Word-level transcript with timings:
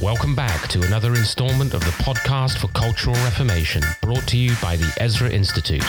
Welcome 0.00 0.36
back 0.36 0.68
to 0.68 0.82
another 0.84 1.16
installment 1.16 1.74
of 1.74 1.80
the 1.80 1.90
podcast 2.04 2.58
for 2.58 2.68
Cultural 2.68 3.16
Reformation, 3.16 3.82
brought 4.00 4.24
to 4.28 4.36
you 4.36 4.54
by 4.62 4.76
the 4.76 4.96
Ezra 5.00 5.28
Institute. 5.28 5.84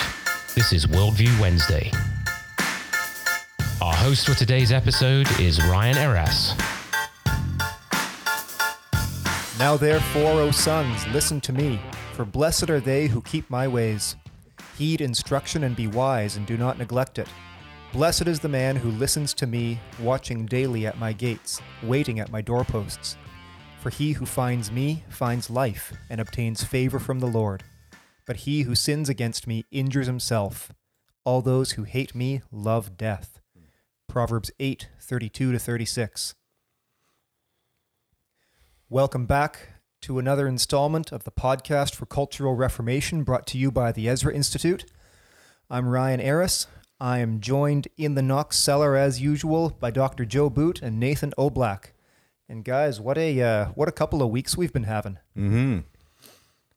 This 0.55 0.73
is 0.73 0.87
Worldview 0.87 1.39
Wednesday. 1.39 1.91
Our 3.79 3.93
host 3.93 4.25
for 4.25 4.33
today's 4.33 4.71
episode 4.71 5.27
is 5.39 5.63
Ryan 5.63 5.97
Eras. 5.97 6.55
Now 9.59 9.77
therefore, 9.77 10.41
O 10.41 10.49
sons, 10.49 11.05
listen 11.09 11.39
to 11.41 11.53
me, 11.53 11.79
for 12.13 12.25
blessed 12.25 12.71
are 12.71 12.79
they 12.79 13.05
who 13.05 13.21
keep 13.21 13.47
my 13.47 13.67
ways. 13.67 14.15
Heed 14.75 15.01
instruction 15.01 15.63
and 15.63 15.75
be 15.75 15.85
wise, 15.85 16.35
and 16.35 16.47
do 16.47 16.57
not 16.57 16.79
neglect 16.79 17.19
it. 17.19 17.27
Blessed 17.93 18.27
is 18.27 18.39
the 18.39 18.49
man 18.49 18.75
who 18.75 18.89
listens 18.89 19.35
to 19.35 19.45
me, 19.45 19.79
watching 19.99 20.47
daily 20.47 20.87
at 20.87 20.97
my 20.97 21.13
gates, 21.13 21.61
waiting 21.83 22.19
at 22.19 22.31
my 22.31 22.41
doorposts. 22.41 23.15
For 23.79 23.89
he 23.89 24.11
who 24.11 24.25
finds 24.25 24.73
me 24.73 25.03
finds 25.07 25.49
life, 25.49 25.93
and 26.09 26.19
obtains 26.19 26.65
favor 26.65 26.99
from 26.99 27.19
the 27.19 27.27
Lord. 27.27 27.63
But 28.25 28.37
he 28.37 28.63
who 28.63 28.75
sins 28.75 29.07
against 29.07 29.47
me 29.47 29.63
injures 29.71 30.05
himself. 30.05 30.73
All 31.23 31.41
those 31.41 31.71
who 31.71 31.83
hate 31.83 32.13
me 32.13 32.41
love 32.51 32.97
death. 32.97 33.39
Proverbs 34.09 34.51
8 34.59 34.89
32 34.99 35.53
to 35.53 35.59
36. 35.59 36.35
Welcome 38.89 39.25
back 39.25 39.69
to 40.01 40.19
another 40.19 40.45
installment 40.45 41.13
of 41.13 41.23
the 41.23 41.31
podcast 41.31 41.95
for 41.95 42.05
Cultural 42.05 42.55
Reformation 42.55 43.23
brought 43.23 43.47
to 43.47 43.57
you 43.57 43.71
by 43.71 43.93
the 43.93 44.09
Ezra 44.09 44.33
Institute. 44.33 44.83
I'm 45.69 45.87
Ryan 45.87 46.19
Eras. 46.19 46.67
I 46.99 47.19
am 47.19 47.39
joined 47.39 47.87
in 47.97 48.15
the 48.15 48.21
Knox 48.21 48.57
cellar 48.57 48.97
as 48.97 49.21
usual 49.21 49.69
by 49.69 49.89
Dr. 49.89 50.25
Joe 50.25 50.49
Boot 50.49 50.81
and 50.81 50.99
Nathan 50.99 51.31
Oblak. 51.37 51.93
And 52.49 52.65
guys, 52.65 52.99
what 52.99 53.17
a 53.17 53.41
uh, 53.41 53.65
what 53.75 53.87
a 53.87 53.91
couple 53.91 54.23
of 54.23 54.29
weeks 54.29 54.57
we've 54.57 54.73
been 54.73 54.83
having. 54.83 55.19
Mm-hmm. 55.37 55.79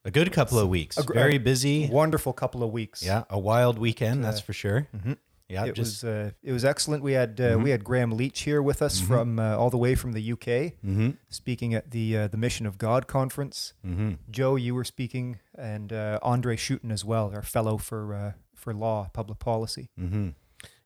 A 0.05 0.11
good 0.11 0.31
couple 0.33 0.59
of 0.59 0.69
weeks. 0.69 0.98
A 0.98 1.03
gr- 1.03 1.15
Very 1.15 1.37
a 1.37 1.41
busy. 1.41 1.89
Wonderful 1.89 2.33
couple 2.33 2.62
of 2.62 2.70
weeks. 2.70 3.03
Yeah, 3.03 3.25
a 3.31 3.39
wild 3.39 3.78
weekend, 3.78 4.23
that's 4.23 4.41
for 4.41 4.53
sure. 4.53 4.89
Mhm. 4.95 5.17
Yeah, 5.48 5.65
it 5.67 5.75
just 5.75 6.03
was 6.03 6.05
uh, 6.05 6.31
it 6.43 6.53
was 6.53 6.65
excellent. 6.65 7.03
We 7.03 7.12
had 7.12 7.41
uh, 7.41 7.59
we 7.61 7.70
had 7.70 7.84
Graham 7.84 8.12
Leach 8.12 8.41
here 8.41 8.62
with 8.62 8.81
us 8.83 9.00
from 9.00 9.39
uh, 9.39 9.56
all 9.56 9.70
the 9.70 9.77
way 9.78 9.95
from 9.95 10.12
the 10.12 10.33
UK, 10.33 10.77
mm-hmm, 10.84 11.11
speaking 11.28 11.75
at 11.75 11.91
the 11.91 12.17
uh, 12.17 12.28
the 12.28 12.39
Mission 12.39 12.67
of 12.67 12.78
God 12.78 13.06
conference. 13.06 13.75
mm-hmm. 13.87 14.12
Joe, 14.31 14.56
you 14.56 14.75
were 14.75 14.84
speaking, 14.84 15.41
and 15.55 15.93
uh, 15.93 16.19
Andre 16.23 16.56
Schutten 16.56 16.91
as 16.91 17.05
well, 17.05 17.33
our 17.34 17.43
fellow 17.43 17.77
for 17.77 18.15
uh, 18.15 18.33
for 18.55 18.73
law, 18.73 19.09
public 19.12 19.39
policy. 19.39 19.89
Mm-hmm. 20.00 20.31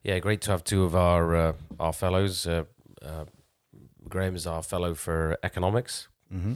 Yeah, 0.03 0.19
great 0.19 0.41
to 0.43 0.51
have 0.51 0.65
two 0.65 0.83
of 0.85 0.95
our 0.97 1.37
uh, 1.37 1.53
our 1.79 1.93
fellows. 1.93 2.47
Uh, 2.47 2.65
uh, 3.03 3.27
Graham 4.09 4.35
is 4.37 4.47
our 4.47 4.63
fellow 4.63 4.95
for 4.95 5.37
economics, 5.43 6.09
Mm-hmm. 6.35 6.55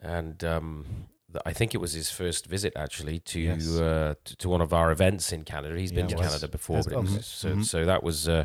and 0.00 0.42
um, 0.44 0.86
th- 1.32 1.42
I 1.44 1.52
think 1.52 1.74
it 1.74 1.78
was 1.78 1.92
his 1.92 2.10
first 2.10 2.46
visit 2.46 2.72
actually 2.76 3.18
to 3.20 3.40
Yes. 3.40 3.68
uh, 3.78 4.14
to, 4.24 4.36
to 4.36 4.48
one 4.48 4.60
of 4.62 4.72
our 4.72 4.90
events 4.90 5.32
in 5.32 5.44
Canada. 5.44 5.78
He's 5.78 5.92
been 5.92 6.08
Yeah, 6.08 6.16
to 6.16 6.22
was. 6.22 6.26
Canada 6.28 6.48
before, 6.48 6.82
but 6.82 6.92
it 6.92 6.98
was, 7.00 7.26
so 7.26 7.48
Mhm. 7.56 7.64
so 7.64 7.84
that 7.84 8.02
was 8.02 8.26
uh, 8.28 8.44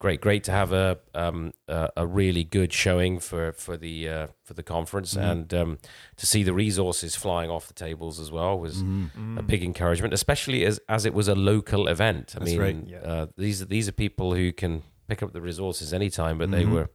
great. 0.00 0.20
Great 0.20 0.42
to 0.44 0.52
have 0.52 0.72
a 0.72 0.98
um, 1.14 1.52
a, 1.68 1.90
a 1.96 2.06
really 2.06 2.42
good 2.44 2.72
showing 2.72 3.20
for 3.20 3.52
for 3.52 3.76
the 3.76 4.08
uh, 4.08 4.26
for 4.44 4.54
the 4.54 4.62
conference, 4.64 5.14
Mhm. 5.14 5.30
and 5.30 5.54
um, 5.54 5.78
to 6.16 6.26
see 6.26 6.42
the 6.42 6.52
resources 6.52 7.14
flying 7.16 7.50
off 7.50 7.68
the 7.68 7.74
tables 7.74 8.18
as 8.18 8.30
well 8.32 8.58
was 8.58 8.82
Mm-hmm. 8.82 9.38
a 9.38 9.42
big 9.42 9.62
encouragement, 9.62 10.12
especially 10.14 10.64
as 10.66 10.80
as 10.88 11.04
it 11.06 11.14
was 11.14 11.28
a 11.28 11.34
local 11.36 11.86
event. 11.88 12.34
I 12.34 12.38
That's 12.40 12.50
mean, 12.50 12.60
right. 12.60 12.76
Yeah. 12.88 12.98
uh, 13.12 13.26
these 13.36 13.62
are 13.62 13.66
these 13.66 13.88
are 13.88 13.92
people 14.06 14.34
who 14.34 14.52
can 14.52 14.82
pick 15.06 15.22
up 15.22 15.32
the 15.32 15.40
resources 15.40 15.92
anytime, 15.92 16.38
but 16.38 16.50
they 16.50 16.64
Mhm. 16.64 16.72
were 16.72 16.88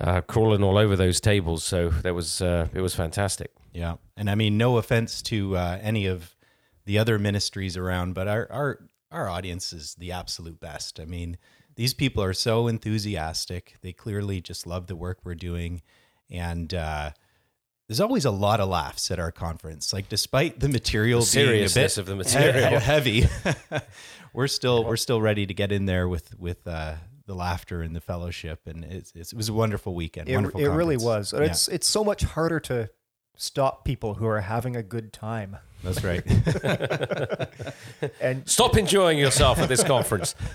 uh, 0.00 0.20
crawling 0.22 0.62
all 0.62 0.78
over 0.78 0.96
those 0.96 1.20
tables. 1.20 1.64
So 1.64 1.88
there 1.88 2.14
was 2.14 2.40
uh, 2.42 2.68
it 2.72 2.80
was 2.80 2.94
fantastic. 2.94 3.50
Yeah, 3.72 3.96
and 4.16 4.30
I 4.30 4.34
mean, 4.34 4.56
no 4.56 4.78
offense 4.78 5.22
to 5.22 5.56
uh, 5.56 5.78
any 5.82 6.06
of 6.06 6.34
the 6.84 6.98
other 6.98 7.18
ministries 7.18 7.76
around, 7.76 8.14
but 8.14 8.28
our 8.28 8.50
our 8.50 8.78
our 9.10 9.28
audience 9.28 9.72
is 9.72 9.94
the 9.94 10.12
absolute 10.12 10.60
best. 10.60 11.00
I 11.00 11.04
mean, 11.04 11.38
these 11.76 11.94
people 11.94 12.22
are 12.22 12.32
so 12.32 12.66
enthusiastic. 12.68 13.76
They 13.82 13.92
clearly 13.92 14.40
just 14.40 14.66
love 14.66 14.86
the 14.86 14.96
work 14.96 15.18
we're 15.24 15.34
doing, 15.34 15.82
and 16.30 16.72
uh, 16.74 17.10
there's 17.88 18.00
always 18.00 18.24
a 18.24 18.30
lot 18.30 18.60
of 18.60 18.68
laughs 18.68 19.10
at 19.10 19.18
our 19.18 19.32
conference. 19.32 19.92
Like, 19.92 20.08
despite 20.08 20.60
the 20.60 20.68
material 20.68 21.20
The 21.22 21.34
being 21.36 21.48
a 21.48 21.52
bit 21.62 21.70
seriousness 21.70 21.98
of 21.98 22.06
the 22.06 22.12
he- 22.12 22.18
material. 22.18 22.80
heavy, 22.80 23.24
we're 24.32 24.48
still 24.48 24.84
we're 24.84 24.96
still 24.96 25.20
ready 25.20 25.46
to 25.46 25.54
get 25.54 25.72
in 25.72 25.86
there 25.86 26.08
with 26.08 26.38
with 26.38 26.66
uh, 26.66 26.94
the 27.28 27.34
laughter 27.36 27.82
and 27.82 27.94
the 27.94 28.00
fellowship, 28.00 28.66
and 28.66 28.82
it's, 28.84 29.12
it's, 29.14 29.32
it 29.32 29.36
was 29.36 29.48
a 29.48 29.52
wonderful 29.52 29.94
weekend. 29.94 30.28
It, 30.28 30.34
wonderful 30.34 30.60
it 30.60 30.66
really 30.68 30.96
was. 30.96 31.32
Yeah, 31.32 31.42
It's 31.44 31.68
it's 31.68 31.86
so 31.86 32.02
much 32.02 32.22
harder 32.24 32.58
to 32.60 32.90
stop 33.36 33.84
people 33.84 34.14
who 34.14 34.26
are 34.26 34.40
having 34.40 34.74
a 34.74 34.82
good 34.82 35.12
time. 35.12 35.56
that's 35.84 36.02
right. 36.02 36.24
And 38.20 38.48
Stop 38.48 38.76
enjoying 38.76 39.18
yourself 39.18 39.58
at 39.58 39.68
this 39.68 39.84
conference. 39.84 40.34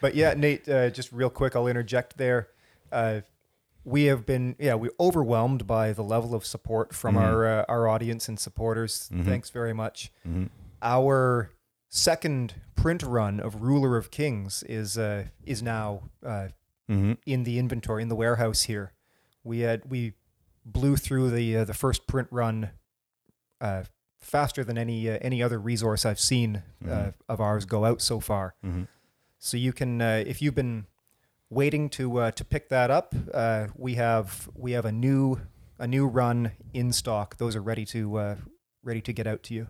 but 0.00 0.14
yeah, 0.14 0.34
Nate, 0.34 0.68
uh, 0.68 0.90
just 0.90 1.12
real 1.12 1.30
quick, 1.30 1.56
I'll 1.56 1.66
interject 1.66 2.16
there. 2.16 2.48
Uh, 2.92 3.20
we 3.84 4.04
have 4.04 4.24
been 4.24 4.56
yeah 4.58 4.74
we 4.76 4.88
overwhelmed 4.98 5.66
by 5.66 5.92
the 5.92 6.02
level 6.02 6.34
of 6.34 6.44
support 6.46 6.94
from 6.94 7.16
Mhm. 7.16 7.20
our 7.22 7.46
uh, 7.46 7.64
our 7.68 7.88
audience 7.88 8.28
and 8.28 8.38
supporters. 8.40 9.08
Mhm. 9.12 9.24
Thanks 9.24 9.50
very 9.50 9.72
much. 9.74 10.10
Mhm. 10.26 10.48
Our 10.82 11.50
second 11.94 12.54
print 12.74 13.02
run 13.04 13.38
of 13.38 13.62
Ruler 13.62 13.96
of 13.96 14.10
Kings 14.10 14.64
is 14.64 14.98
uh, 14.98 15.26
is 15.44 15.62
now 15.62 16.10
uh, 16.26 16.48
Mm-hmm. 16.90 17.12
in 17.24 17.44
the 17.44 17.58
inventory 17.58 18.02
in 18.02 18.08
the 18.10 18.14
warehouse 18.14 18.64
here. 18.64 18.92
We 19.42 19.60
had 19.60 19.88
we 19.88 20.12
blew 20.66 20.96
through 20.96 21.30
the 21.30 21.56
uh, 21.56 21.64
the 21.64 21.72
first 21.72 22.06
print 22.06 22.28
run 22.30 22.72
uh, 23.58 23.84
faster 24.20 24.62
than 24.64 24.76
any 24.76 25.08
uh, 25.08 25.16
any 25.22 25.42
other 25.42 25.58
resource 25.58 26.04
I've 26.04 26.20
seen 26.20 26.62
uh, 26.84 26.88
Mhm. 26.88 27.14
of 27.26 27.40
ours 27.40 27.64
go 27.64 27.86
out 27.86 28.02
so 28.02 28.20
far. 28.20 28.54
Mm-hmm. 28.62 28.82
So 29.38 29.56
you 29.56 29.72
can 29.72 30.02
uh, 30.02 30.24
if 30.26 30.42
you've 30.42 30.54
been 30.54 30.84
waiting 31.48 31.88
to 31.90 32.18
uh, 32.18 32.30
to 32.32 32.44
pick 32.44 32.68
that 32.68 32.90
up, 32.90 33.14
uh, 33.32 33.68
we 33.76 33.94
have 33.94 34.50
we 34.54 34.72
have 34.72 34.84
a 34.84 34.92
new 34.92 35.40
a 35.78 35.86
new 35.86 36.06
run 36.06 36.52
in 36.74 36.92
stock. 36.92 37.38
Those 37.38 37.56
are 37.56 37.62
ready 37.62 37.86
to 37.86 38.16
uh, 38.18 38.36
ready 38.82 39.00
to 39.00 39.12
get 39.14 39.26
out 39.26 39.42
to 39.44 39.54
you. 39.54 39.68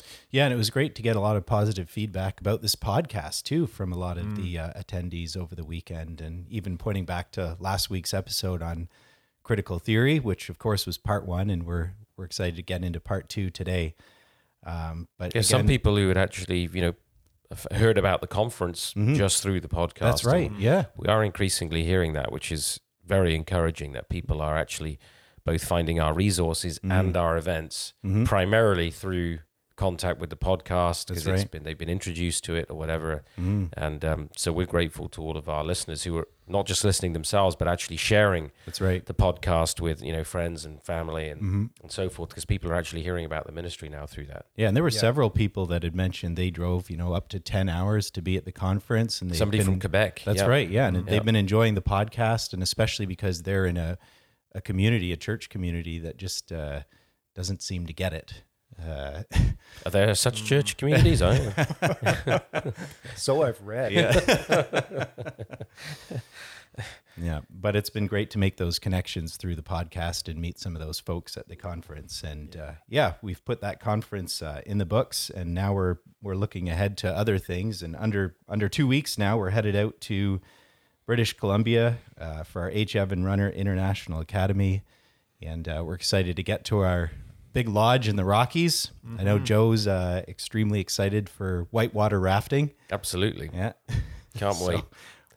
Mm-hmm. 0.00 0.26
Yeah, 0.30 0.44
and 0.46 0.54
it 0.54 0.56
was 0.56 0.70
great 0.70 0.94
to 0.96 1.02
get 1.02 1.16
a 1.16 1.20
lot 1.20 1.36
of 1.36 1.46
positive 1.46 1.88
feedback 1.90 2.40
about 2.40 2.62
this 2.62 2.74
podcast 2.76 3.42
too 3.44 3.66
from 3.66 3.92
a 3.92 3.96
lot 3.98 4.18
of 4.18 4.36
the 4.36 4.58
uh, 4.58 4.72
attendees 4.80 5.36
over 5.36 5.54
the 5.54 5.64
weekend, 5.64 6.20
and 6.20 6.46
even 6.48 6.76
pointing 6.78 7.04
back 7.04 7.30
to 7.32 7.56
last 7.60 7.90
week's 7.90 8.12
episode 8.14 8.62
on 8.62 8.88
critical 9.42 9.78
theory, 9.78 10.18
which 10.20 10.48
of 10.48 10.58
course 10.58 10.86
was 10.86 10.98
part 10.98 11.26
one, 11.26 11.50
and 11.50 11.64
we're 11.64 11.92
we're 12.16 12.24
excited 12.26 12.56
to 12.56 12.62
get 12.62 12.84
into 12.84 13.00
part 13.00 13.28
two 13.28 13.50
today. 13.50 13.94
Um, 14.64 15.08
but 15.18 15.34
Yeah, 15.34 15.40
some 15.40 15.66
people 15.66 15.96
who 15.96 16.08
had 16.08 16.18
actually 16.18 16.68
you 16.72 16.82
know 16.82 16.94
heard 17.72 17.98
about 17.98 18.20
the 18.20 18.26
conference 18.28 18.94
Mhm. 18.94 19.16
just 19.16 19.42
through 19.42 19.60
the 19.60 19.68
podcast. 19.68 19.98
that's 20.00 20.24
right. 20.24 20.52
Yeah, 20.58 20.84
We 20.96 21.08
are 21.08 21.24
increasingly 21.24 21.84
hearing 21.84 22.12
that, 22.12 22.30
which 22.30 22.52
is 22.52 22.78
very 23.04 23.34
encouraging. 23.34 23.92
That 23.92 24.08
people 24.08 24.40
are 24.40 24.56
actually 24.56 24.98
both 25.44 25.64
finding 25.64 25.98
our 25.98 26.12
resources 26.14 26.78
Mhm. 26.80 26.90
and 27.00 27.16
our 27.16 27.36
events 27.38 27.94
Mhm. 28.04 28.26
primarily 28.26 28.90
through 28.90 29.38
contact 29.86 30.20
with 30.20 30.30
the 30.30 30.36
podcast 30.50 31.06
because 31.08 31.24
That's 31.24 31.26
it's 31.26 31.42
right. 31.44 31.50
been 31.50 31.62
they've 31.64 31.82
been 31.84 31.88
introduced 31.98 32.44
to 32.44 32.54
it 32.60 32.66
or 32.70 32.76
whatever. 32.76 33.22
Mhm. 33.38 33.68
And 33.86 34.04
um, 34.04 34.20
so 34.36 34.52
we're 34.52 34.66
grateful 34.76 35.08
to 35.14 35.22
all 35.22 35.36
of 35.36 35.48
our 35.48 35.64
listeners 35.64 36.02
who 36.04 36.18
are 36.18 36.28
not 36.46 36.66
just 36.66 36.82
listening 36.84 37.12
themselves, 37.12 37.54
but 37.56 37.66
actually 37.68 37.96
sharing 37.96 38.50
that's 38.66 38.80
right. 38.80 39.02
the 39.06 39.14
podcast 39.14 39.80
with 39.80 40.02
you 40.02 40.12
know 40.16 40.24
friends 40.24 40.64
and 40.66 40.82
family 40.82 41.28
and, 41.32 41.40
hmm 41.40 41.64
and 41.82 41.90
so 41.90 42.08
forth, 42.08 42.28
because 42.30 42.44
people 42.44 42.70
are 42.70 42.74
actually 42.80 43.02
hearing 43.02 43.24
about 43.24 43.46
the 43.46 43.52
ministry 43.60 43.88
now 43.88 44.04
through 44.06 44.26
that. 44.26 44.46
Yeah, 44.56 44.68
and 44.68 44.74
there 44.76 44.82
were 44.88 44.90
Yeah. 44.98 45.06
several 45.08 45.30
people 45.30 45.64
that 45.72 45.82
had 45.82 45.94
mentioned 45.94 46.36
they 46.36 46.50
drove, 46.50 46.90
you 46.90 46.96
know, 46.96 47.12
up 47.18 47.28
to 47.34 47.38
ten 47.40 47.68
hours 47.68 48.10
to 48.12 48.20
be 48.22 48.36
at 48.36 48.44
the 48.44 48.52
conference, 48.52 49.22
and 49.22 49.34
Somebody 49.34 49.58
been, 49.58 49.66
from 49.66 49.80
Quebec. 49.80 50.22
That's 50.26 50.40
yeah. 50.42 50.46
right. 50.56 50.68
Yeah, 50.68 50.86
and 50.88 50.96
Yeah. 50.96 51.02
they've 51.10 51.24
been 51.24 51.36
enjoying 51.46 51.74
the 51.74 51.82
podcast, 51.96 52.52
and 52.52 52.62
especially 52.62 53.06
because 53.06 53.42
they're 53.44 53.66
in 53.66 53.76
a 53.76 53.96
a 54.52 54.60
community, 54.60 55.12
a 55.12 55.16
church 55.16 55.48
community 55.48 56.00
that 56.00 56.16
just 56.16 56.50
uh, 56.52 56.80
doesn't 57.36 57.62
seem 57.62 57.86
to 57.86 57.92
get 57.92 58.12
it. 58.12 58.42
Uh, 58.86 59.22
Are 59.86 59.90
there 59.90 60.14
such 60.14 60.44
church 60.44 60.76
communities? 60.76 61.22
Are 61.22 61.34
there? 61.34 62.42
So 63.16 63.42
I've 63.42 63.60
read. 63.62 63.92
yeah, 63.92 65.04
yeah. 67.16 67.40
But 67.50 67.76
it's 67.76 67.90
been 67.90 68.06
great 68.06 68.30
to 68.30 68.38
make 68.38 68.56
those 68.56 68.78
connections 68.78 69.36
through 69.36 69.56
the 69.56 69.62
podcast 69.62 70.28
and 70.28 70.40
meet 70.40 70.58
some 70.58 70.74
of 70.74 70.80
those 70.80 71.00
folks 71.00 71.36
at 71.36 71.48
the 71.48 71.56
conference. 71.56 72.22
And 72.22 72.54
yeah, 72.54 72.62
uh, 72.62 72.74
yeah 72.88 73.12
we've 73.22 73.44
put 73.44 73.60
that 73.60 73.80
conference 73.80 74.42
uh, 74.42 74.62
in 74.64 74.78
the 74.78 74.86
books, 74.86 75.30
and 75.30 75.54
now 75.54 75.72
we're 75.74 75.96
we're 76.22 76.34
looking 76.34 76.68
ahead 76.68 76.96
to 76.98 77.14
other 77.14 77.38
things. 77.38 77.82
And 77.82 77.96
under 77.96 78.36
under 78.48 78.68
two 78.68 78.86
weeks 78.86 79.18
now, 79.18 79.36
we're 79.36 79.50
headed 79.50 79.76
out 79.76 80.00
to 80.02 80.40
British 81.06 81.34
Columbia 81.36 81.98
uh, 82.18 82.42
for 82.44 82.62
our 82.62 82.70
H. 82.70 82.96
Evan 82.96 83.24
Runner 83.24 83.50
International 83.50 84.20
Academy, 84.20 84.82
and 85.42 85.68
uh, 85.68 85.82
we're 85.84 85.94
excited 85.94 86.36
to 86.36 86.42
get 86.42 86.64
to 86.66 86.80
our 86.80 87.10
big 87.52 87.68
lodge 87.68 88.08
in 88.08 88.16
the 88.16 88.24
Rockies. 88.24 88.90
I 89.18 89.24
know 89.24 89.38
Joe's 89.38 89.86
uh, 89.86 90.22
extremely 90.28 90.80
excited 90.80 91.28
for 91.28 91.66
whitewater 91.70 92.20
rafting. 92.20 92.70
Absolutely. 92.90 93.50
Yeah, 93.52 93.72
Can't 94.38 94.54
So, 94.56 94.68
wait. 94.68 94.84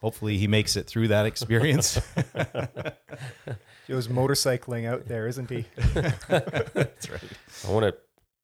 hopefully 0.02 0.38
he 0.38 0.48
makes 0.48 0.76
it 0.76 0.88
through 0.88 1.08
that 1.10 1.26
experience. 1.26 1.96
Joe's 3.88 4.08
motorcycling 4.08 4.86
out 4.88 5.08
there, 5.08 5.28
isn't 5.28 5.50
he? 5.50 5.66
That's 5.94 7.10
right. 7.10 7.22
I 7.68 7.72
want 7.72 7.86
to 7.86 7.96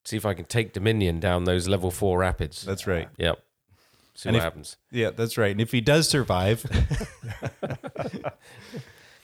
see 0.04 0.18
if 0.18 0.26
I 0.26 0.34
can 0.34 0.46
take 0.46 0.74
Dominion 0.74 1.20
down 1.20 1.46
those 1.46 1.68
level 1.68 1.92
four 1.92 2.20
rapids. 2.20 2.64
That's 2.64 2.88
right. 2.88 3.08
Yep. 3.18 3.40
See 4.16 4.28
And 4.30 4.36
what 4.36 4.40
if- 4.40 4.44
happens. 4.44 4.78
Yeah, 4.92 5.12
that's 5.12 5.38
right. 5.38 5.52
And 5.52 5.62
if 5.62 5.72
he 5.72 5.80
does 5.80 6.10
survive, 6.10 6.66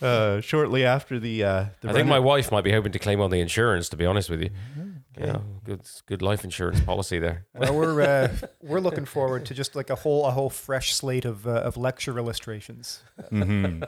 uh, 0.02 0.42
shortly 0.42 0.84
after 0.86 1.20
the, 1.20 1.44
uh, 1.44 1.66
the 1.82 1.90
I 1.90 1.94
think 1.94 2.08
my 2.08 2.20
wife 2.20 2.52
might 2.52 2.64
be 2.64 2.72
hoping 2.72 2.92
to 2.92 3.00
claim 3.00 3.22
on 3.22 3.30
the 3.32 3.40
insurance. 3.40 3.90
To 3.90 3.98
be 3.98 4.06
honest 4.06 4.30
with 4.30 4.42
you, 4.42 4.50
Mm-hmm. 4.78 5.24
yeah, 5.24 5.38
good, 5.64 5.82
good 6.08 6.22
life 6.22 6.44
insurance 6.44 6.82
policy 6.82 7.20
there. 7.20 7.46
Well, 7.56 7.74
we're 7.76 8.02
uh, 8.02 8.36
we're 8.62 8.82
looking 8.82 9.06
forward 9.06 9.46
to 9.46 9.54
just 9.54 9.76
like 9.76 9.90
a 9.90 9.96
whole 9.96 10.26
a 10.26 10.32
whole 10.32 10.50
fresh 10.50 10.94
slate 10.94 11.24
of 11.26 11.48
uh, 11.48 11.52
of 11.62 11.78
lecture 11.78 12.18
illustrations. 12.18 13.02
Mm-hmm. 13.32 13.84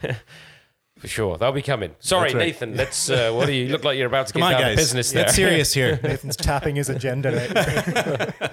For 0.98 1.08
sure, 1.08 1.38
they'll 1.38 1.52
be 1.52 1.62
coming. 1.62 1.94
Sorry, 2.00 2.34
right. 2.34 2.36
Nathan. 2.46 2.76
Let's. 2.76 3.08
Uh, 3.08 3.32
what 3.32 3.46
do 3.46 3.52
you 3.52 3.68
look 3.68 3.84
like? 3.84 3.96
You're 3.96 4.06
about 4.06 4.26
to 4.28 4.32
Come 4.34 4.40
get 4.42 4.46
on, 4.46 4.52
down 4.52 4.60
guys. 4.62 4.76
to 4.76 4.76
business 4.82 5.12
there. 5.12 5.24
Get 5.24 5.34
serious 5.34 5.72
here. 5.72 5.98
Nathan's 6.02 6.36
tapping 6.36 6.76
his 6.76 6.90
agenda. 6.90 7.30
Right? 7.30 8.50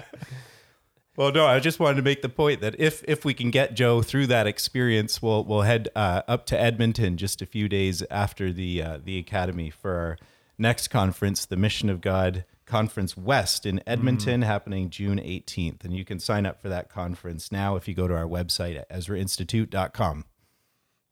Well, 1.18 1.32
no, 1.32 1.46
I 1.46 1.58
just 1.58 1.80
wanted 1.80 1.96
to 1.96 2.02
make 2.02 2.22
the 2.22 2.28
point 2.28 2.60
that 2.60 2.78
if 2.78 3.02
if 3.08 3.24
we 3.24 3.34
can 3.34 3.50
get 3.50 3.74
Joe 3.74 4.02
through 4.02 4.28
that 4.28 4.46
experience, 4.46 5.20
we'll 5.20 5.42
we'll 5.42 5.62
head 5.62 5.88
uh, 5.96 6.22
up 6.28 6.46
to 6.46 6.60
Edmonton 6.60 7.16
just 7.16 7.42
a 7.42 7.46
few 7.46 7.68
days 7.68 8.04
after 8.08 8.52
the 8.52 8.80
uh, 8.80 8.98
the 9.04 9.18
academy 9.18 9.68
for 9.68 9.94
our 9.96 10.18
next 10.58 10.88
conference, 10.88 11.44
the 11.44 11.56
Mission 11.56 11.90
of 11.90 12.00
God 12.00 12.44
Conference 12.66 13.16
West 13.16 13.66
in 13.66 13.82
Edmonton, 13.84 14.42
happening 14.42 14.90
June 14.90 15.18
18th, 15.18 15.84
and 15.84 15.92
you 15.92 16.04
can 16.04 16.20
sign 16.20 16.46
up 16.46 16.62
for 16.62 16.68
that 16.68 16.88
conference 16.88 17.50
now 17.50 17.74
if 17.74 17.88
you 17.88 17.94
go 17.94 18.06
to 18.06 18.14
our 18.14 18.28
website 18.28 18.78
at 18.78 18.88
EzraInstitute.com. 18.88 20.24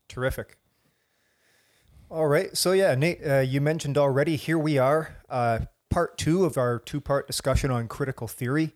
Terrific. 0.09 0.57
All 2.09 2.29
right. 2.29 2.57
So 2.57 2.71
yeah, 2.71 2.95
Nate, 2.95 3.27
uh, 3.27 3.41
you 3.41 3.61
mentioned 3.61 3.99
already. 3.99 4.37
Here 4.37 4.57
we 4.57 4.79
are, 4.79 5.17
uh, 5.29 5.59
part 5.91 6.17
two 6.17 6.45
of 6.45 6.57
our 6.57 6.79
two-part 6.79 7.27
discussion 7.27 7.73
on 7.73 7.89
critical 7.89 8.29
theory. 8.29 8.73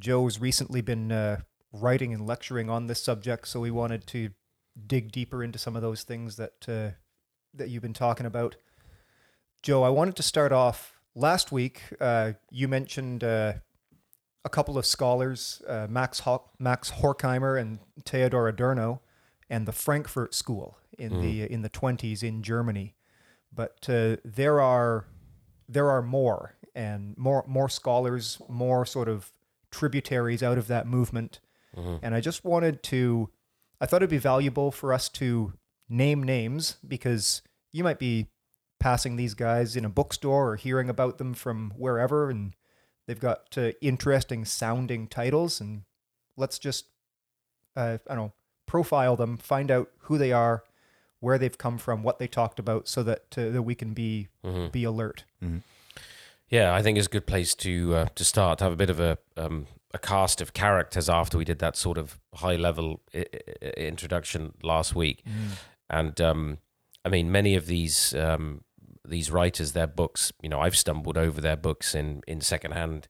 Joe's 0.00 0.40
recently 0.40 0.80
been 0.80 1.12
uh, 1.12 1.40
writing 1.72 2.12
and 2.12 2.26
lecturing 2.26 2.68
on 2.68 2.86
this 2.86 3.02
subject, 3.02 3.46
so 3.46 3.60
we 3.60 3.70
wanted 3.70 4.06
to 4.08 4.30
dig 4.86 5.12
deeper 5.12 5.44
into 5.44 5.58
some 5.58 5.76
of 5.76 5.82
those 5.82 6.02
things 6.02 6.36
that 6.36 6.66
uh, 6.68 6.96
that 7.54 7.68
you've 7.68 7.82
been 7.82 7.92
talking 7.92 8.26
about. 8.26 8.56
Joe, 9.62 9.82
I 9.82 9.90
wanted 9.90 10.16
to 10.16 10.22
start 10.22 10.52
off 10.52 10.98
last 11.14 11.52
week. 11.52 11.82
Uh, 12.00 12.32
you 12.50 12.66
mentioned 12.66 13.22
uh, 13.22 13.54
a 14.44 14.48
couple 14.48 14.78
of 14.78 14.86
scholars, 14.86 15.60
uh, 15.68 15.86
Max 15.90 16.20
Ho- 16.20 16.48
Max 16.58 16.90
Horkheimer 16.92 17.60
and 17.60 17.78
Theodor 18.04 18.48
Adorno, 18.48 19.02
and 19.50 19.66
the 19.66 19.72
Frankfurt 19.72 20.34
School 20.34 20.78
in 20.98 21.20
the 21.20 21.52
in 21.52 21.62
the 21.62 21.68
twenties 21.68 22.22
in 22.22 22.42
Germany. 22.42 22.94
But 23.54 23.86
uh, 23.88 24.16
there 24.24 24.60
are 24.60 25.06
there 25.68 25.90
are 25.90 26.02
more 26.02 26.56
and 26.74 27.16
more 27.18 27.44
more 27.46 27.68
scholars, 27.68 28.40
more 28.48 28.86
sort 28.86 29.08
of 29.08 29.32
tributaries 29.70 30.42
out 30.42 30.58
of 30.58 30.66
that 30.68 30.86
movement. 30.86 31.40
And 32.02 32.14
I 32.14 32.20
just 32.20 32.44
wanted 32.44 32.82
to, 32.84 33.30
I 33.80 33.86
thought 33.86 33.98
it'd 34.02 34.10
be 34.10 34.18
valuable 34.18 34.70
for 34.72 34.92
us 34.92 35.08
to 35.10 35.52
name 35.88 36.22
names 36.22 36.76
because 36.86 37.42
you 37.72 37.84
might 37.84 37.98
be 37.98 38.26
passing 38.80 39.16
these 39.16 39.34
guys 39.34 39.76
in 39.76 39.84
a 39.84 39.88
bookstore 39.88 40.50
or 40.50 40.56
hearing 40.56 40.88
about 40.88 41.18
them 41.18 41.34
from 41.34 41.72
wherever, 41.76 42.28
and 42.30 42.54
they've 43.06 43.20
got 43.20 43.56
uh, 43.56 43.70
interesting 43.80 44.44
sounding 44.44 45.06
titles. 45.06 45.60
And 45.60 45.82
let's 46.36 46.58
just, 46.58 46.86
uh, 47.76 47.98
I 48.08 48.14
don't 48.14 48.24
know, 48.26 48.32
profile 48.66 49.16
them, 49.16 49.36
find 49.36 49.70
out 49.70 49.90
who 50.00 50.18
they 50.18 50.32
are, 50.32 50.64
where 51.20 51.38
they've 51.38 51.58
come 51.58 51.78
from, 51.78 52.02
what 52.02 52.18
they 52.18 52.26
talked 52.26 52.58
about, 52.58 52.88
so 52.88 53.02
that 53.02 53.26
uh, 53.36 53.50
that 53.50 53.62
we 53.62 53.74
can 53.74 53.92
be 53.94 54.28
be 54.72 54.84
alert. 54.84 55.24
Yeah, 56.50 56.74
I 56.74 56.82
think 56.82 56.98
it's 56.98 57.06
a 57.06 57.10
good 57.10 57.26
place 57.26 57.54
to 57.56 57.94
uh, 57.94 58.06
to 58.16 58.24
start. 58.24 58.58
To 58.58 58.64
have 58.64 58.72
a 58.72 58.76
bit 58.76 58.90
of 58.90 58.98
a 59.00 59.18
um, 59.36 59.66
a 59.94 59.98
cast 59.98 60.40
of 60.40 60.52
characters 60.52 61.08
after 61.08 61.38
we 61.38 61.44
did 61.44 61.60
that 61.60 61.76
sort 61.76 61.96
of 61.98 62.18
high 62.34 62.56
level 62.56 63.00
I- 63.14 63.26
I- 63.62 63.66
introduction 63.76 64.54
last 64.62 64.94
week, 64.94 65.24
and 65.88 66.20
um, 66.20 66.58
I 67.04 67.08
mean 67.08 67.30
many 67.30 67.54
of 67.54 67.66
these 67.66 68.14
um, 68.14 68.62
these 69.06 69.30
writers, 69.30 69.72
their 69.72 69.86
books. 69.86 70.32
You 70.42 70.48
know, 70.48 70.60
I've 70.60 70.76
stumbled 70.76 71.16
over 71.16 71.40
their 71.40 71.56
books 71.56 71.94
in 71.94 72.22
in 72.26 72.40
secondhand 72.40 73.06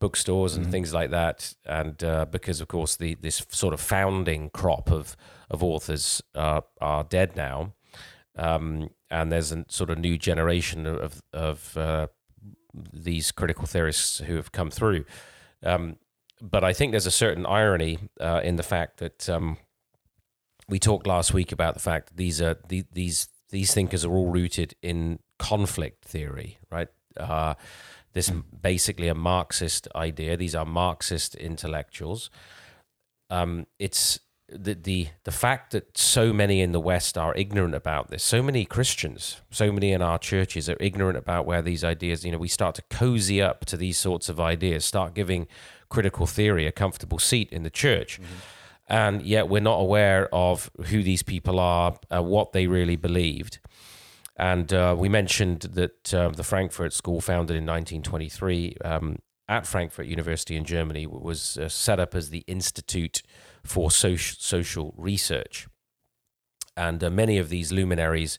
bookstores 0.00 0.56
and 0.56 0.70
things 0.70 0.92
like 0.94 1.10
that, 1.10 1.54
and 1.66 2.02
uh, 2.02 2.24
because 2.24 2.60
of 2.60 2.66
course 2.68 2.96
the 2.96 3.14
this 3.14 3.46
sort 3.50 3.72
of 3.74 3.80
founding 3.80 4.50
crop 4.50 4.90
of 4.90 5.16
of 5.48 5.62
authors 5.62 6.22
uh, 6.34 6.62
are 6.80 7.04
dead 7.04 7.36
now. 7.36 7.72
Um, 8.36 8.90
and 9.10 9.30
there's 9.30 9.52
a 9.52 9.64
sort 9.68 9.90
of 9.90 9.98
new 9.98 10.16
generation 10.18 10.86
of 10.86 11.22
of 11.32 11.76
uh, 11.76 12.06
these 12.74 13.32
critical 13.32 13.66
theorists 13.66 14.18
who 14.18 14.36
have 14.36 14.52
come 14.52 14.70
through. 14.70 15.04
Um, 15.62 15.96
but 16.40 16.64
I 16.64 16.72
think 16.72 16.92
there's 16.92 17.06
a 17.06 17.10
certain 17.10 17.44
irony 17.44 17.98
uh, 18.20 18.40
in 18.42 18.56
the 18.56 18.62
fact 18.62 18.98
that 18.98 19.28
um, 19.28 19.58
we 20.68 20.78
talked 20.78 21.06
last 21.06 21.34
week 21.34 21.52
about 21.52 21.74
the 21.74 21.80
fact 21.80 22.08
that 22.08 22.16
these 22.16 22.40
are 22.40 22.56
the, 22.68 22.84
these 22.92 23.28
these 23.50 23.74
thinkers 23.74 24.04
are 24.04 24.12
all 24.12 24.30
rooted 24.30 24.74
in 24.80 25.18
conflict 25.38 26.04
theory, 26.04 26.58
right? 26.70 26.88
Uh, 27.16 27.54
this 28.12 28.30
basically 28.30 29.08
a 29.08 29.14
Marxist 29.14 29.88
idea. 29.94 30.36
These 30.36 30.54
are 30.54 30.64
Marxist 30.64 31.34
intellectuals. 31.34 32.30
Um, 33.28 33.66
it's 33.78 34.20
the, 34.52 34.74
the 34.74 35.08
the 35.24 35.30
fact 35.30 35.72
that 35.72 35.96
so 35.96 36.32
many 36.32 36.60
in 36.60 36.72
the 36.72 36.80
West 36.80 37.16
are 37.16 37.34
ignorant 37.34 37.74
about 37.74 38.10
this. 38.10 38.22
So 38.22 38.42
many 38.42 38.64
Christians, 38.64 39.40
so 39.50 39.72
many 39.72 39.92
in 39.92 40.02
our 40.02 40.18
churches 40.18 40.68
are 40.68 40.76
ignorant 40.80 41.18
about 41.18 41.46
where 41.46 41.62
these 41.62 41.84
ideas. 41.84 42.24
You 42.24 42.32
know, 42.32 42.38
we 42.38 42.48
start 42.48 42.74
to 42.76 42.82
cozy 42.90 43.40
up 43.40 43.64
to 43.66 43.76
these 43.76 43.98
sorts 43.98 44.28
of 44.28 44.40
ideas, 44.40 44.84
start 44.84 45.14
giving 45.14 45.46
critical 45.88 46.26
theory 46.26 46.66
a 46.66 46.72
comfortable 46.72 47.18
seat 47.18 47.50
in 47.52 47.62
the 47.62 47.70
church, 47.70 48.20
and 48.88 49.22
yet 49.22 49.48
we're 49.48 49.60
not 49.60 49.78
aware 49.78 50.28
of 50.34 50.70
who 50.86 51.02
these 51.02 51.22
people 51.22 51.58
are, 51.58 51.96
uh, 52.14 52.22
what 52.22 52.52
they 52.52 52.66
really 52.66 52.96
believed. 52.96 53.58
And 54.36 54.72
uh, 54.72 54.96
we 54.98 55.08
mentioned 55.08 55.60
that 55.72 56.14
uh, 56.14 56.30
the 56.30 56.42
Frankfurt 56.42 56.94
School, 56.94 57.20
founded 57.20 57.56
in 57.56 57.66
1923 57.66 58.76
um, 58.82 59.18
at 59.48 59.66
Frankfurt 59.66 60.06
University 60.06 60.56
in 60.56 60.64
Germany, 60.64 61.06
was 61.06 61.58
uh, 61.58 61.68
set 61.68 62.00
up 62.00 62.14
as 62.14 62.30
the 62.30 62.42
Institute 62.46 63.22
for 63.64 63.88
Soci- 63.88 64.40
Social 64.40 64.94
Research. 64.96 65.68
And 66.76 67.02
uh, 67.02 67.10
many 67.10 67.38
of 67.38 67.48
these 67.48 67.72
luminaries 67.72 68.38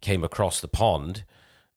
came 0.00 0.24
across 0.24 0.60
the 0.60 0.68
pond 0.68 1.24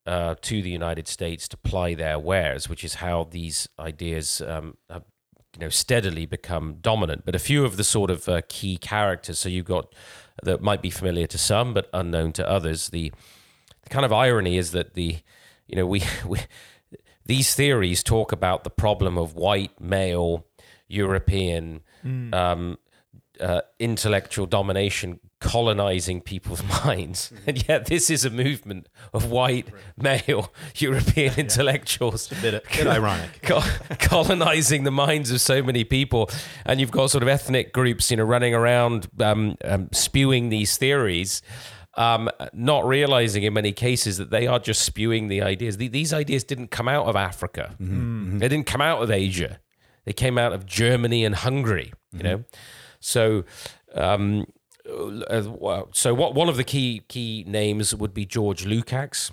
uh, 0.06 0.36
to 0.42 0.62
the 0.62 0.70
United 0.70 1.08
States 1.08 1.48
to 1.50 1.58
ply 1.58 1.94
their 1.94 2.18
wares, 2.18 2.68
which 2.68 2.84
is 2.84 2.96
how 2.96 3.26
these 3.30 3.68
ideas 3.78 4.42
um, 4.42 4.78
have 4.90 5.04
you 5.54 5.66
know 5.66 5.70
steadily 5.70 6.26
become 6.26 6.78
dominant. 6.82 7.26
But 7.26 7.36
a 7.36 7.40
few 7.40 7.66
of 7.66 7.78
the 7.78 7.84
sort 7.84 8.10
of 8.10 8.28
uh, 8.28 8.42
key 8.48 8.78
characters, 8.78 9.40
so 9.40 9.50
you've 9.50 9.66
got 9.66 9.94
that 10.44 10.62
might 10.62 10.82
be 10.82 10.90
familiar 10.90 11.28
to 11.28 11.38
some 11.38 11.74
but 11.74 11.90
unknown 11.94 12.32
to 12.34 12.50
others. 12.50 12.90
The, 12.90 13.12
the 13.84 13.90
kind 13.90 14.06
of 14.06 14.14
irony 14.14 14.58
is 14.58 14.72
that 14.72 14.94
the 14.94 15.18
you 15.68 15.76
know 15.76 15.86
we, 15.86 16.04
we 16.26 16.40
these 17.26 17.54
theories 17.54 18.04
talk 18.04 18.32
about 18.32 18.64
the 18.64 18.70
problem 18.70 19.18
of 19.18 19.36
white 19.36 19.80
male 19.80 20.46
European 20.90 21.82
um, 22.34 22.78
uh, 23.40 23.62
intellectual 23.80 24.46
domination 24.46 25.20
colonizing 25.40 26.20
people's 26.20 26.62
minds, 26.86 27.32
and 27.48 27.66
yet 27.70 27.86
this 27.86 28.10
is 28.10 28.26
a 28.26 28.30
movement 28.30 28.88
of 29.14 29.32
white 29.32 29.68
male 29.96 30.52
European 30.76 31.34
intellectuals 31.38 32.28
Bit, 32.42 32.64
bit 32.76 32.88
ironic. 32.98 33.42
co- 33.42 33.64
colonizing 34.00 34.84
the 34.84 34.92
minds 34.92 35.32
of 35.32 35.40
so 35.40 35.64
many 35.64 35.84
people, 35.86 36.30
and 36.66 36.80
you've 36.82 36.92
got 36.92 37.10
sort 37.12 37.24
of 37.24 37.30
ethnic 37.30 37.72
groups, 37.72 38.12
you 38.12 38.18
know, 38.18 38.24
running 38.26 38.54
around 38.54 39.08
um, 39.22 39.56
um, 39.64 39.88
spewing 39.94 40.50
these 40.50 40.76
theories. 40.78 41.42
Um, 41.96 42.30
not 42.54 42.86
realizing 42.88 43.44
in 43.44 43.54
many 43.54 43.74
cases 43.74 44.18
that 44.20 44.30
they 44.30 44.48
are 44.48 44.60
just 44.60 44.84
spewing 44.84 45.28
the 45.28 45.42
ideas. 45.42 45.76
The, 45.78 45.90
these 45.90 46.14
ideas 46.14 46.46
didn't 46.46 46.70
come 46.70 46.88
out 46.88 47.08
of 47.08 47.16
Africa. 47.18 47.76
They 48.40 48.48
didn't 48.48 48.68
come 48.68 48.80
out 48.80 49.02
of 49.02 49.12
Asia. 49.12 49.60
They 50.10 50.14
came 50.14 50.40
out 50.40 50.54
of 50.54 50.66
Germany 50.66 51.24
and 51.24 51.36
Hungary. 51.36 51.94
You 52.12 52.24
know, 52.24 52.44
so 53.00 53.44
um, 53.94 54.48
so 55.92 56.16
what? 56.16 56.34
One 56.34 56.50
of 56.50 56.58
the 56.58 56.64
key 56.64 57.04
key 57.08 57.44
names 57.46 57.94
would 57.94 58.12
be 58.12 58.26
George 58.26 58.66
Lukács. 58.66 59.30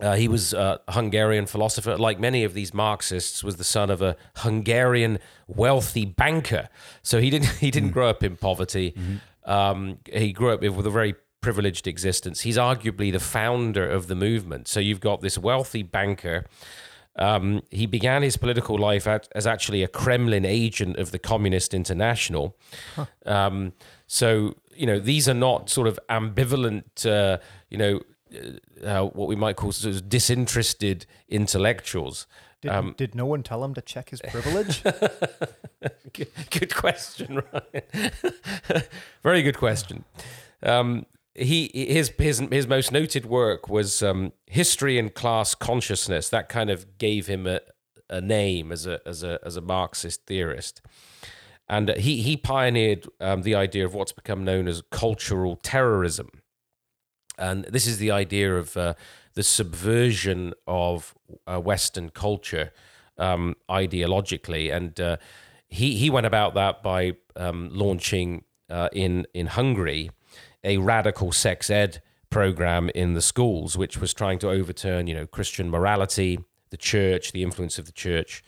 Uh, 0.00 0.14
he 0.14 0.28
was 0.28 0.54
a 0.54 0.80
Hungarian 0.88 1.44
philosopher. 1.44 1.98
Like 1.98 2.18
many 2.18 2.42
of 2.42 2.54
these 2.54 2.72
Marxists, 2.72 3.44
was 3.44 3.56
the 3.56 3.64
son 3.64 3.90
of 3.90 4.00
a 4.00 4.16
Hungarian 4.36 5.18
wealthy 5.46 6.06
banker. 6.06 6.70
So 7.02 7.20
he 7.20 7.28
didn't 7.28 7.48
he 7.60 7.70
didn't 7.70 7.90
grow 7.90 8.08
up 8.08 8.22
in 8.22 8.36
poverty. 8.36 8.94
Um, 9.44 9.98
he 10.10 10.32
grew 10.32 10.54
up 10.54 10.62
with 10.62 10.86
a 10.86 10.90
very 10.90 11.16
privileged 11.42 11.86
existence. 11.86 12.40
He's 12.40 12.56
arguably 12.56 13.12
the 13.12 13.20
founder 13.20 13.86
of 13.86 14.06
the 14.06 14.14
movement. 14.14 14.68
So 14.68 14.80
you've 14.80 15.00
got 15.00 15.20
this 15.20 15.36
wealthy 15.36 15.82
banker 15.82 16.46
Um, 17.18 17.62
he 17.70 17.86
began 17.86 18.22
his 18.22 18.36
political 18.36 18.78
life 18.78 19.06
at, 19.06 19.28
as 19.34 19.46
actually 19.46 19.82
a 19.82 19.88
Kremlin 19.88 20.44
agent 20.44 20.98
of 20.98 21.10
the 21.12 21.18
Communist 21.18 21.72
International. 21.74 22.56
Um, 23.24 23.72
so, 24.06 24.54
you 24.74 24.86
know, 24.86 24.98
these 24.98 25.28
are 25.28 25.34
not 25.34 25.70
sort 25.70 25.88
of 25.88 25.98
ambivalent, 26.10 27.06
uh, 27.06 27.38
you 27.70 27.78
know, 27.78 28.00
uh, 28.84 29.04
what 29.06 29.28
we 29.28 29.36
might 29.36 29.56
call 29.56 29.72
sort 29.72 29.94
of 29.94 30.08
disinterested 30.08 31.06
intellectuals. 31.28 32.26
Did, 32.60 32.70
Um, 32.70 32.94
did 32.96 33.14
no 33.14 33.26
one 33.26 33.42
tell 33.42 33.62
him 33.64 33.74
to 33.74 33.80
check 33.82 34.10
his 34.10 34.20
privilege? 34.20 34.82
good, 36.12 36.28
good 36.50 36.74
question, 36.74 37.42
Ryan. 37.52 38.10
Very 39.22 39.42
good 39.42 39.56
question. 39.56 40.04
Um, 40.62 41.06
he 41.38 41.70
his 41.74 42.12
his 42.18 42.38
his 42.50 42.66
most 42.66 42.92
noted 42.92 43.26
work 43.26 43.68
was 43.68 44.02
um, 44.02 44.32
history 44.46 44.98
and 44.98 45.14
class 45.14 45.54
consciousness. 45.54 46.28
That 46.28 46.48
kind 46.48 46.70
of 46.70 46.98
gave 46.98 47.26
him 47.26 47.46
a, 47.46 47.60
a 48.08 48.20
name 48.20 48.72
as 48.72 48.86
a 48.86 49.00
as 49.06 49.22
a 49.22 49.38
as 49.44 49.56
a 49.56 49.60
Marxist 49.60 50.26
theorist, 50.26 50.80
and 51.68 51.90
he 51.90 52.22
he 52.22 52.36
pioneered 52.36 53.06
um, 53.20 53.42
the 53.42 53.54
idea 53.54 53.84
of 53.84 53.94
what's 53.94 54.12
become 54.12 54.44
known 54.44 54.68
as 54.68 54.82
cultural 54.90 55.56
terrorism, 55.56 56.28
and 57.38 57.64
this 57.64 57.86
is 57.86 57.98
the 57.98 58.10
idea 58.10 58.56
of 58.56 58.76
uh, 58.76 58.94
the 59.34 59.42
subversion 59.42 60.54
of 60.66 61.14
uh, 61.46 61.60
Western 61.60 62.10
culture 62.10 62.72
um, 63.18 63.56
ideologically, 63.68 64.74
and 64.74 64.98
uh, 65.00 65.16
he 65.68 65.96
he 65.96 66.08
went 66.08 66.26
about 66.26 66.54
that 66.54 66.82
by 66.82 67.12
um, 67.36 67.68
launching 67.72 68.44
uh, 68.70 68.88
in 68.92 69.26
in 69.34 69.48
Hungary 69.48 70.10
a 70.66 70.76
radical 70.78 71.32
sex 71.32 71.70
ed 71.70 72.02
program 72.28 72.90
in 72.94 73.14
the 73.14 73.22
schools, 73.22 73.78
which 73.78 73.98
was 73.98 74.12
trying 74.12 74.38
to 74.40 74.50
overturn 74.50 75.06
you 75.06 75.14
know 75.14 75.26
Christian 75.26 75.70
morality, 75.70 76.38
the 76.70 76.76
church, 76.76 77.32
the 77.32 77.42
influence 77.42 77.78
of 77.78 77.86
the 77.86 77.92
church. 77.92 78.42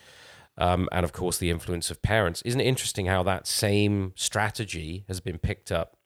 Um, 0.58 0.88
and 0.90 1.04
of 1.04 1.12
course, 1.12 1.38
the 1.38 1.50
influence 1.50 1.88
of 1.88 2.02
parents. 2.02 2.42
Isn't 2.42 2.60
it 2.60 2.66
interesting 2.66 3.06
how 3.06 3.22
that 3.22 3.46
same 3.46 4.12
strategy 4.16 5.04
has 5.06 5.20
been 5.20 5.38
picked 5.38 5.70
up 5.70 5.96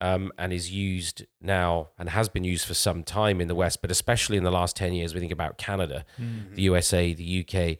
um, 0.00 0.32
and 0.38 0.52
is 0.52 0.72
used 0.72 1.24
now 1.40 1.90
and 1.98 2.08
has 2.08 2.28
been 2.28 2.44
used 2.44 2.66
for 2.66 2.74
some 2.74 3.04
time 3.04 3.40
in 3.40 3.48
the 3.48 3.54
West, 3.54 3.80
but 3.80 3.90
especially 3.90 4.36
in 4.36 4.44
the 4.44 4.50
last 4.50 4.74
10 4.76 4.92
years, 4.92 5.14
we 5.14 5.20
think 5.20 5.32
about 5.32 5.58
Canada, 5.58 6.04
the 6.54 6.62
USA, 6.62 7.14
the 7.14 7.46
UK, 7.46 7.76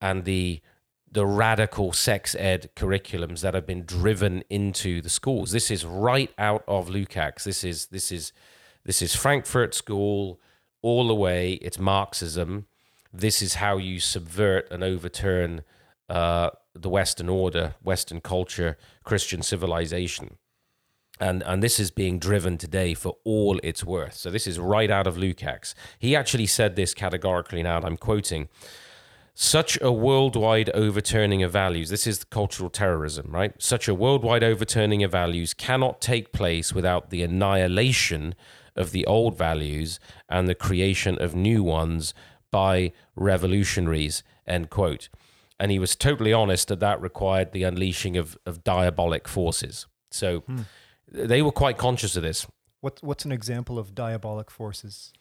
and 0.00 0.24
the 0.24 0.60
the 1.12 1.26
radical 1.26 1.92
sex 1.92 2.34
ed 2.38 2.70
curriculums 2.74 3.40
that 3.42 3.54
have 3.54 3.66
been 3.66 3.84
driven 3.84 4.42
into 4.48 5.02
the 5.02 5.10
schools. 5.10 5.52
This 5.52 5.70
is 5.70 5.84
right 5.84 6.30
out 6.38 6.64
of 6.66 6.88
Lukács. 6.88 7.44
This 7.44 7.62
is 7.62 7.86
this 7.86 8.10
is 8.10 8.32
this 8.84 9.02
is 9.02 9.14
Frankfurt 9.14 9.74
School 9.74 10.40
all 10.80 11.06
the 11.06 11.14
way. 11.14 11.52
It's 11.54 11.78
Marxism. 11.78 12.66
This 13.12 13.42
is 13.42 13.54
how 13.54 13.76
you 13.76 14.00
subvert 14.00 14.68
and 14.70 14.82
overturn 14.82 15.62
uh, 16.08 16.50
the 16.74 16.88
Western 16.88 17.28
order, 17.28 17.74
Western 17.82 18.20
culture, 18.20 18.78
Christian 19.04 19.42
civilization 19.42 20.38
and 21.22 21.42
and 21.44 21.62
this 21.62 21.78
is 21.78 21.90
being 21.90 22.18
driven 22.18 22.58
today 22.58 22.94
for 22.94 23.16
all 23.24 23.60
it's 23.62 23.84
worth. 23.84 24.14
So 24.14 24.30
this 24.30 24.46
is 24.46 24.58
right 24.58 24.90
out 24.90 25.06
of 25.06 25.16
Lukács. 25.16 25.74
He 25.98 26.16
actually 26.16 26.46
said 26.46 26.74
this 26.74 26.94
categorically 26.94 27.62
now, 27.62 27.76
and 27.76 27.86
I'm 27.86 27.96
quoting. 27.96 28.48
Such 29.34 29.78
a 29.80 29.90
worldwide 29.90 30.68
overturning 30.74 31.42
of 31.42 31.52
values, 31.52 31.88
this 31.88 32.06
is 32.06 32.22
cultural 32.24 32.68
terrorism, 32.68 33.30
right? 33.30 33.54
Such 33.60 33.88
a 33.88 33.94
worldwide 33.94 34.44
overturning 34.44 35.02
of 35.02 35.10
values 35.10 35.54
cannot 35.54 36.02
take 36.02 36.32
place 36.32 36.74
without 36.74 37.08
the 37.08 37.22
annihilation 37.22 38.34
of 38.76 38.90
the 38.90 39.06
old 39.06 39.38
values 39.38 39.98
and 40.28 40.48
the 40.48 40.54
creation 40.54 41.16
of 41.18 41.34
new 41.34 41.62
ones 41.62 42.12
by 42.50 42.92
revolutionaries, 43.16 44.22
end 44.46 44.68
quote. 44.68 45.08
And 45.58 45.70
he 45.70 45.78
was 45.78 45.96
totally 45.96 46.32
honest 46.32 46.68
that 46.68 46.80
that 46.80 47.00
required 47.00 47.52
the 47.52 47.62
unleashing 47.62 48.16
of, 48.18 48.36
of 48.44 48.62
diabolic 48.64 49.28
forces. 49.28 49.86
So 50.10 50.40
hmm. 50.40 50.62
they 51.10 51.40
were 51.40 51.52
quite 51.52 51.78
conscious 51.78 52.16
of 52.16 52.22
this. 52.22 52.46
what, 52.82 52.98
what's 53.02 53.24
an 53.24 53.32
example 53.32 53.78
of 53.78 53.94
diabolic 53.94 54.50
forces? 54.50 55.12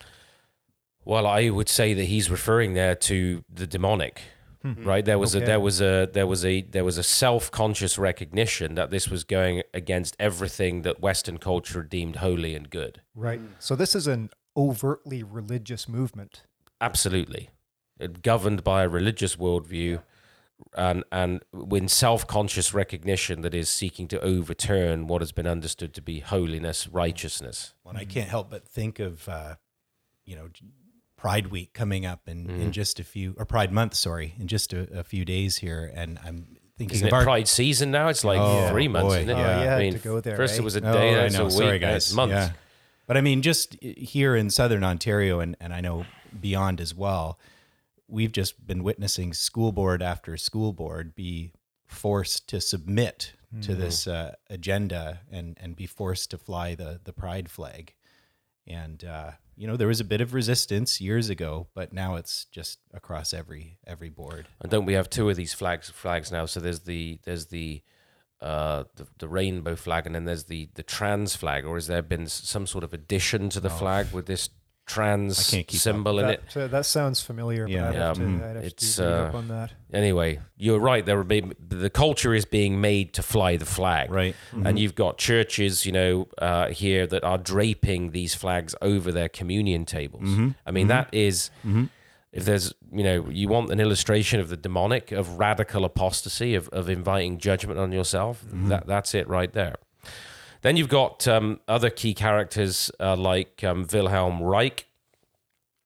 Well, 1.04 1.26
I 1.26 1.50
would 1.50 1.70
say 1.70 1.94
that 1.94 2.06
he's 2.06 2.30
referring 2.30 2.74
there 2.74 2.96
to 2.96 3.44
the 3.52 3.66
demonic, 3.66 4.22
hmm. 4.62 4.84
right? 4.84 5.04
There 5.04 5.18
was 5.18 5.34
a 5.34 5.40
there 5.40 5.60
was 5.60 5.82
a 5.82 6.08
there 6.12 6.28
was 6.28 6.46
a 6.46 6.62
there 6.62 6.84
was 6.86 6.98
a 6.98 7.04
self-conscious 7.04 7.98
recognition 7.98 8.76
that 8.76 8.92
this 8.92 9.10
was 9.10 9.24
going 9.24 9.64
against 9.74 10.16
everything 10.20 10.84
that 10.84 11.02
Western 11.02 11.38
culture 11.38 11.82
deemed 11.82 12.18
holy 12.18 12.56
and 12.56 12.70
good. 12.70 13.02
Right. 13.16 13.40
Hmm. 13.40 13.48
So 13.60 13.76
this 13.76 13.96
is 13.96 14.08
an 14.08 14.30
overtly 14.56 15.24
religious 15.24 15.88
movement. 15.90 16.44
Absolutely, 16.80 17.50
It- 18.00 18.22
governed 18.22 18.64
by 18.64 18.84
a 18.84 18.90
religious 18.90 19.36
worldview, 19.38 20.04
and 20.76 21.04
and 21.12 21.44
when 21.52 21.88
self-conscious 21.88 22.74
recognition 22.74 23.42
that 23.42 23.56
is 23.56 23.70
seeking 23.70 24.08
to 24.10 24.22
overturn 24.22 25.08
what 25.08 25.22
has 25.22 25.32
been 25.32 25.48
understood 25.48 25.94
to 25.96 26.02
be 26.02 26.20
holiness, 26.20 26.88
righteousness. 26.88 27.74
Well, 27.84 27.96
and 27.96 28.00
I 28.00 28.06
can't 28.06 28.30
help 28.30 28.52
but 28.52 28.68
think 28.68 29.00
of, 29.00 29.28
uh, 29.28 29.56
you 30.26 30.36
know, 30.36 30.50
Pride 31.22 31.48
Week 31.48 31.72
coming 31.74 32.04
up 32.04 32.28
in, 32.28 32.48
Mm-hmm. 32.48 32.62
in 32.62 32.72
just 32.72 33.00
a 33.00 33.04
few, 33.04 33.36
or 33.38 33.46
Pride 33.46 33.72
Month, 33.72 33.94
sorry, 33.94 34.34
in 34.40 34.48
just 34.48 34.74
a, 34.74 35.00
a 35.00 35.04
few 35.04 35.24
days 35.24 35.58
here. 35.58 35.92
And 35.94 36.18
I'm 36.26 36.58
thinking 36.80 36.96
Isn't 36.96 37.08
of 37.10 37.14
it 37.14 37.16
our, 37.16 37.24
Pride 37.24 37.48
season 37.48 37.92
now? 37.92 38.08
It's 38.08 38.24
like 38.24 38.40
Oh, 38.40 38.70
three 38.70 38.88
months, 38.88 39.14
boy. 39.14 39.18
isn't 39.20 39.30
it? 39.30 39.34
Oh, 39.34 39.38
Yeah. 39.64 39.76
I 39.76 39.80
mean, 39.80 39.94
to 39.94 40.00
go 40.00 40.20
there. 40.20 40.36
first 40.36 40.56
eh? 40.56 40.62
it 40.62 40.64
was 40.64 40.76
a 40.76 40.82
day, 40.82 40.88
Oh, 40.88 40.94
day, 40.94 41.10
I 41.10 41.30
then 41.30 41.36
a 41.36 41.38
know. 41.38 41.44
week, 41.46 41.52
Sorry, 41.54 41.78
then 41.78 41.92
guys. 41.92 42.08
it's 42.08 42.14
months. 42.16 42.32
Yeah. 42.34 42.52
But 43.06 43.18
I 43.18 43.22
mean, 43.22 43.44
just 43.44 43.76
here 43.84 44.36
in 44.36 44.50
Southern 44.50 44.84
Ontario, 44.84 45.40
and, 45.42 45.56
and 45.62 45.74
I 45.74 45.82
know 45.82 46.06
beyond 46.40 46.82
as 46.82 46.96
well, 46.96 47.38
we've 48.08 48.32
just 48.32 48.66
been 48.66 48.82
witnessing 48.84 49.34
school 49.34 49.72
board 49.72 50.02
after 50.02 50.36
school 50.38 50.74
board 50.74 51.14
be 51.14 51.52
forced 51.86 52.48
to 52.50 52.60
submit 52.60 53.34
to 53.62 53.72
Mm-hmm. 53.74 53.82
this 53.82 54.08
uh, 54.08 54.34
agenda 54.50 55.20
and, 55.30 55.58
and 55.62 55.76
be 55.76 55.86
forced 55.86 56.32
to 56.32 56.38
fly 56.38 56.74
the, 56.74 57.02
the 57.04 57.12
pride 57.14 57.52
flag. 57.52 57.94
And, 58.66 59.04
uh, 59.04 59.32
you 59.62 59.68
know, 59.68 59.78
there 59.78 59.88
was 59.88 60.00
a 60.00 60.04
bit 60.04 60.22
of 60.22 60.34
resistance 60.34 61.00
years 61.00 61.30
ago, 61.30 61.68
but 61.76 61.94
now 61.94 62.16
it's 62.16 62.46
just 62.46 62.80
across 62.96 63.32
every 63.32 63.78
every 63.86 64.10
board. 64.10 64.48
And 64.60 64.72
don't 64.72 64.88
we 64.88 64.94
have 64.94 65.08
two 65.08 65.30
of 65.30 65.36
these 65.36 65.54
flags 65.54 65.88
flags 65.88 66.32
now? 66.32 66.48
So 66.48 66.60
there's 66.60 66.80
the 66.80 67.20
there's 67.26 67.46
the 67.46 67.84
uh, 68.42 68.86
the, 68.96 69.06
the 69.20 69.28
rainbow 69.28 69.76
flag, 69.76 70.08
and 70.08 70.16
then 70.16 70.26
there's 70.26 70.46
the 70.46 70.70
the 70.74 70.82
trans 70.82 71.36
flag. 71.36 71.64
Or 71.64 71.76
has 71.76 71.86
there 71.86 72.02
been 72.02 72.26
some 72.26 72.66
sort 72.66 72.84
of 72.84 72.92
addition 72.92 73.50
to 73.52 73.60
the 73.60 73.70
flag 73.70 74.08
with 74.12 74.26
this 74.26 74.50
trans 74.86 75.54
I 75.54 75.60
up. 75.60 75.72
symbol 75.72 76.20
in 76.20 76.30
it? 76.30 76.42
That, 76.54 76.64
uh, 76.64 76.68
that 76.68 76.86
sounds 76.86 77.22
familiar, 77.22 77.64
but 77.66 77.72
Yeah. 77.72 77.90
I'd 77.90 77.96
have 77.96 78.18
Yeah, 78.18 78.24
to, 78.26 78.30
mm. 78.30 78.44
I'd 78.50 78.56
have 78.58 78.66
It's, 78.66 78.96
to 78.98 79.04
read 79.04 79.12
up 79.12 79.34
uh, 79.34 79.38
on 79.38 79.48
that. 79.48 79.72
Anyway, 79.94 80.40
you're 80.58 80.80
right. 80.80 81.06
There 81.06 81.18
are 81.20 81.24
being, 81.24 81.54
the 81.60 81.90
culture 81.90 82.34
is 82.34 82.46
being 82.46 82.82
made 82.82 83.14
to 83.14 83.24
fly 83.24 83.58
the 83.58 83.66
flag, 83.66 84.12
Right. 84.12 84.36
And 84.66 84.78
you've 84.80 84.96
got 84.96 85.18
churches, 85.18 85.86
you 85.86 85.92
know, 85.92 86.28
uh, 86.38 86.68
here 86.70 87.08
that 87.08 87.24
are 87.24 87.38
draping 87.38 88.12
these 88.12 88.36
flags 88.36 88.76
over 88.82 89.12
their 89.12 89.30
communion 89.30 89.86
tables. 89.86 90.28
I 90.66 90.72
mean, 90.72 90.88
that 90.88 91.10
is, 91.14 91.52
if 92.34 92.46
there's, 92.46 92.74
you 92.92 93.04
know, 93.04 93.30
you 93.30 93.48
want 93.50 93.72
an 93.72 93.80
illustration 93.80 94.40
of 94.40 94.50
the 94.50 94.58
demonic, 94.58 95.12
of 95.12 95.38
radical 95.38 95.84
apostasy, 95.86 96.56
of, 96.56 96.70
of 96.70 96.90
inviting 96.90 97.38
judgment 97.38 97.80
on 97.80 97.92
yourself, 97.92 98.44
that 98.52 98.88
that's 98.88 99.14
it 99.14 99.28
right 99.28 99.52
there. 99.54 99.76
Then 100.62 100.78
you've 100.78 100.90
got 100.90 101.28
um, 101.28 101.60
other 101.68 101.90
key 101.90 102.14
characters 102.14 102.92
uh, 103.00 103.16
like 103.16 103.64
um, 103.64 103.88
Wilhelm 103.92 104.42
Reich. 104.42 104.88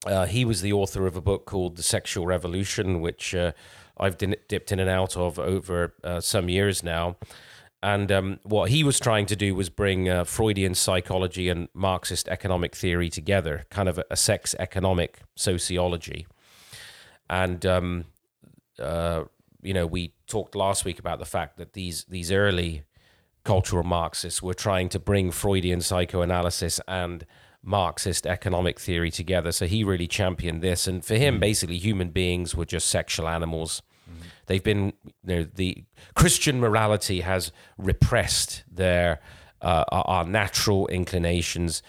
Uh, 0.06 0.26
he 0.26 0.46
was 0.46 0.62
the 0.62 0.74
author 0.74 1.08
of 1.08 1.16
a 1.16 1.22
book 1.22 1.46
called 1.46 1.78
The 1.78 1.84
Sexual 1.84 2.26
Revolution, 2.26 3.02
which 3.02 3.34
uh, 3.34 3.54
I've 3.98 4.18
dipped 4.18 4.72
in 4.72 4.80
and 4.80 4.90
out 4.90 5.16
of 5.16 5.40
over 5.40 5.94
uh, 6.04 6.20
some 6.20 6.50
years 6.50 6.84
now. 6.84 7.16
And 7.82 8.12
um, 8.12 8.40
what 8.44 8.70
he 8.70 8.84
was 8.84 9.00
trying 9.00 9.28
to 9.28 9.36
do 9.36 9.56
was 9.56 9.70
bring 9.70 10.10
uh, 10.10 10.24
Freudian 10.24 10.76
psychology 10.76 11.50
and 11.50 11.70
Marxist 11.74 12.28
economic 12.28 12.76
theory 12.76 13.10
together, 13.10 13.66
kind 13.70 13.88
of 13.88 14.00
a, 14.00 14.06
a 14.12 14.18
sex 14.18 14.56
economic 14.60 15.20
sociology. 15.36 16.28
And 17.30 17.66
um, 17.66 18.06
uh, 18.80 19.26
you 19.62 19.74
know, 19.74 19.86
we 19.88 20.14
talked 20.28 20.56
last 20.56 20.84
week 20.86 21.00
about 21.00 21.20
the 21.20 21.26
fact 21.26 21.58
that 21.58 21.74
these 21.74 22.06
these 22.06 22.32
early 22.32 22.84
cultural 23.46 23.84
Marxists 23.84 24.42
were 24.42 24.54
trying 24.54 24.90
to 24.90 25.00
bring 25.00 25.32
Freudian 25.32 25.80
psychoanalysis 25.80 26.82
and 26.88 27.26
Marxist 27.64 28.28
economic 28.28 28.80
theory 28.80 29.10
together. 29.10 29.52
So 29.52 29.66
he 29.66 29.84
really 29.84 30.08
championed 30.08 30.62
this. 30.62 30.88
And 30.88 31.04
for 31.06 31.16
him, 31.16 31.40
basically, 31.40 31.78
human 31.78 32.10
beings 32.10 32.56
were 32.56 32.66
just 32.66 32.88
sexual 32.88 33.28
animals. 33.28 33.82
They've 34.48 34.64
been, 34.64 34.94
you 35.24 35.36
know, 35.36 35.44
the 35.44 35.86
Christian 36.14 36.60
morality 36.60 37.22
has 37.22 37.52
repressed 37.78 38.64
their 38.72 39.20
uh, 39.62 39.84
our 39.90 40.26
natural 40.26 40.86
inclinations 40.88 41.82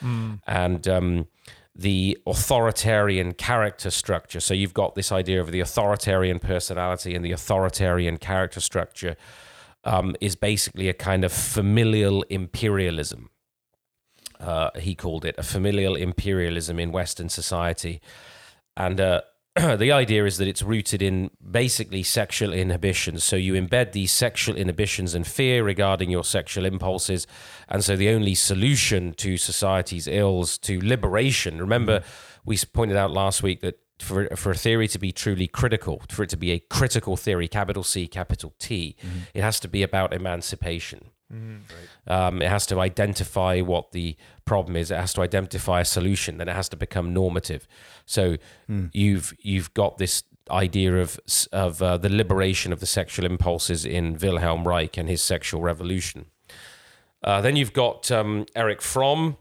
and 0.46 0.88
um, 0.88 1.26
the 1.74 2.16
authoritarian 2.26 3.34
character 3.34 3.90
structure. 3.90 4.40
So 4.40 4.54
you've 4.54 4.72
got 4.72 4.94
this 4.94 5.12
idea 5.12 5.42
of 5.42 5.50
the 5.50 5.60
authoritarian 5.60 6.38
personality 6.38 7.14
and 7.14 7.22
the 7.22 7.32
authoritarian 7.32 8.16
character 8.16 8.60
structure 8.60 9.16
um, 9.86 10.14
is 10.20 10.36
basically 10.36 10.88
a 10.88 10.94
kind 10.94 11.24
of 11.24 11.32
familial 11.32 12.22
imperialism. 12.24 13.30
Uh, 14.38 14.70
he 14.78 14.94
called 14.94 15.24
it 15.24 15.34
a 15.38 15.42
familial 15.42 15.96
imperialism 15.96 16.78
in 16.78 16.92
Western 16.92 17.30
society, 17.30 18.02
and 18.76 19.00
uh, 19.00 19.22
the 19.76 19.90
idea 19.90 20.26
is 20.26 20.36
that 20.36 20.46
it's 20.46 20.60
rooted 20.60 21.00
in 21.00 21.30
basically 21.50 22.02
sexual 22.02 22.52
inhibitions. 22.52 23.24
So 23.24 23.36
you 23.36 23.54
embed 23.54 23.92
these 23.92 24.12
sexual 24.12 24.54
inhibitions 24.54 25.14
and 25.14 25.26
fear 25.26 25.64
regarding 25.64 26.10
your 26.10 26.24
sexual 26.24 26.66
impulses. 26.66 27.26
And 27.66 27.82
so 27.82 27.96
the 27.96 28.10
only 28.10 28.34
solution 28.34 29.14
to 29.14 29.38
society's 29.38 30.06
ills, 30.06 30.58
to 30.58 30.78
liberation, 30.86 31.58
remember, 31.58 32.02
we 32.44 32.58
pointed 32.70 32.98
out 32.98 33.12
last 33.12 33.42
week 33.42 33.62
that 33.62 33.78
for, 33.98 34.28
for 34.36 34.50
a 34.50 34.54
theory 34.56 34.88
to 34.88 34.98
be 34.98 35.12
truly 35.12 35.46
critical, 35.46 36.02
for 36.10 36.22
it 36.22 36.30
to 36.30 36.36
be 36.36 36.52
a 36.52 36.58
critical 36.58 37.16
theory, 37.16 37.48
capital 37.48 37.82
C, 37.82 38.06
capital 38.06 38.54
T, 38.58 38.96
it 39.34 39.42
has 39.42 39.58
to 39.60 39.68
be 39.68 39.82
about 39.82 40.12
emancipation. 40.12 41.10
Um, 42.06 42.40
it 42.40 42.48
has 42.48 42.66
to 42.66 42.78
identify 42.80 43.60
what 43.60 43.90
the 43.92 44.16
problem 44.44 44.76
is. 44.76 44.90
It 44.90 44.96
has 44.96 45.12
to 45.14 45.22
identify 45.22 45.80
a 45.80 45.84
solution. 45.84 46.38
Then 46.38 46.48
it 46.48 46.54
has 46.54 46.68
to 46.68 46.76
become 46.76 47.12
normative. 47.12 47.66
So 48.04 48.36
you've 48.92 49.34
you've 49.40 49.74
got 49.74 49.98
this 49.98 50.22
idea 50.50 50.96
of 50.98 51.18
of 51.52 51.82
uh, 51.82 51.96
the 51.98 52.08
liberation 52.08 52.72
of 52.72 52.78
the 52.78 52.86
sexual 52.86 53.26
impulses 53.26 53.84
in 53.84 54.16
Wilhelm 54.18 54.68
Reich 54.68 54.96
and 54.96 55.08
his 55.08 55.20
sexual 55.20 55.60
revolution. 55.60 56.26
Uh, 57.24 57.40
then 57.40 57.56
you've 57.56 57.72
got 57.72 58.10
um, 58.12 58.46
Erich 58.54 58.80
Fromm, 58.80 59.36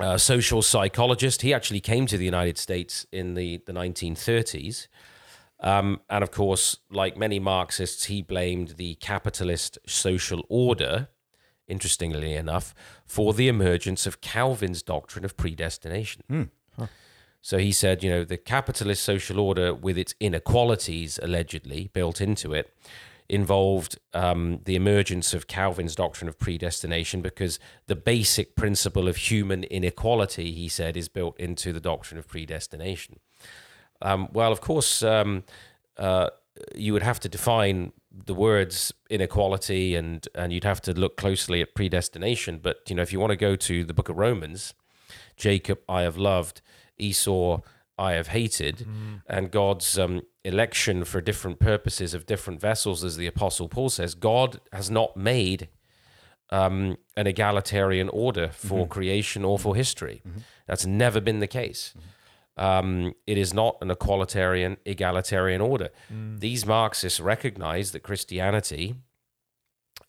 a 0.00 0.18
social 0.18 0.62
psychologist. 0.62 1.42
He 1.42 1.54
actually 1.54 1.80
came 1.80 2.06
to 2.06 2.16
the 2.16 2.24
United 2.24 2.58
States 2.58 3.06
in 3.12 3.34
the, 3.34 3.60
the 3.66 3.72
1930s. 3.72 4.88
Um, 5.60 6.00
and 6.08 6.22
of 6.22 6.30
course, 6.30 6.78
like 6.90 7.16
many 7.16 7.38
Marxists, 7.38 8.04
he 8.04 8.22
blamed 8.22 8.76
the 8.76 8.94
capitalist 8.96 9.78
social 9.86 10.44
order, 10.48 11.08
interestingly 11.68 12.34
enough, 12.34 12.74
for 13.04 13.34
the 13.34 13.48
emergence 13.48 14.06
of 14.06 14.20
Calvin's 14.20 14.82
doctrine 14.82 15.24
of 15.24 15.36
predestination. 15.36 16.22
So 17.42 17.58
he 17.58 17.72
said, 17.72 18.02
you 18.02 18.10
know, 18.10 18.24
the 18.24 18.36
capitalist 18.36 19.02
social 19.02 19.40
order, 19.40 19.74
with 19.74 19.96
its 19.96 20.14
inequalities 20.20 21.18
allegedly 21.22 21.90
built 21.92 22.20
into 22.20 22.52
it, 22.52 22.74
involved 23.30 23.96
um, 24.12 24.58
the 24.64 24.74
emergence 24.74 25.32
of 25.32 25.46
Calvin's 25.46 25.94
doctrine 25.94 26.28
of 26.28 26.36
predestination 26.38 27.22
because 27.22 27.60
the 27.86 27.94
basic 27.94 28.56
principle 28.56 29.06
of 29.06 29.16
human 29.16 29.62
inequality, 29.64 30.50
he 30.52 30.68
said, 30.68 30.96
is 30.96 31.08
built 31.08 31.38
into 31.38 31.72
the 31.72 31.80
doctrine 31.80 32.18
of 32.18 32.26
predestination. 32.26 33.20
Um, 34.02 34.28
well, 34.32 34.50
of 34.50 34.60
course, 34.60 35.04
um, 35.04 35.44
uh, 35.96 36.30
you 36.74 36.92
would 36.92 37.04
have 37.04 37.20
to 37.20 37.28
define 37.28 37.92
the 38.12 38.34
words 38.34 38.92
inequality 39.08 39.94
and 39.94 40.26
and 40.34 40.52
you'd 40.52 40.64
have 40.64 40.80
to 40.82 40.92
look 40.92 41.16
closely 41.16 41.60
at 41.60 41.74
predestination. 41.76 42.58
But 42.58 42.78
you 42.88 42.96
know, 42.96 43.02
if 43.02 43.12
you 43.12 43.20
want 43.20 43.30
to 43.30 43.36
go 43.36 43.54
to 43.54 43.84
the 43.84 43.94
book 43.94 44.08
of 44.08 44.16
Romans, 44.16 44.74
Jacob 45.36 45.78
I 45.88 46.02
have 46.02 46.16
loved, 46.16 46.60
Esau 46.98 47.60
I 48.00 48.12
have 48.18 48.28
hated, 48.28 48.76
and 49.28 49.50
God's 49.50 49.98
um, 49.98 50.22
election 50.42 51.04
for 51.04 51.20
different 51.20 51.58
purposes 51.60 52.14
of 52.14 52.24
different 52.24 52.60
vessels, 52.60 53.04
as 53.04 53.16
the 53.16 53.26
Apostle 53.34 53.68
Paul 53.68 53.90
says, 53.90 54.14
God 54.14 54.60
has 54.72 54.90
not 54.90 55.16
made 55.16 55.68
um, 56.50 56.96
an 57.16 57.26
egalitarian 57.26 58.08
order 58.08 58.48
for 58.52 58.86
creation 58.96 59.44
or 59.44 59.58
for 59.58 59.76
history. 59.76 60.22
That's 60.66 60.86
never 60.86 61.20
been 61.20 61.40
the 61.40 61.46
case. 61.46 61.94
Um, 62.56 63.14
it 63.26 63.38
is 63.38 63.54
not 63.54 63.76
an 63.80 63.90
equalitarian, 63.90 64.76
egalitarian 64.84 65.60
order. 65.60 65.88
These 66.40 66.66
Marxists 66.66 67.20
recognize 67.20 67.92
that 67.92 68.02
Christianity, 68.02 68.94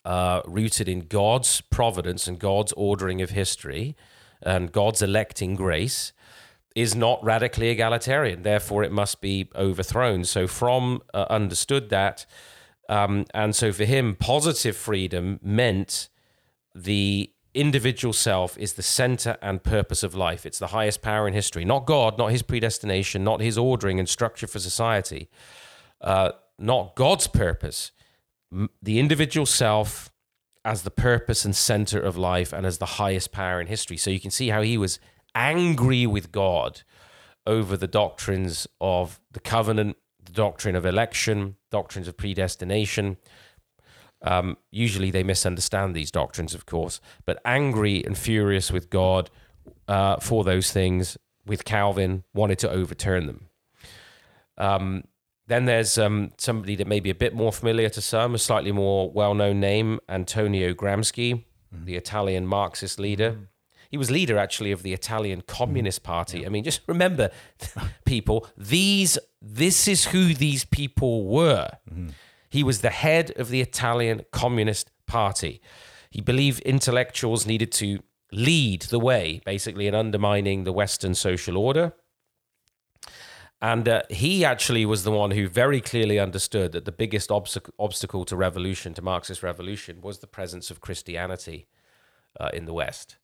uh, 0.03 0.41
rooted 0.45 0.87
in 0.89 1.01
God's 1.07 1.61
providence 1.61 2.27
and 2.27 2.39
God's 2.39 2.73
ordering 2.73 3.21
of 3.21 3.29
history 3.31 3.95
and 4.41 4.71
God's 4.71 5.01
electing 5.01 5.55
grace, 5.55 6.13
is 6.75 6.95
not 6.95 7.23
radically 7.23 7.69
egalitarian. 7.69 8.43
Therefore, 8.43 8.83
it 8.83 8.91
must 8.91 9.21
be 9.21 9.49
overthrown. 9.55 10.23
So, 10.23 10.47
Fromm 10.47 11.01
uh, 11.13 11.25
understood 11.29 11.89
that. 11.89 12.25
Um, 12.89 13.25
and 13.33 13.55
so, 13.55 13.71
for 13.71 13.85
him, 13.85 14.15
positive 14.15 14.75
freedom 14.75 15.39
meant 15.41 16.09
the 16.73 17.31
individual 17.53 18.13
self 18.13 18.57
is 18.57 18.73
the 18.73 18.83
center 18.83 19.37
and 19.41 19.63
purpose 19.63 20.03
of 20.03 20.15
life. 20.15 20.45
It's 20.45 20.59
the 20.59 20.67
highest 20.67 21.01
power 21.01 21.27
in 21.27 21.33
history, 21.33 21.65
not 21.65 21.85
God, 21.85 22.17
not 22.17 22.31
his 22.31 22.41
predestination, 22.41 23.23
not 23.23 23.41
his 23.41 23.57
ordering 23.57 23.99
and 23.99 24.07
structure 24.07 24.47
for 24.47 24.59
society, 24.59 25.29
uh, 25.99 26.31
not 26.57 26.95
God's 26.95 27.27
purpose. 27.27 27.91
The 28.81 28.99
individual 28.99 29.45
self 29.45 30.11
as 30.63 30.83
the 30.83 30.91
purpose 30.91 31.43
and 31.43 31.55
center 31.55 31.99
of 31.99 32.17
life 32.17 32.53
and 32.53 32.65
as 32.65 32.77
the 32.77 32.85
highest 32.85 33.31
power 33.31 33.59
in 33.59 33.67
history. 33.67 33.97
So 33.97 34.09
you 34.09 34.19
can 34.19 34.31
see 34.31 34.49
how 34.49 34.61
he 34.61 34.77
was 34.77 34.99
angry 35.35 36.05
with 36.05 36.31
God 36.31 36.81
over 37.45 37.75
the 37.75 37.87
doctrines 37.87 38.67
of 38.79 39.19
the 39.31 39.39
covenant, 39.39 39.97
the 40.23 40.31
doctrine 40.31 40.75
of 40.75 40.85
election, 40.85 41.55
doctrines 41.69 42.07
of 42.07 42.17
predestination. 42.17 43.17
Um, 44.21 44.57
usually 44.69 45.09
they 45.09 45.23
misunderstand 45.23 45.95
these 45.95 46.11
doctrines, 46.11 46.53
of 46.53 46.65
course, 46.65 47.01
but 47.25 47.41
angry 47.43 48.03
and 48.05 48.17
furious 48.17 48.71
with 48.71 48.89
God 48.89 49.31
uh, 49.87 50.17
for 50.17 50.43
those 50.43 50.71
things, 50.71 51.17
with 51.45 51.65
Calvin, 51.65 52.23
wanted 52.33 52.59
to 52.59 52.69
overturn 52.69 53.25
them. 53.25 53.47
Um, 54.57 55.05
then 55.47 55.65
there's 55.65 55.97
um, 55.97 56.31
somebody 56.37 56.75
that 56.75 56.87
may 56.87 56.99
be 56.99 57.09
a 57.09 57.15
bit 57.15 57.33
more 57.33 57.51
familiar 57.51 57.89
to 57.89 58.01
some, 58.01 58.35
a 58.35 58.37
slightly 58.37 58.71
more 58.71 59.11
well 59.11 59.33
known 59.33 59.59
name, 59.59 59.99
Antonio 60.07 60.73
Gramsci, 60.73 61.43
the 61.71 61.95
Italian 61.95 62.45
Marxist 62.45 62.99
leader. 62.99 63.49
He 63.91 63.97
was 63.97 64.09
leader 64.09 64.37
actually 64.37 64.71
of 64.71 64.83
the 64.83 64.93
Italian 64.93 65.41
Communist 65.41 66.01
Party. 66.01 66.45
I 66.45 66.49
mean, 66.49 66.63
just 66.63 66.79
remember, 66.87 67.29
people, 68.05 68.47
these 68.57 69.19
this 69.41 69.85
is 69.87 70.05
who 70.05 70.33
these 70.33 70.63
people 70.63 71.25
were. 71.25 71.69
He 72.49 72.63
was 72.63 72.79
the 72.79 72.89
head 72.89 73.31
of 73.35 73.49
the 73.49 73.59
Italian 73.59 74.23
Communist 74.31 74.91
Party. 75.07 75.61
He 76.09 76.21
believed 76.21 76.61
intellectuals 76.61 77.45
needed 77.45 77.71
to 77.73 77.99
lead 78.31 78.83
the 78.83 78.99
way, 78.99 79.41
basically, 79.45 79.87
in 79.87 79.95
undermining 79.95 80.63
the 80.63 80.73
Western 80.73 81.13
social 81.13 81.57
order. 81.57 81.93
And 83.61 83.87
uh, 83.87 84.03
he 84.09 84.43
actually 84.43 84.85
was 84.85 85.03
the 85.03 85.11
one 85.11 85.31
who 85.31 85.47
very 85.47 85.81
clearly 85.81 86.17
understood 86.17 86.71
that 86.71 86.85
the 86.85 86.91
biggest 86.91 87.29
obstac- 87.29 87.69
obstacle 87.77 88.25
to 88.25 88.35
revolution, 88.35 88.93
to 88.95 89.01
Marxist 89.01 89.43
revolution, 89.43 90.01
was 90.01 90.19
the 90.19 90.27
presence 90.27 90.71
of 90.71 90.81
Christianity 90.81 91.67
uh, 92.39 92.49
in 92.53 92.65
the 92.65 92.73
West. 92.73 93.17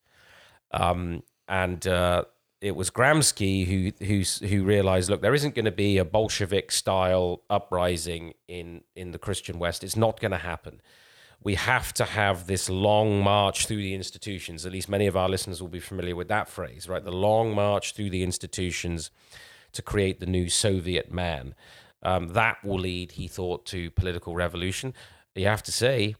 Um, 0.71 1.23
and 1.47 1.85
uh, 1.87 2.25
it 2.61 2.75
was 2.75 2.89
Gramsci 2.89 3.65
who 3.65 4.05
who 4.05 4.23
who 4.47 4.63
realized, 4.63 5.09
look, 5.09 5.21
there 5.21 5.33
isn't 5.35 5.55
going 5.55 5.65
to 5.65 5.71
be 5.71 5.97
a 5.97 6.05
Bolshevik 6.05 6.71
style 6.71 7.43
uprising 7.49 8.33
in 8.47 8.81
in 8.95 9.11
the 9.11 9.19
Christian 9.19 9.59
West. 9.59 9.83
It's 9.83 9.95
not 9.95 10.19
going 10.19 10.31
to 10.31 10.37
happen. 10.37 10.81
We 11.43 11.55
have 11.55 11.93
to 11.93 12.03
have 12.03 12.47
this 12.47 12.67
long 12.67 13.21
march 13.21 13.67
through 13.67 13.77
the 13.77 13.93
institutions. 13.93 14.65
At 14.65 14.71
least 14.71 14.89
many 14.89 15.05
of 15.05 15.15
our 15.15 15.29
listeners 15.29 15.61
will 15.61 15.69
be 15.69 15.79
familiar 15.79 16.15
with 16.15 16.29
that 16.29 16.49
phrase, 16.49 16.89
right? 16.89 17.03
The 17.03 17.11
long 17.11 17.53
march 17.53 17.93
through 17.93 18.09
the 18.09 18.23
institutions 18.23 19.11
to 19.71 19.81
create 19.83 20.19
the 20.19 20.25
new 20.25 20.49
Soviet 20.49 21.11
man. 21.11 21.53
Um, 22.01 22.29
that 22.29 22.63
will 22.63 22.79
lead, 22.79 23.13
he 23.13 23.27
thought, 23.27 23.65
to 23.67 23.91
political 23.91 24.33
revolution. 24.33 24.93
You 25.35 25.45
have 25.45 25.63
to 25.63 25.71
say, 25.71 26.15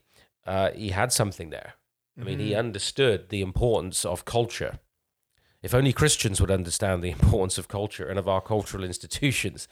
uh, 0.46 0.70
he 0.70 0.90
had 0.90 1.12
something 1.12 1.50
there. 1.50 1.74
I 2.20 2.24
mean, 2.24 2.40
he 2.40 2.54
understood 2.54 3.28
the 3.28 3.40
importance 3.40 4.04
of 4.04 4.24
culture. 4.24 4.80
If 5.62 5.74
only 5.74 5.92
Christians 5.92 6.40
would 6.40 6.50
understand 6.50 7.02
the 7.02 7.10
importance 7.22 7.58
of 7.58 7.68
culture 7.68 8.08
and 8.08 8.18
of 8.18 8.28
our 8.28 8.40
cultural 8.40 8.84
institutions 8.84 9.68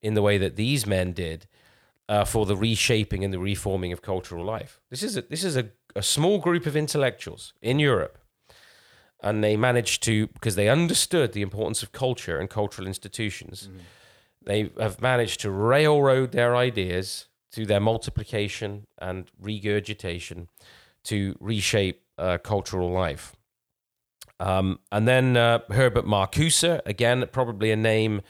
in 0.00 0.14
the 0.14 0.22
way 0.22 0.38
that 0.38 0.56
these 0.56 0.86
men 0.86 1.12
did 1.12 1.46
uh, 2.08 2.24
for 2.24 2.46
the 2.46 2.56
reshaping 2.56 3.24
and 3.24 3.34
the 3.34 3.38
reforming 3.38 3.92
of 3.92 4.00
cultural 4.00 4.44
life. 4.44 4.80
This 4.90 5.02
is 5.02 5.16
a, 5.16 5.22
this 5.22 5.44
is 5.44 5.56
a, 5.56 5.70
a 5.94 6.02
small 6.02 6.38
group 6.38 6.66
of 6.66 6.76
intellectuals 6.76 7.52
in 7.60 7.78
Europe, 7.78 8.18
and 9.22 9.42
they 9.42 9.56
managed 9.56 10.02
to 10.04 10.28
because 10.28 10.54
they 10.54 10.68
understood 10.68 11.32
the 11.32 11.42
importance 11.42 11.82
of 11.82 11.92
culture 11.92 12.38
and 12.38 12.48
cultural 12.48 12.86
institutions. 12.86 13.68
They 14.42 14.70
have 14.78 15.02
managed 15.02 15.40
to 15.40 15.50
railroad 15.50 16.32
their 16.32 16.56
ideas 16.56 17.26
through 17.50 17.66
their 17.66 17.80
multiplication 17.80 18.86
and 18.98 19.30
regurgitation 19.38 20.48
to 21.08 21.36
reshape 21.40 22.02
uh, 22.16 22.38
cultural 22.38 22.90
life. 22.90 23.34
Um, 24.40 24.78
and 24.92 25.06
then 25.08 25.36
uh, 25.36 25.60
Herbert 25.70 26.04
Marcuse, 26.04 26.80
again, 26.86 27.24
probably 27.32 27.70
a 27.70 27.76
name 27.76 28.22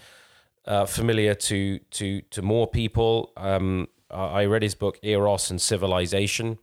uh, 0.64 0.87
familiar 0.87 1.35
to 1.35 1.79
to 1.79 2.21
to 2.23 2.43
more 2.43 2.67
people. 2.67 3.33
Um, 3.37 3.88
I 4.11 4.47
read 4.47 4.62
his 4.62 4.75
book 4.75 4.99
Eros 5.03 5.51
and 5.51 5.61
Civilization. 5.61 6.59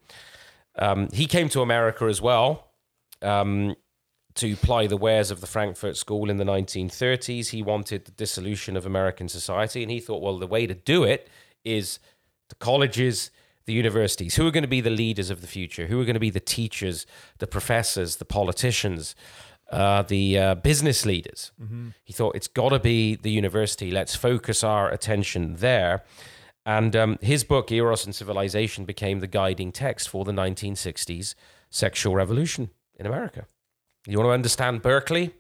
Um, 0.78 1.10
he 1.14 1.28
came 1.28 1.48
to 1.50 1.62
America 1.62 2.06
as 2.06 2.22
well 2.22 2.72
um, 3.22 3.76
to 4.36 4.56
ply 4.56 4.88
the 4.88 4.98
wares 4.98 5.32
of 5.32 5.42
the 5.42 5.48
Frankfurt 5.48 5.96
School 5.96 6.30
in 6.30 6.38
the 6.38 6.44
1930s. 6.44 7.50
He 7.50 7.62
wanted 7.62 8.06
the 8.06 8.12
dissolution 8.12 8.76
of 8.76 8.86
American 8.86 9.30
society, 9.30 9.84
and 9.84 9.92
he 9.92 10.00
thought, 10.00 10.22
well, 10.22 10.38
the 10.38 10.48
way 10.48 10.66
to 10.66 10.74
do 10.74 11.04
it 11.04 11.30
is 11.64 12.00
the 12.50 12.56
colleges, 12.56 13.32
the 13.66 13.74
universities. 13.74 14.36
Who 14.36 14.48
are 14.48 14.52
going 14.52 14.64
to 14.64 14.68
be 14.68 14.82
the 14.82 14.90
leaders 14.90 15.30
of 15.30 15.42
the 15.42 15.48
future? 15.48 15.88
Who 15.88 16.00
are 16.00 16.06
going 16.06 16.16
to 16.16 16.20
be 16.20 16.30
the 16.30 16.40
teachers, 16.40 17.06
the 17.40 17.48
professors, 17.48 18.18
the 18.18 18.26
politicians? 18.26 19.16
uh, 19.72 20.04
the 20.04 20.38
uh, 20.38 20.56
business 20.56 21.06
leaders. 21.06 21.52
He 22.04 22.14
thought 22.14 22.36
it's 22.36 22.48
got 22.48 22.70
to 22.70 22.80
be 22.80 23.16
the 23.16 23.32
university. 23.32 23.92
Let's 23.92 24.16
focus 24.16 24.64
our 24.64 24.90
attention 24.90 25.56
there. 25.56 26.04
And 26.66 26.96
um, 26.96 27.18
his 27.22 27.44
book, 27.44 27.72
Eros 27.72 28.06
and 28.06 28.16
Civilization, 28.16 28.86
became 28.86 29.20
the 29.20 29.28
guiding 29.28 29.72
text 29.72 30.10
for 30.10 30.26
the 30.26 30.32
1960s 30.32 31.36
sexual 31.70 32.16
revolution 32.16 32.70
in 32.96 33.06
America. 33.06 33.48
You 34.08 34.18
want 34.18 34.28
to 34.30 34.34
understand 34.34 34.82
Berkeley, 34.82 35.34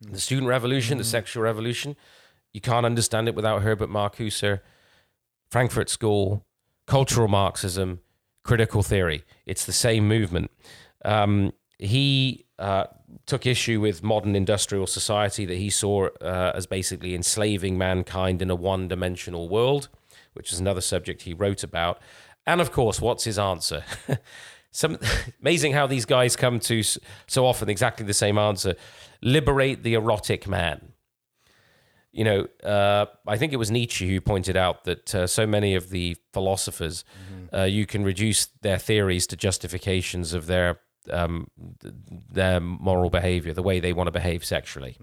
the 0.00 0.20
student 0.20 0.48
revolution, 0.48 0.98
the 0.98 1.04
sexual 1.04 1.42
revolution? 1.42 1.96
You 2.52 2.60
can't 2.60 2.86
understand 2.86 3.28
it 3.28 3.34
without 3.34 3.62
Herbert 3.62 3.90
Marcuse, 3.90 4.60
Frankfurt 5.50 5.90
School, 5.90 6.46
cultural 6.86 7.28
Marxism, 7.28 8.00
critical 8.42 8.82
theory. 8.82 9.24
It's 9.44 9.64
the 9.64 9.72
same 9.72 10.08
movement. 10.08 10.50
Um, 11.04 11.52
he 11.78 12.46
uh, 12.58 12.84
took 13.26 13.44
issue 13.46 13.80
with 13.80 14.02
modern 14.02 14.34
industrial 14.34 14.86
society 14.86 15.44
that 15.44 15.56
he 15.56 15.70
saw 15.70 16.08
uh, 16.20 16.52
as 16.54 16.66
basically 16.66 17.14
enslaving 17.14 17.76
mankind 17.76 18.40
in 18.40 18.50
a 18.50 18.54
one 18.54 18.88
dimensional 18.88 19.48
world, 19.48 19.88
which 20.32 20.52
is 20.52 20.60
another 20.60 20.80
subject 20.80 21.22
he 21.22 21.34
wrote 21.34 21.62
about. 21.62 22.00
And 22.46 22.60
of 22.60 22.72
course, 22.72 23.00
what's 23.00 23.24
his 23.24 23.38
answer? 23.38 23.84
Some 24.70 24.98
amazing 25.40 25.72
how 25.72 25.86
these 25.86 26.04
guys 26.04 26.36
come 26.36 26.60
to 26.60 26.82
so 26.82 27.46
often 27.46 27.68
exactly 27.68 28.06
the 28.06 28.14
same 28.14 28.38
answer: 28.38 28.74
liberate 29.22 29.82
the 29.82 29.94
erotic 29.94 30.46
man. 30.46 30.92
You 32.16 32.24
know, 32.24 32.46
uh, 32.64 33.06
I 33.26 33.36
think 33.36 33.52
it 33.52 33.58
was 33.58 33.70
Nietzsche 33.70 34.08
who 34.08 34.20
pointed 34.22 34.56
out 34.56 34.84
that 34.84 35.14
uh, 35.14 35.26
so 35.26 35.46
many 35.46 35.74
of 35.74 35.90
the 35.90 36.16
philosophers, 36.32 37.04
uh, 37.52 37.64
you 37.64 37.84
can 37.84 38.04
reduce 38.04 38.46
their 38.62 38.78
theories 38.78 39.26
to 39.28 39.36
justifications 39.36 40.32
of 40.32 40.46
their 40.46 40.80
um, 41.12 41.48
th- 41.80 41.94
their 42.32 42.58
moral 42.60 43.10
behavior, 43.10 43.52
the 43.52 43.62
way 43.62 43.80
they 43.80 43.92
want 43.92 44.06
to 44.08 44.12
behave 44.12 44.44
sexually. 44.44 44.96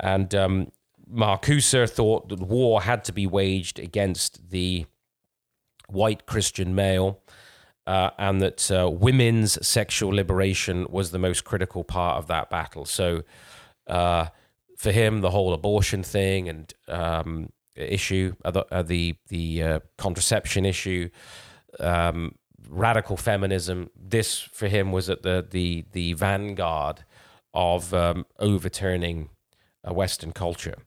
And 0.00 0.34
um, 0.34 0.72
Marcuse 1.12 1.90
thought 1.90 2.28
that 2.30 2.40
war 2.40 2.82
had 2.82 3.04
to 3.04 3.12
be 3.12 3.26
waged 3.26 3.78
against 3.78 4.50
the 4.50 4.86
white 5.88 6.24
Christian 6.26 6.74
male, 6.74 7.20
uh, 7.86 8.10
and 8.18 8.40
that 8.40 8.70
uh, 8.70 8.88
women's 8.90 9.64
sexual 9.66 10.14
liberation 10.14 10.86
was 10.88 11.10
the 11.10 11.18
most 11.18 11.44
critical 11.44 11.84
part 11.84 12.16
of 12.18 12.26
that 12.28 12.48
battle. 12.48 12.84
So, 12.86 13.22
uh, 13.86 14.26
for 14.82 14.90
him, 14.90 15.20
the 15.20 15.30
whole 15.30 15.54
abortion 15.54 16.02
thing 16.02 16.48
and 16.48 16.74
um, 16.88 17.50
issue, 17.76 18.34
uh, 18.44 18.50
the 18.50 18.66
uh, 18.74 18.82
the, 18.82 19.14
the 19.28 19.62
uh, 19.62 19.80
contraception 19.96 20.66
issue, 20.66 21.08
um, 21.78 22.34
radical 22.68 23.16
feminism. 23.16 23.90
This 23.96 24.40
for 24.40 24.66
him 24.66 24.90
was 24.90 25.08
at 25.08 25.22
the 25.22 25.46
the 25.48 25.84
the 25.92 26.14
vanguard 26.14 27.04
of 27.54 27.94
um, 27.94 28.26
overturning 28.40 29.28
a 29.84 29.94
Western 29.94 30.32
culture. 30.32 30.78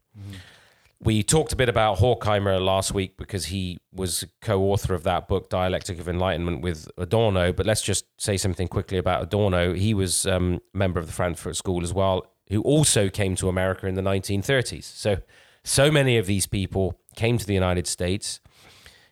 We 1.00 1.24
talked 1.24 1.54
a 1.54 1.56
bit 1.56 1.70
about 1.70 2.00
Horkheimer 2.00 2.60
last 2.60 2.94
week 2.94 3.16
because 3.18 3.46
he 3.46 3.78
was 3.94 4.26
co-author 4.42 4.94
of 4.94 5.04
that 5.04 5.28
book, 5.28 5.50
Dialectic 5.50 6.00
of 6.00 6.10
Enlightenment, 6.10 6.62
with 6.62 6.90
Adorno. 6.98 7.54
But 7.54 7.66
let's 7.66 7.82
just 7.82 8.06
say 8.18 8.36
something 8.38 8.68
quickly 8.68 8.98
about 8.98 9.24
Adorno. 9.24 9.74
He 9.74 9.94
was 9.94 10.26
um, 10.26 10.60
a 10.74 10.78
member 10.78 11.00
of 11.00 11.06
the 11.06 11.14
Frankfurt 11.14 11.56
School 11.56 11.84
as 11.84 11.94
well, 11.94 12.26
who 12.50 12.62
also 12.62 13.10
came 13.10 13.36
to 13.36 13.50
America 13.50 13.88
in 13.88 13.96
the 13.96 14.02
1930s. 14.02 14.84
So, 14.84 15.18
so 15.64 15.92
many 15.92 16.18
of 16.18 16.26
these 16.26 16.46
people 16.46 17.00
came 17.16 17.38
to 17.38 17.46
the 17.46 17.54
United 17.54 17.88
States. 17.88 18.40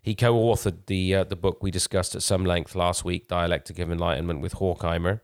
He 0.01 0.15
co-authored 0.15 0.85
the 0.87 1.15
uh, 1.15 1.23
the 1.23 1.35
book 1.35 1.63
we 1.63 1.71
discussed 1.71 2.13
at 2.13 2.23
some 2.23 2.45
length 2.45 2.75
last 2.75 3.05
week, 3.05 3.27
Dialectic 3.27 3.79
of 3.79 3.91
Enlightenment, 3.91 4.41
with 4.41 4.55
Horkheimer, 4.55 5.21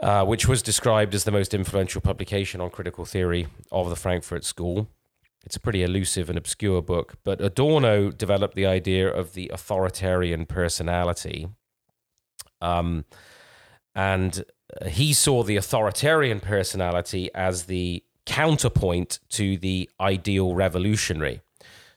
uh, 0.00 0.24
which 0.24 0.48
was 0.48 0.62
described 0.62 1.14
as 1.14 1.24
the 1.24 1.30
most 1.30 1.52
influential 1.52 2.00
publication 2.00 2.60
on 2.60 2.70
critical 2.70 3.04
theory 3.04 3.46
of 3.70 3.90
the 3.90 3.96
Frankfurt 3.96 4.44
School. 4.44 4.88
It's 5.44 5.56
a 5.56 5.60
pretty 5.60 5.82
elusive 5.82 6.28
and 6.28 6.38
obscure 6.38 6.82
book, 6.82 7.14
but 7.22 7.40
Adorno 7.40 8.10
developed 8.10 8.54
the 8.54 8.66
idea 8.66 9.08
of 9.08 9.34
the 9.34 9.50
authoritarian 9.52 10.46
personality. 10.46 11.48
Um, 12.60 13.04
and 13.94 14.44
he 14.86 15.12
saw 15.12 15.42
the 15.42 15.56
authoritarian 15.56 16.40
personality 16.40 17.30
as 17.34 17.64
the 17.64 18.02
counterpoint 18.26 19.20
to 19.30 19.56
the 19.56 19.88
ideal 20.00 20.54
revolutionary. 20.54 21.40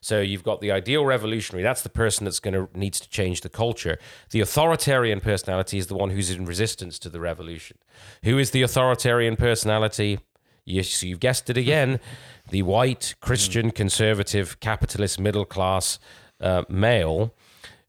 So 0.00 0.20
you've 0.20 0.42
got 0.42 0.60
the 0.60 0.72
ideal 0.72 1.06
revolutionary. 1.06 1.62
That's 1.62 1.82
the 1.82 1.88
person 1.88 2.24
that's 2.24 2.40
going 2.40 2.54
to 2.54 2.68
needs 2.76 2.98
to 3.00 3.08
change 3.08 3.42
the 3.42 3.48
culture. 3.48 3.98
The 4.30 4.40
authoritarian 4.40 5.20
personality 5.20 5.78
is 5.78 5.86
the 5.86 5.94
one 5.94 6.10
who's 6.10 6.30
in 6.30 6.44
resistance 6.44 6.98
to 7.00 7.08
the 7.08 7.20
revolution. 7.20 7.78
Who 8.24 8.36
is 8.38 8.50
the 8.50 8.62
authoritarian 8.62 9.36
personality? 9.36 10.18
Yes, 10.64 11.02
you've 11.02 11.20
guessed 11.20 11.48
it 11.50 11.56
again. 11.56 12.00
The 12.50 12.62
white 12.62 13.14
Christian 13.20 13.70
conservative 13.70 14.58
capitalist 14.58 15.18
middle 15.18 15.46
class 15.46 16.00
uh, 16.40 16.64
male, 16.68 17.32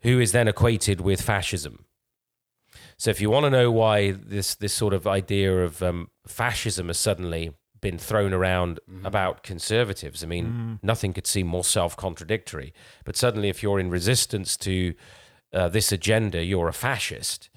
who 0.03 0.19
is 0.19 0.31
then 0.31 0.47
equated 0.47 1.01
with 1.01 1.21
fascism. 1.21 1.85
So 2.97 3.10
if 3.12 3.19
you 3.21 3.29
want 3.29 3.45
to 3.45 3.49
know 3.49 3.71
why 3.71 4.12
this 4.12 4.56
this 4.56 4.73
sort 4.73 4.93
of 4.93 5.08
idea 5.08 5.63
of 5.63 5.82
um, 5.82 6.10
fascism 6.27 6.88
has 6.88 6.97
suddenly 6.97 7.51
been 7.82 7.97
thrown 7.97 8.34
around 8.34 8.79
about 9.03 9.43
conservatives, 9.43 10.23
I 10.23 10.27
mean, 10.27 10.79
nothing 10.82 11.12
could 11.13 11.27
seem 11.27 11.47
more 11.47 11.65
self-contradictory. 11.65 12.73
But 13.03 13.17
suddenly, 13.17 13.49
if 13.49 13.62
you're 13.62 13.79
in 13.79 13.89
resistance 13.89 14.56
to 14.58 14.93
uh, 15.51 15.67
this 15.69 15.91
agenda, 15.91 16.43
you're 16.43 16.69
a 16.69 16.73
fascist. 16.73 17.49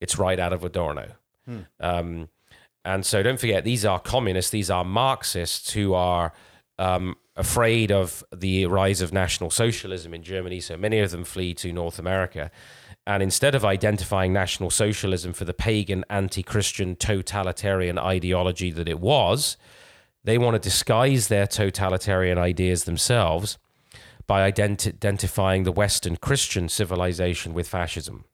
It's 0.00 0.18
right 0.18 0.38
out 0.38 0.52
of 0.52 0.64
Adorno. 0.64 1.12
Um, 1.80 2.28
and 2.84 3.04
so 3.04 3.22
don't 3.22 3.38
forget, 3.38 3.62
these 3.64 3.84
are 3.84 4.00
communists, 4.00 4.50
these 4.50 4.70
are 4.70 4.84
Marxists 4.84 5.72
who 5.72 5.92
are 5.94 6.32
um, 6.78 7.16
afraid 7.36 7.92
of 7.92 8.24
the 8.34 8.66
rise 8.66 9.00
of 9.00 9.12
National 9.12 9.50
Socialism 9.50 10.14
in 10.14 10.22
Germany. 10.22 10.60
So 10.60 10.76
many 10.76 10.98
of 11.00 11.10
them 11.10 11.24
flee 11.24 11.54
to 11.54 11.72
North 11.72 11.98
America. 11.98 12.50
And 13.06 13.22
instead 13.22 13.54
of 13.54 13.64
identifying 13.64 14.32
National 14.32 14.70
Socialism 14.70 15.32
for 15.32 15.44
the 15.44 15.54
pagan, 15.54 16.04
anti 16.08 16.42
Christian, 16.42 16.94
totalitarian 16.94 17.98
ideology 17.98 18.70
that 18.70 18.88
it 18.88 19.00
was, 19.00 19.56
they 20.24 20.38
want 20.38 20.54
to 20.54 20.60
disguise 20.60 21.28
their 21.28 21.46
totalitarian 21.46 22.38
ideas 22.38 22.84
themselves 22.84 23.58
by 24.26 24.50
ident- 24.50 24.86
identifying 24.86 25.64
the 25.64 25.72
Western 25.72 26.16
Christian 26.16 26.68
civilization 26.68 27.54
with 27.54 27.68
fascism. 27.68 28.24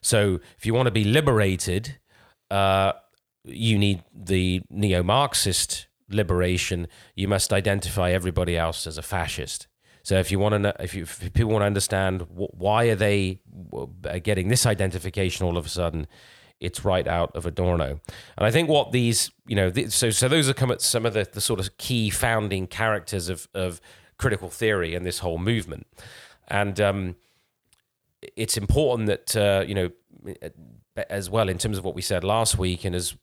So 0.00 0.40
if 0.56 0.64
you 0.64 0.72
want 0.72 0.86
to 0.86 0.92
be 0.92 1.04
liberated, 1.04 1.98
uh, 2.50 2.94
you 3.44 3.78
need 3.78 4.02
the 4.14 4.62
neo 4.70 5.02
Marxist 5.02 5.88
liberation. 6.08 6.88
You 7.14 7.28
must 7.28 7.52
identify 7.52 8.10
everybody 8.12 8.56
else 8.56 8.86
as 8.86 8.96
a 8.96 9.02
fascist. 9.02 9.66
So 10.04 10.18
if 10.18 10.30
you 10.30 10.38
want 10.38 10.52
to 10.52 10.58
know, 10.58 10.72
if, 10.78 10.94
you, 10.94 11.02
if 11.04 11.32
people 11.32 11.50
want 11.50 11.62
to 11.62 11.66
understand 11.66 12.22
wh- 12.22 12.54
why 12.54 12.84
are 12.84 12.94
they 12.94 13.40
getting 14.22 14.48
this 14.48 14.66
identification 14.66 15.46
all 15.46 15.56
of 15.56 15.64
a 15.64 15.68
sudden, 15.70 16.06
it's 16.60 16.84
right 16.84 17.08
out 17.08 17.34
of 17.34 17.46
Adorno. 17.46 18.00
And 18.36 18.46
I 18.46 18.50
think 18.50 18.68
what 18.68 18.92
these, 18.92 19.30
you 19.46 19.56
know, 19.56 19.70
th- 19.70 19.90
so 19.90 20.10
so 20.10 20.28
those 20.28 20.48
are 20.48 20.52
come 20.54 20.70
at 20.70 20.82
some 20.82 21.06
of 21.06 21.14
the, 21.14 21.26
the 21.32 21.40
sort 21.40 21.58
of 21.58 21.76
key 21.78 22.10
founding 22.10 22.66
characters 22.66 23.30
of 23.30 23.48
of 23.54 23.80
critical 24.18 24.50
theory 24.50 24.94
and 24.94 25.06
this 25.06 25.20
whole 25.20 25.38
movement. 25.38 25.86
And 26.48 26.78
um, 26.82 27.16
it's 28.36 28.58
important 28.58 29.08
that 29.08 29.34
uh, 29.34 29.64
you 29.66 29.74
know 29.74 29.90
as 31.08 31.30
well 31.30 31.48
in 31.48 31.56
terms 31.56 31.78
of 31.78 31.84
what 31.84 31.94
we 31.94 32.02
said 32.02 32.22
last 32.22 32.58
week 32.58 32.84
and 32.84 32.94
as 32.94 33.16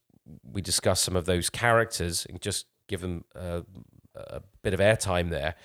we 0.52 0.62
discuss 0.62 1.00
some 1.00 1.16
of 1.16 1.26
those 1.26 1.50
characters 1.50 2.26
and 2.28 2.42
just 2.42 2.66
give 2.88 3.02
them 3.02 3.24
uh, 3.36 3.62
a 4.16 4.42
bit 4.64 4.74
of 4.74 4.80
airtime 4.80 5.30
there 5.30 5.56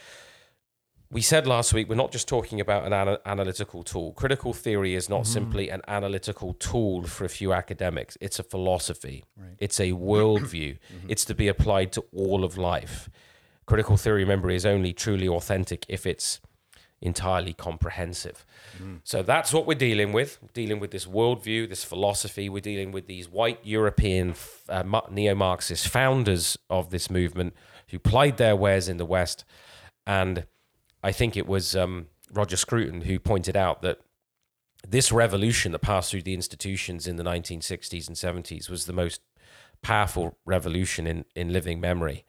we 1.10 1.20
said 1.20 1.46
last 1.46 1.72
week 1.72 1.88
we're 1.88 1.94
not 1.94 2.10
just 2.10 2.26
talking 2.26 2.60
about 2.60 2.84
an 2.84 2.92
ana- 2.92 3.20
analytical 3.24 3.82
tool. 3.82 4.12
Critical 4.12 4.52
theory 4.52 4.94
is 4.94 5.08
not 5.08 5.22
mm-hmm. 5.22 5.32
simply 5.32 5.70
an 5.70 5.82
analytical 5.86 6.54
tool 6.54 7.04
for 7.04 7.24
a 7.24 7.28
few 7.28 7.52
academics. 7.52 8.18
It's 8.20 8.38
a 8.38 8.42
philosophy. 8.42 9.24
It's 9.58 9.80
a 9.80 9.92
worldview. 9.92 10.78
Mm-hmm. 10.86 11.10
It's 11.10 11.24
to 11.26 11.34
be 11.34 11.48
applied 11.48 11.92
to 11.92 12.04
all 12.14 12.44
of 12.44 12.56
life. 12.56 13.08
Critical 13.66 13.96
theory 13.96 14.22
remember 14.22 14.50
is 14.50 14.64
only 14.64 14.92
truly 14.92 15.26
authentic 15.26 15.84
if 15.88 16.06
it's 16.06 16.40
entirely 17.00 17.52
comprehensive. 17.52 18.44
Mm. 18.78 19.00
So 19.04 19.22
that's 19.22 19.52
what 19.52 19.66
we're 19.66 19.74
dealing 19.74 20.12
with. 20.12 20.38
We're 20.40 20.48
dealing 20.54 20.80
with 20.80 20.90
this 20.90 21.06
worldview, 21.06 21.68
this 21.68 21.84
philosophy. 21.84 22.48
We're 22.48 22.60
dealing 22.60 22.92
with 22.92 23.06
these 23.06 23.28
white 23.28 23.60
European 23.62 24.34
uh, 24.68 25.00
neo 25.10 25.34
Marxist 25.34 25.88
founders 25.88 26.58
of 26.70 26.90
this 26.90 27.10
movement 27.10 27.54
who 27.88 27.98
plied 27.98 28.36
their 28.36 28.56
wares 28.56 28.88
in 28.88 28.96
the 28.96 29.04
West. 29.04 29.44
And 30.06 30.46
I 31.02 31.12
think 31.12 31.36
it 31.36 31.46
was 31.46 31.76
um, 31.76 32.06
Roger 32.32 32.56
Scruton 32.56 33.02
who 33.02 33.18
pointed 33.18 33.56
out 33.56 33.82
that 33.82 34.00
this 34.86 35.10
revolution 35.10 35.72
that 35.72 35.80
passed 35.80 36.10
through 36.10 36.22
the 36.22 36.34
institutions 36.34 37.06
in 37.06 37.16
the 37.16 37.24
1960s 37.24 38.06
and 38.06 38.16
70s 38.16 38.70
was 38.70 38.86
the 38.86 38.92
most 38.92 39.20
powerful 39.82 40.36
revolution 40.44 41.06
in, 41.06 41.24
in 41.34 41.52
living 41.52 41.80
memory. 41.80 42.24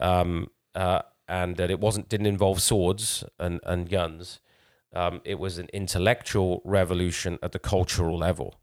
Um, 0.00 0.48
uh, 0.74 1.02
and 1.28 1.56
that 1.56 1.70
it 1.70 1.78
wasn't 1.78 2.08
didn't 2.08 2.26
involve 2.26 2.62
swords 2.62 3.22
and, 3.38 3.60
and 3.64 3.90
guns. 3.90 4.40
Um, 4.94 5.20
it 5.24 5.38
was 5.38 5.58
an 5.58 5.68
intellectual 5.72 6.62
revolution 6.64 7.38
at 7.42 7.52
the 7.52 7.58
cultural 7.58 8.16
level. 8.16 8.54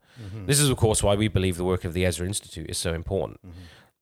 This 0.48 0.60
is, 0.60 0.70
of 0.70 0.78
course, 0.78 1.04
why 1.04 1.16
we 1.16 1.28
believe 1.28 1.58
the 1.58 1.66
work 1.66 1.84
of 1.84 1.94
the 1.94 2.06
Ezra 2.06 2.26
Institute 2.26 2.70
is 2.70 2.78
so 2.78 2.94
important. 2.94 3.40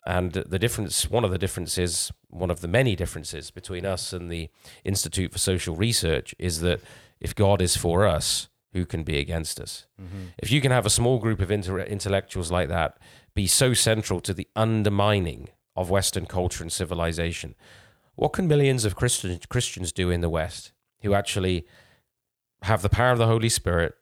And 0.06 0.32
the 0.34 0.60
difference, 0.60 1.10
one 1.10 1.24
of 1.24 1.32
the 1.32 1.38
differences, 1.38 2.12
one 2.34 2.50
of 2.50 2.62
the 2.62 2.68
many 2.68 2.96
differences 2.96 3.52
between 3.52 3.86
us 3.86 4.12
and 4.14 4.32
the 4.32 4.50
Institute 4.84 5.32
for 5.32 5.38
Social 5.38 5.76
Research 5.76 6.34
is 6.40 6.62
that 6.62 6.82
if 7.20 7.36
God 7.36 7.62
is 7.62 7.78
for 7.78 8.06
us, 8.06 8.50
who 8.74 8.86
can 8.86 9.04
be 9.04 9.20
against 9.20 9.60
us? 9.60 9.86
Mm-hmm. 10.02 10.26
If 10.40 10.52
you 10.52 10.60
can 10.60 10.72
have 10.72 10.86
a 10.86 10.90
small 10.90 11.20
group 11.20 11.40
of 11.40 11.52
inter- 11.52 11.80
intellectuals 11.80 12.52
like 12.52 12.70
that 12.70 12.98
be 13.36 13.48
so 13.48 13.74
central 13.74 14.20
to 14.22 14.34
the 14.34 14.48
undermining 14.56 15.50
of 15.76 15.90
Western 15.90 16.26
culture 16.26 16.64
and 16.64 16.72
civilization, 16.72 17.56
what 18.16 18.34
can 18.34 18.48
millions 18.48 18.84
of 18.84 18.96
Christian, 18.96 19.40
Christians 19.50 19.92
do 19.92 20.10
in 20.10 20.22
the 20.22 20.30
West 20.30 20.72
who 21.02 21.14
actually 21.14 21.66
have 22.64 22.82
the 22.82 22.90
power 22.90 23.12
of 23.12 23.18
the 23.18 23.28
Holy 23.28 23.50
Spirit, 23.50 23.96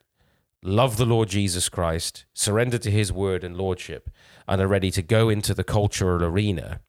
love 0.62 0.96
the 0.96 1.06
Lord 1.06 1.28
Jesus 1.28 1.68
Christ, 1.68 2.24
surrender 2.32 2.78
to 2.78 2.90
his 2.90 3.12
word 3.12 3.44
and 3.44 3.56
lordship, 3.56 4.08
and 4.46 4.60
are 4.60 4.68
ready 4.68 4.90
to 4.92 5.02
go 5.02 5.28
into 5.28 5.52
the 5.52 5.64
cultural 5.64 6.24
arena 6.24 6.80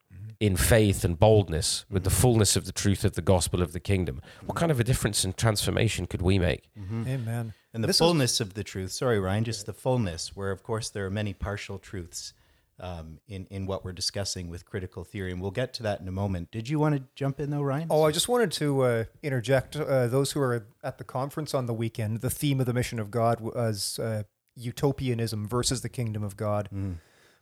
in 0.47 0.57
faith 0.57 1.05
and 1.05 1.17
boldness 1.17 1.85
with 1.89 2.03
the 2.03 2.09
fullness 2.09 2.55
of 2.57 2.65
the 2.65 2.71
truth 2.73 3.05
of 3.05 3.13
the 3.13 3.21
gospel 3.21 3.61
of 3.61 3.71
the 3.71 3.79
kingdom? 3.79 4.21
What 4.45 4.57
kind 4.57 4.71
of 4.71 4.79
a 4.79 4.83
difference 4.83 5.23
and 5.23 5.35
transformation 5.37 6.05
could 6.05 6.21
we 6.21 6.37
make? 6.37 6.63
Amen. 6.77 7.53
And 7.73 7.83
the 7.83 7.87
This 7.87 7.95
is- 7.95 7.99
fullness 7.99 8.39
of 8.41 8.53
the 8.53 8.63
truth. 8.63 8.91
Sorry, 8.91 9.19
Ryan, 9.19 9.43
just 9.45 9.65
the 9.65 9.73
fullness, 9.73 10.35
where 10.35 10.51
of 10.51 10.61
course 10.61 10.89
there 10.89 11.05
are 11.05 11.09
many 11.09 11.33
partial 11.33 11.79
truths 11.79 12.33
um, 12.79 13.19
in 13.27 13.45
in 13.51 13.65
what 13.67 13.85
we're 13.85 13.93
discussing 13.93 14.49
with 14.49 14.65
critical 14.65 15.03
theory, 15.03 15.31
and 15.31 15.39
we'll 15.41 15.51
get 15.61 15.73
to 15.75 15.83
that 15.83 16.01
in 16.01 16.07
a 16.07 16.11
moment. 16.11 16.49
Did 16.51 16.67
you 16.67 16.79
want 16.79 16.95
to 16.95 17.03
jump 17.15 17.39
in 17.39 17.49
though, 17.51 17.61
Ryan? 17.61 17.87
Oh, 17.89 18.03
I 18.03 18.11
just 18.11 18.27
wanted 18.27 18.51
to 18.53 18.67
uh, 18.81 19.03
interject. 19.21 19.75
Uh, 19.75 20.07
those 20.07 20.31
who 20.33 20.41
are 20.41 20.65
at 20.83 20.97
the 20.97 21.03
conference 21.03 21.53
on 21.53 21.67
the 21.67 21.73
weekend, 21.73 22.21
the 22.21 22.31
theme 22.31 22.59
of 22.59 22.65
the 22.65 22.73
mission 22.73 22.99
of 22.99 23.11
God 23.11 23.39
was 23.39 23.99
uh, 23.99 24.23
utopianism 24.55 25.47
versus 25.47 25.81
the 25.81 25.89
kingdom 25.89 26.23
of 26.23 26.35
God. 26.35 26.67
Mm. 26.73 26.95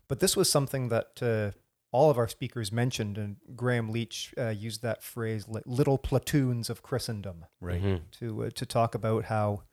But 0.08 0.20
this 0.20 0.36
was 0.36 0.50
something 0.50 0.90
that 0.90 1.12
uh, 1.24 1.58
all 1.91 2.10
of 2.10 2.17
our 2.17 2.27
speakers 2.27 2.71
mentioned, 2.71 3.17
and 3.17 3.38
Graham 3.56 3.89
Leach 3.89 4.34
uh, 4.38 4.49
used 4.49 4.82
that 4.82 5.04
phrase, 5.04 5.45
"little 5.65 5.97
platoons 5.97 6.69
of 6.69 6.82
Christendom," 6.82 7.45
right. 7.60 7.82
Mhm. 7.82 8.01
to 8.19 8.43
uh, 8.45 8.49
to 8.51 8.65
talk 8.65 8.95
about 8.95 9.25
how 9.25 9.63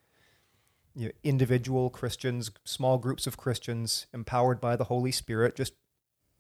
you 0.95 1.07
know, 1.07 1.13
individual 1.23 1.91
Christians, 1.91 2.51
small 2.65 2.99
groups 2.99 3.27
of 3.29 3.37
Christians, 3.37 4.07
empowered 4.13 4.61
by 4.61 4.75
the 4.75 4.85
Holy 4.85 5.13
Spirit, 5.13 5.55
just 5.55 5.75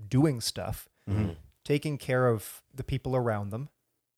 doing 0.08 0.40
stuff, 0.40 0.88
Mhm. 1.08 1.36
taking 1.64 1.96
care 1.96 2.26
of 2.26 2.62
the 2.74 2.82
people 2.82 3.14
around 3.14 3.50
them. 3.50 3.68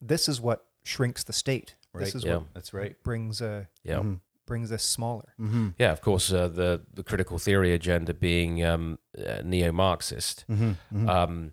This 0.00 0.28
is 0.30 0.40
what 0.40 0.66
shrinks 0.82 1.22
the 1.24 1.34
state. 1.34 1.74
Right. 1.92 2.04
This 2.06 2.14
is 2.14 2.24
Yeah. 2.24 2.36
what 2.38 2.54
That's 2.54 2.72
right. 2.72 3.02
brings 3.02 3.42
uh, 3.42 3.66
Yeah. 3.82 3.98
Brings 4.50 4.72
us 4.72 4.82
smaller. 4.82 5.32
Mhm. 5.40 5.74
Yeah, 5.78 5.92
of 5.92 6.00
course, 6.00 6.32
uh, 6.32 6.48
the, 6.48 6.82
the 6.92 7.04
critical 7.04 7.38
theory 7.38 7.72
agenda 7.72 8.12
being 8.12 8.64
um, 8.64 8.98
uh, 9.16 9.42
neo 9.44 9.70
Marxist. 9.70 10.44
Mhm. 10.48 10.76
Mhm. 10.92 11.08
um, 11.08 11.52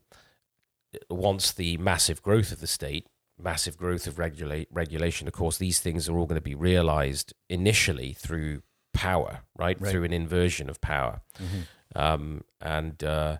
wants 1.11 1.51
the 1.53 1.77
massive 1.77 2.23
growth 2.23 2.51
of 2.51 2.59
the 2.59 2.65
state, 2.67 3.05
massive 3.37 3.77
growth 3.77 4.07
of 4.07 4.17
regulate, 4.17 4.67
regulation. 4.71 5.27
Of 5.27 5.33
course, 5.33 5.57
these 5.59 5.79
things 5.79 6.09
are 6.09 6.17
all 6.17 6.25
going 6.25 6.41
to 6.41 6.49
be 6.53 6.55
realized 6.55 7.33
initially 7.49 8.13
through 8.13 8.63
power, 8.93 9.41
right? 9.55 9.79
Right. 9.79 9.91
Through 9.91 10.05
an 10.05 10.13
inversion 10.13 10.67
of 10.69 10.81
power. 10.81 11.21
Mhm. 11.39 11.67
Um, 11.95 12.43
and 12.61 13.03
uh, 13.03 13.37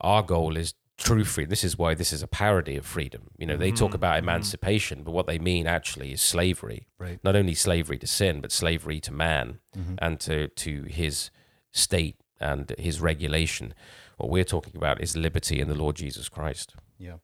our 0.00 0.22
goal 0.22 0.56
is 0.56 0.72
true 0.96 1.24
freedom. 1.24 1.50
This 1.50 1.64
is 1.64 1.76
why 1.78 1.94
this 1.94 2.12
is 2.12 2.22
a 2.22 2.26
parody 2.26 2.76
of 2.76 2.86
freedom. 2.86 3.28
You 3.36 3.46
know, 3.46 3.56
they 3.56 3.70
talk 3.70 3.94
about 3.94 4.18
emancipation, 4.18 5.02
but 5.02 5.12
what 5.12 5.26
they 5.26 5.38
mean 5.38 5.66
actually 5.66 6.12
is 6.12 6.22
slavery. 6.22 6.86
Right. 6.98 7.18
Not 7.22 7.36
only 7.36 7.54
slavery 7.54 7.98
to 7.98 8.06
sin, 8.06 8.40
but 8.40 8.50
slavery 8.52 9.00
to 9.00 9.12
man 9.12 9.60
Mhm. 9.76 9.98
and 9.98 10.18
to, 10.20 10.48
to 10.48 10.82
his 10.84 11.30
state 11.72 12.16
and 12.40 12.72
his 12.78 13.00
regulation. 13.00 13.74
What 14.16 14.30
we're 14.30 14.44
talking 14.44 14.76
about 14.76 15.00
is 15.02 15.16
liberty 15.16 15.60
in 15.60 15.68
the 15.68 15.74
Lord 15.74 15.96
Jesus 15.96 16.28
Christ. 16.30 16.74
Yeah. 16.98 17.16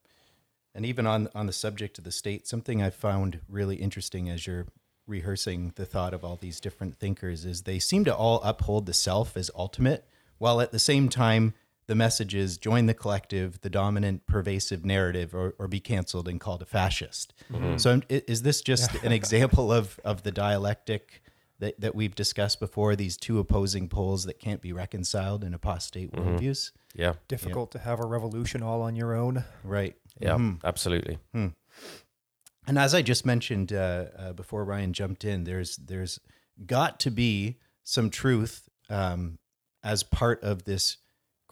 And 0.75 0.85
even 0.87 1.07
on 1.07 1.29
on 1.35 1.47
the 1.47 1.53
subject 1.53 1.99
of 1.99 2.05
the 2.05 2.13
state, 2.13 2.47
something 2.47 2.83
I 2.83 2.91
found 2.91 3.41
really 3.49 3.77
interesting 3.77 4.29
as 4.31 4.47
you're 4.47 4.67
rehearsing 5.07 5.73
the 5.77 5.85
thought 5.87 6.15
of 6.15 6.25
all 6.25 6.37
these 6.37 6.61
different 6.61 6.97
thinkers 6.97 7.45
is 7.45 7.63
they 7.63 7.79
seem 7.79 8.05
to 8.05 8.15
all 8.15 8.41
uphold 8.43 8.87
the 8.87 8.95
self 8.95 9.37
as 9.37 9.51
ultimate, 9.55 10.07
while 10.39 10.61
at 10.61 10.73
the 10.73 10.79
same 10.79 11.09
time 11.09 11.55
the 11.93 11.97
message 11.97 12.35
is 12.35 12.57
join 12.57 12.87
the 12.87 12.95
collective, 12.95 13.61
the 13.61 13.69
dominant 13.69 14.27
pervasive 14.27 14.83
narrative, 14.83 15.35
or, 15.35 15.55
or 15.59 15.69
be 15.69 15.79
canceled 15.79 16.27
and 16.27 16.41
called 16.41 16.63
a 16.63 16.65
fascist. 16.65 17.35
So 17.77 17.91
I'm- 17.91 18.03
i- 18.09 18.23
is 18.27 18.41
this 18.41 18.63
just 18.63 18.95
an 19.05 19.13
example 19.13 19.71
of 19.71 20.01
of 20.05 20.23
the 20.23 20.33
dialectic 20.33 21.23
that, 21.59 21.79
that 21.83 21.95
we've 21.95 22.15
discussed 22.15 22.61
before, 22.61 22.97
these 22.97 23.19
two 23.19 23.39
opposing 23.39 23.89
poles 23.91 24.25
that 24.25 24.39
can't 24.41 24.63
be 24.63 24.73
reconciled 24.73 25.45
in 25.45 25.53
apostate 25.53 26.11
worldviews? 26.13 26.71
Yeah. 26.95 27.13
Difficult 27.29 27.71
to 27.73 27.79
have 27.79 28.01
a 28.01 28.07
revolution 28.07 28.63
all 28.63 28.81
on 28.81 28.97
your 28.97 29.13
own. 29.15 29.45
Right. 29.63 29.95
Yeah, 30.19 30.37
Mhm. 30.39 30.61
absolutely. 30.65 31.19
And 31.35 32.79
as 32.79 32.95
I 32.95 33.03
just 33.03 33.27
mentioned 33.27 33.73
uh, 33.73 34.07
uh, 34.17 34.33
before 34.33 34.65
Ryan 34.65 34.93
jumped 34.95 35.25
in, 35.25 35.45
there's 35.45 35.77
there's 35.77 36.19
got 36.65 36.99
to 37.01 37.11
be 37.11 37.59
some 37.85 38.09
truth 38.09 38.69
um, 38.89 39.39
as 39.85 40.03
part 40.05 40.43
of 40.43 40.65
this 40.65 40.97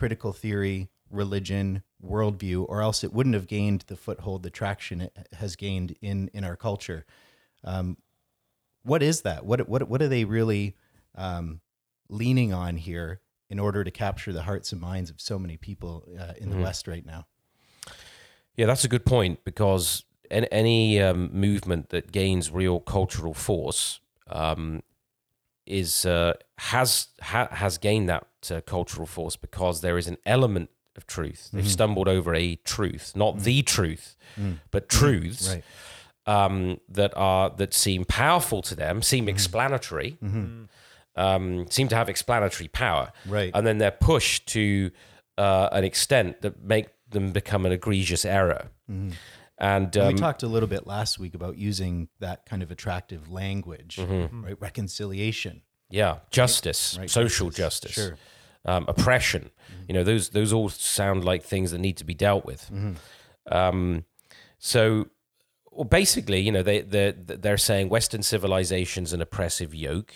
critical 0.00 0.32
theory, 0.32 0.88
religion, 1.10 1.82
worldview, 2.02 2.64
or 2.70 2.80
else 2.80 3.04
it 3.04 3.12
wouldn't 3.12 3.34
have 3.34 3.46
gained 3.46 3.84
the 3.86 3.96
foothold, 3.96 4.42
the 4.42 4.48
traction 4.48 5.02
it 5.02 5.28
has 5.34 5.56
gained 5.56 5.94
in 6.00 6.30
in 6.32 6.42
our 6.42 6.56
culture. 6.56 7.04
Um, 7.62 7.98
what 8.82 9.02
is 9.02 9.20
that? 9.20 9.44
What 9.44 9.68
what 9.68 9.86
what 9.90 10.00
are 10.00 10.08
they 10.08 10.24
really 10.24 10.74
um, 11.14 11.60
leaning 12.08 12.50
on 12.50 12.78
here 12.78 13.20
in 13.50 13.58
order 13.58 13.84
to 13.84 13.90
capture 13.90 14.32
the 14.32 14.44
hearts 14.44 14.72
and 14.72 14.80
minds 14.80 15.10
of 15.10 15.20
so 15.20 15.38
many 15.38 15.58
people 15.58 16.08
uh, 16.18 16.32
in 16.38 16.48
the 16.48 16.56
West 16.56 16.88
right 16.88 17.04
now? 17.04 17.26
Yeah, 18.56 18.64
that's 18.64 18.84
a 18.84 18.88
good 18.88 19.04
point 19.04 19.44
because 19.44 20.04
an- 20.30 20.46
any 20.46 20.98
um, 21.02 21.28
movement 21.30 21.90
that 21.90 22.10
gains 22.10 22.50
real 22.50 22.80
cultural 22.80 23.34
force 23.34 24.00
um, 24.28 24.82
is 25.70 26.04
uh, 26.06 26.32
has 26.58 27.08
ha- 27.22 27.48
has 27.52 27.78
gained 27.78 28.08
that 28.08 28.26
uh, 28.50 28.60
cultural 28.62 29.06
force 29.06 29.36
because 29.36 29.80
there 29.80 29.96
is 29.98 30.06
an 30.08 30.18
element 30.26 30.68
of 30.96 31.06
truth. 31.06 31.50
They've 31.52 31.68
stumbled 31.68 32.08
over 32.08 32.34
a 32.34 32.56
truth, 32.56 33.12
not 33.14 33.40
the 33.40 33.62
truth, 33.62 34.16
but 34.70 34.88
truths 34.88 35.48
Right. 35.48 35.64
um, 36.26 36.80
that 36.88 37.12
are 37.16 37.50
that 37.56 37.72
seem 37.74 38.04
powerful 38.04 38.60
to 38.62 38.74
them, 38.74 39.00
seem 39.02 39.28
explanatory, 39.28 40.18
um, 41.16 41.66
seem 41.70 41.88
to 41.88 41.96
have 41.96 42.08
explanatory 42.08 42.68
power, 42.68 43.12
Right. 43.26 43.50
And 43.54 43.66
then 43.66 43.78
they're 43.78 43.90
pushed 43.90 44.46
to 44.48 44.90
uh, 45.38 45.68
an 45.72 45.84
extent 45.84 46.42
that 46.42 46.62
make 46.62 46.88
them 47.08 47.32
become 47.32 47.66
an 47.66 47.72
egregious 47.72 48.24
error. 48.24 48.68
And 49.60 49.94
um, 49.98 50.08
we 50.08 50.14
talked 50.14 50.42
a 50.42 50.46
little 50.46 50.68
bit 50.68 50.86
last 50.86 51.18
week 51.18 51.34
about 51.34 51.58
using 51.58 52.08
that 52.18 52.46
kind 52.46 52.62
of 52.62 52.70
attractive 52.70 53.30
language, 53.30 53.96
Mm-hmm. 53.96 54.44
right? 54.44 54.56
Reconciliation. 54.60 55.62
yeah, 55.90 56.18
justice, 56.30 56.96
Right, 56.98 57.10
social 57.10 57.50
justice, 57.50 57.94
justice, 57.94 58.18
sure. 58.64 58.74
um, 58.74 58.86
oppression. 58.88 59.50
You 59.86 59.94
know, 59.94 60.04
those 60.04 60.30
those 60.30 60.52
all 60.52 60.68
sound 60.70 61.24
like 61.24 61.42
things 61.44 61.72
that 61.72 61.78
need 61.78 61.96
to 61.98 62.04
be 62.04 62.14
dealt 62.14 62.44
with. 62.46 62.70
Um, 63.50 64.04
so, 64.58 65.08
well, 65.70 65.84
basically, 65.84 66.40
you 66.40 66.52
know, 66.52 66.62
they 66.62 66.80
they 66.80 67.12
they're 67.16 67.58
saying 67.58 67.88
Western 67.90 68.22
civilization's 68.22 69.12
an 69.12 69.20
oppressive 69.20 69.74
yoke, 69.74 70.14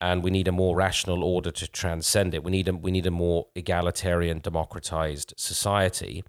and 0.00 0.22
we 0.22 0.30
need 0.30 0.48
a 0.48 0.52
more 0.52 0.76
rational 0.76 1.24
order 1.24 1.50
to 1.50 1.66
transcend 1.66 2.34
it. 2.34 2.44
We 2.44 2.50
need 2.50 2.68
a 2.68 2.74
we 2.74 2.90
need 2.90 3.06
a 3.06 3.10
more 3.10 3.46
egalitarian, 3.54 4.38
democratized 4.40 5.34
society. 5.36 6.22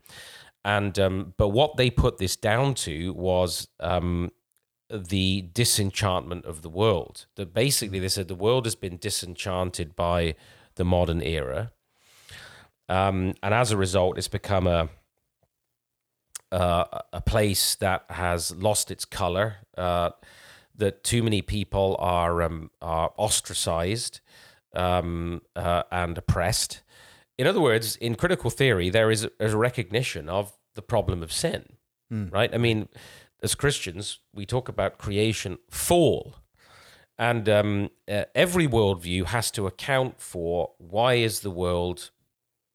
And 0.69 0.99
um, 0.99 1.33
but 1.35 1.47
what 1.47 1.77
they 1.77 1.89
put 1.89 2.19
this 2.19 2.35
down 2.35 2.75
to 2.75 3.11
was 3.13 3.69
um, 3.79 4.31
the 4.91 5.49
disenchantment 5.51 6.45
of 6.45 6.61
the 6.61 6.69
world. 6.69 7.25
That 7.37 7.55
basically 7.55 7.97
they 7.97 8.07
said 8.07 8.27
the 8.27 8.35
world 8.35 8.67
has 8.67 8.75
been 8.75 8.97
disenchanted 8.97 9.95
by 9.95 10.35
the 10.75 10.85
modern 10.85 11.23
era, 11.23 11.71
um, 12.87 13.33
and 13.41 13.51
as 13.51 13.71
a 13.71 13.77
result, 13.77 14.19
it's 14.19 14.27
become 14.27 14.67
a 14.67 14.89
uh, 16.51 17.01
a 17.13 17.21
place 17.21 17.73
that 17.73 18.05
has 18.09 18.55
lost 18.55 18.91
its 18.91 19.05
color. 19.05 19.55
Uh, 19.75 20.11
that 20.75 21.03
too 21.03 21.23
many 21.23 21.41
people 21.41 21.95
are 21.97 22.43
um, 22.43 22.69
are 22.79 23.11
ostracized 23.17 24.21
um, 24.75 25.41
uh, 25.55 25.81
and 25.91 26.15
oppressed. 26.19 26.83
In 27.39 27.47
other 27.47 27.59
words, 27.59 27.95
in 27.95 28.13
critical 28.13 28.51
theory, 28.51 28.91
there 28.91 29.09
is 29.09 29.23
a, 29.23 29.31
a 29.39 29.57
recognition 29.57 30.29
of 30.29 30.58
the 30.79 30.87
problem 30.95 31.21
of 31.21 31.31
sin, 31.31 31.61
right? 32.31 32.51
I 32.53 32.57
mean, 32.57 32.87
as 33.43 33.53
Christians, 33.53 34.19
we 34.33 34.45
talk 34.45 34.69
about 34.69 34.97
creation 34.97 35.57
fall, 35.69 36.35
and 37.17 37.49
um, 37.49 37.89
uh, 38.07 38.23
every 38.33 38.67
worldview 38.77 39.25
has 39.35 39.51
to 39.51 39.67
account 39.67 40.21
for 40.21 40.71
why 40.77 41.15
is 41.15 41.41
the 41.41 41.51
world 41.63 42.11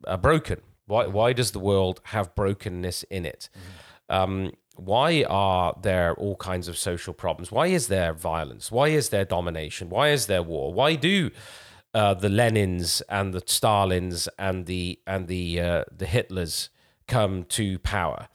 uh, 0.06 0.18
broken? 0.18 0.60
Why 0.86 1.06
why 1.06 1.32
does 1.32 1.50
the 1.52 1.64
world 1.70 1.96
have 2.14 2.34
brokenness 2.34 2.98
in 3.04 3.24
it? 3.24 3.48
Um, 4.10 4.52
why 4.76 5.24
are 5.30 5.72
there 5.88 6.12
all 6.22 6.36
kinds 6.36 6.68
of 6.68 6.76
social 6.76 7.14
problems? 7.14 7.50
Why 7.50 7.68
is 7.78 7.86
there 7.94 8.12
violence? 8.12 8.64
Why 8.78 8.88
is 8.88 9.08
there 9.08 9.24
domination? 9.24 9.88
Why 9.88 10.06
is 10.16 10.26
there 10.26 10.42
war? 10.42 10.74
Why 10.80 10.96
do 10.96 11.30
uh, 11.94 12.12
the 12.24 12.28
Lenins 12.28 13.00
and 13.08 13.32
the 13.32 13.40
Stalins 13.56 14.28
and 14.38 14.66
the 14.66 14.98
and 15.06 15.26
the 15.26 15.44
uh, 15.68 15.84
the 16.00 16.06
Hitlers 16.16 16.68
come 17.14 17.44
to 17.44 17.79
power. 17.79 18.29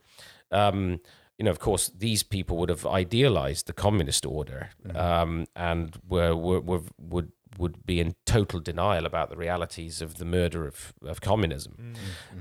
Um, 0.51 0.99
you 1.37 1.45
know, 1.45 1.51
of 1.51 1.59
course, 1.59 1.91
these 1.97 2.23
people 2.23 2.57
would 2.57 2.69
have 2.69 2.85
idealized 2.85 3.67
the 3.67 3.73
communist 3.73 4.25
order 4.25 4.69
um, 4.95 5.45
and 5.55 5.97
were, 6.07 6.35
were, 6.35 6.61
were 6.61 6.81
would 6.97 7.31
would 7.57 7.85
be 7.85 7.99
in 7.99 8.15
total 8.25 8.59
denial 8.61 9.05
about 9.05 9.29
the 9.29 9.35
realities 9.35 10.01
of 10.01 10.17
the 10.17 10.25
murder 10.25 10.65
of, 10.65 10.93
of 11.03 11.19
communism. 11.19 11.93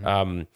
Um, 0.04 0.46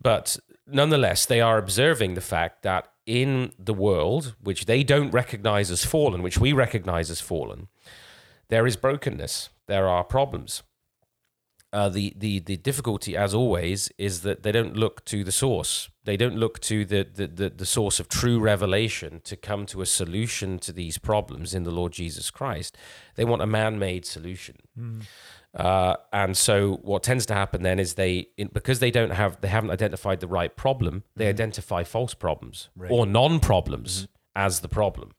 but 0.00 0.38
nonetheless, 0.66 1.26
they 1.26 1.40
are 1.40 1.58
observing 1.58 2.14
the 2.14 2.20
fact 2.20 2.62
that 2.62 2.88
in 3.04 3.52
the 3.58 3.74
world, 3.74 4.36
which 4.40 4.66
they 4.66 4.84
don't 4.84 5.10
recognize 5.10 5.72
as 5.72 5.84
fallen, 5.84 6.22
which 6.22 6.38
we 6.38 6.52
recognize 6.52 7.10
as 7.10 7.20
fallen, 7.20 7.66
there 8.48 8.66
is 8.66 8.76
brokenness, 8.76 9.48
there 9.66 9.88
are 9.88 10.04
problems. 10.04 10.62
Uh, 11.72 11.88
the, 11.88 12.12
the 12.18 12.38
the 12.40 12.56
difficulty, 12.58 13.16
as 13.16 13.32
always, 13.32 13.90
is 13.96 14.20
that 14.20 14.42
they 14.42 14.52
don't 14.52 14.76
look 14.76 15.02
to 15.06 15.24
the 15.24 15.32
source. 15.32 15.88
They 16.04 16.18
don't 16.18 16.36
look 16.36 16.58
to 16.60 16.84
the, 16.84 17.06
the, 17.14 17.26
the, 17.26 17.48
the 17.48 17.64
source 17.64 17.98
of 18.00 18.08
true 18.08 18.38
revelation 18.38 19.20
to 19.24 19.36
come 19.36 19.64
to 19.66 19.80
a 19.80 19.86
solution 19.86 20.58
to 20.58 20.72
these 20.72 20.98
problems 20.98 21.54
in 21.54 21.62
the 21.62 21.70
Lord 21.70 21.92
Jesus 21.92 22.30
Christ. 22.30 22.76
They 23.14 23.24
want 23.24 23.40
a 23.40 23.46
man-made 23.46 24.04
solution. 24.04 24.56
Uh, 25.54 25.96
and 26.12 26.36
so 26.36 26.80
what 26.82 27.02
tends 27.02 27.24
to 27.26 27.34
happen 27.34 27.62
then 27.62 27.78
is 27.78 27.94
they, 27.94 28.28
in, 28.36 28.48
because 28.52 28.80
they 28.80 28.90
don't 28.90 29.12
have, 29.12 29.40
they 29.40 29.48
haven't 29.48 29.70
identified 29.70 30.20
the 30.20 30.26
right 30.26 30.56
problem, 30.56 31.04
they 31.16 31.28
identify 31.28 31.84
false 31.84 32.14
problems 32.14 32.68
or 32.90 33.06
non-problems 33.06 34.08
as 34.34 34.60
the 34.60 34.68
problem. 34.68 35.12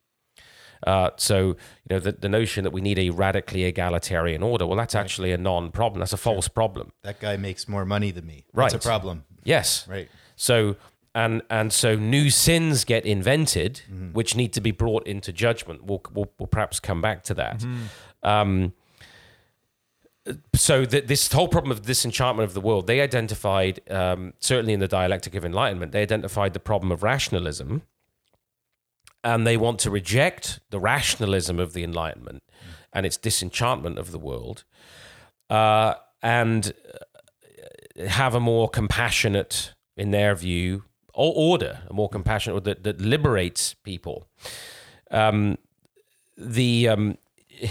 Uh, 0.86 1.10
so 1.18 1.48
you 1.48 1.56
know 1.92 2.00
the, 2.00 2.12
the 2.12 2.30
notion 2.30 2.64
that 2.64 2.72
we 2.72 2.82
need 2.82 3.00
a 3.00 3.10
radically 3.10 3.64
egalitarian 3.64 4.44
order, 4.44 4.66
well, 4.68 4.78
that's 4.78 4.96
actually 4.96 5.32
a 5.32 5.38
non-problem. 5.38 6.00
That's 6.00 6.14
a 6.14 6.18
false 6.18 6.48
problem. 6.48 6.92
That 7.04 7.20
guy 7.20 7.38
makes 7.38 7.68
more 7.68 7.86
money 7.86 8.12
than 8.12 8.26
me. 8.26 8.46
That's 8.54 8.74
Right. 8.74 8.86
a 8.86 8.88
problem. 8.88 9.24
Yes. 9.44 9.88
Right. 9.88 10.10
So 10.36 10.76
and 11.16 11.42
and 11.50 11.72
so 11.72 11.96
new 11.96 12.30
sins 12.30 12.86
get 12.86 13.06
invented, 13.06 13.82
which 14.14 14.36
need 14.36 14.52
to 14.54 14.62
be 14.62 14.72
brought 14.72 15.06
into 15.08 15.32
judgment. 15.32 15.84
We'll 15.86 16.02
we'll, 16.14 16.32
we'll 16.38 16.48
perhaps 16.48 16.80
come 16.80 17.02
back 17.02 17.24
to 17.26 17.34
that. 17.36 17.64
Um, 18.24 18.74
so 20.56 20.86
th- 20.86 21.06
this 21.08 21.32
whole 21.32 21.48
problem 21.50 21.72
of 21.72 21.82
disenchantment 21.82 22.48
of 22.48 22.54
the 22.54 22.62
world, 22.62 22.88
they 22.88 23.02
identified 23.02 23.82
um, 23.92 24.34
certainly 24.40 24.72
in 24.74 24.80
the 24.80 24.88
dialectic 24.88 25.36
of 25.36 25.44
enlightenment, 25.44 25.92
they 25.92 26.02
identified 26.02 26.54
the 26.54 26.60
problem 26.62 26.92
of 26.94 27.04
rationalism, 27.04 27.82
and 29.24 29.48
they 29.48 29.58
want 29.58 29.80
to 29.80 29.90
reject 29.90 30.60
the 30.70 30.80
rationalism 30.80 31.60
of 31.60 31.74
the 31.74 31.84
enlightenment 31.84 32.44
and 32.92 33.06
its 33.06 33.18
disenchantment 33.18 33.98
of 33.98 34.12
the 34.12 34.20
world, 34.20 34.64
uh, 35.50 35.96
and 36.22 36.74
uh, 36.94 38.08
have 38.08 38.36
a 38.36 38.40
more 38.40 38.70
compassionate, 38.70 39.74
in 39.98 40.12
their 40.12 40.36
view, 40.36 40.84
order, 41.14 41.82
a 41.88 41.94
more 41.94 42.10
compassionate 42.10 42.56
order 42.56 42.74
that, 42.74 42.84
that 42.84 43.02
liberates 43.02 43.74
people. 43.84 44.28
Um, 45.12 45.58
the 46.38 46.88
um, 46.90 47.18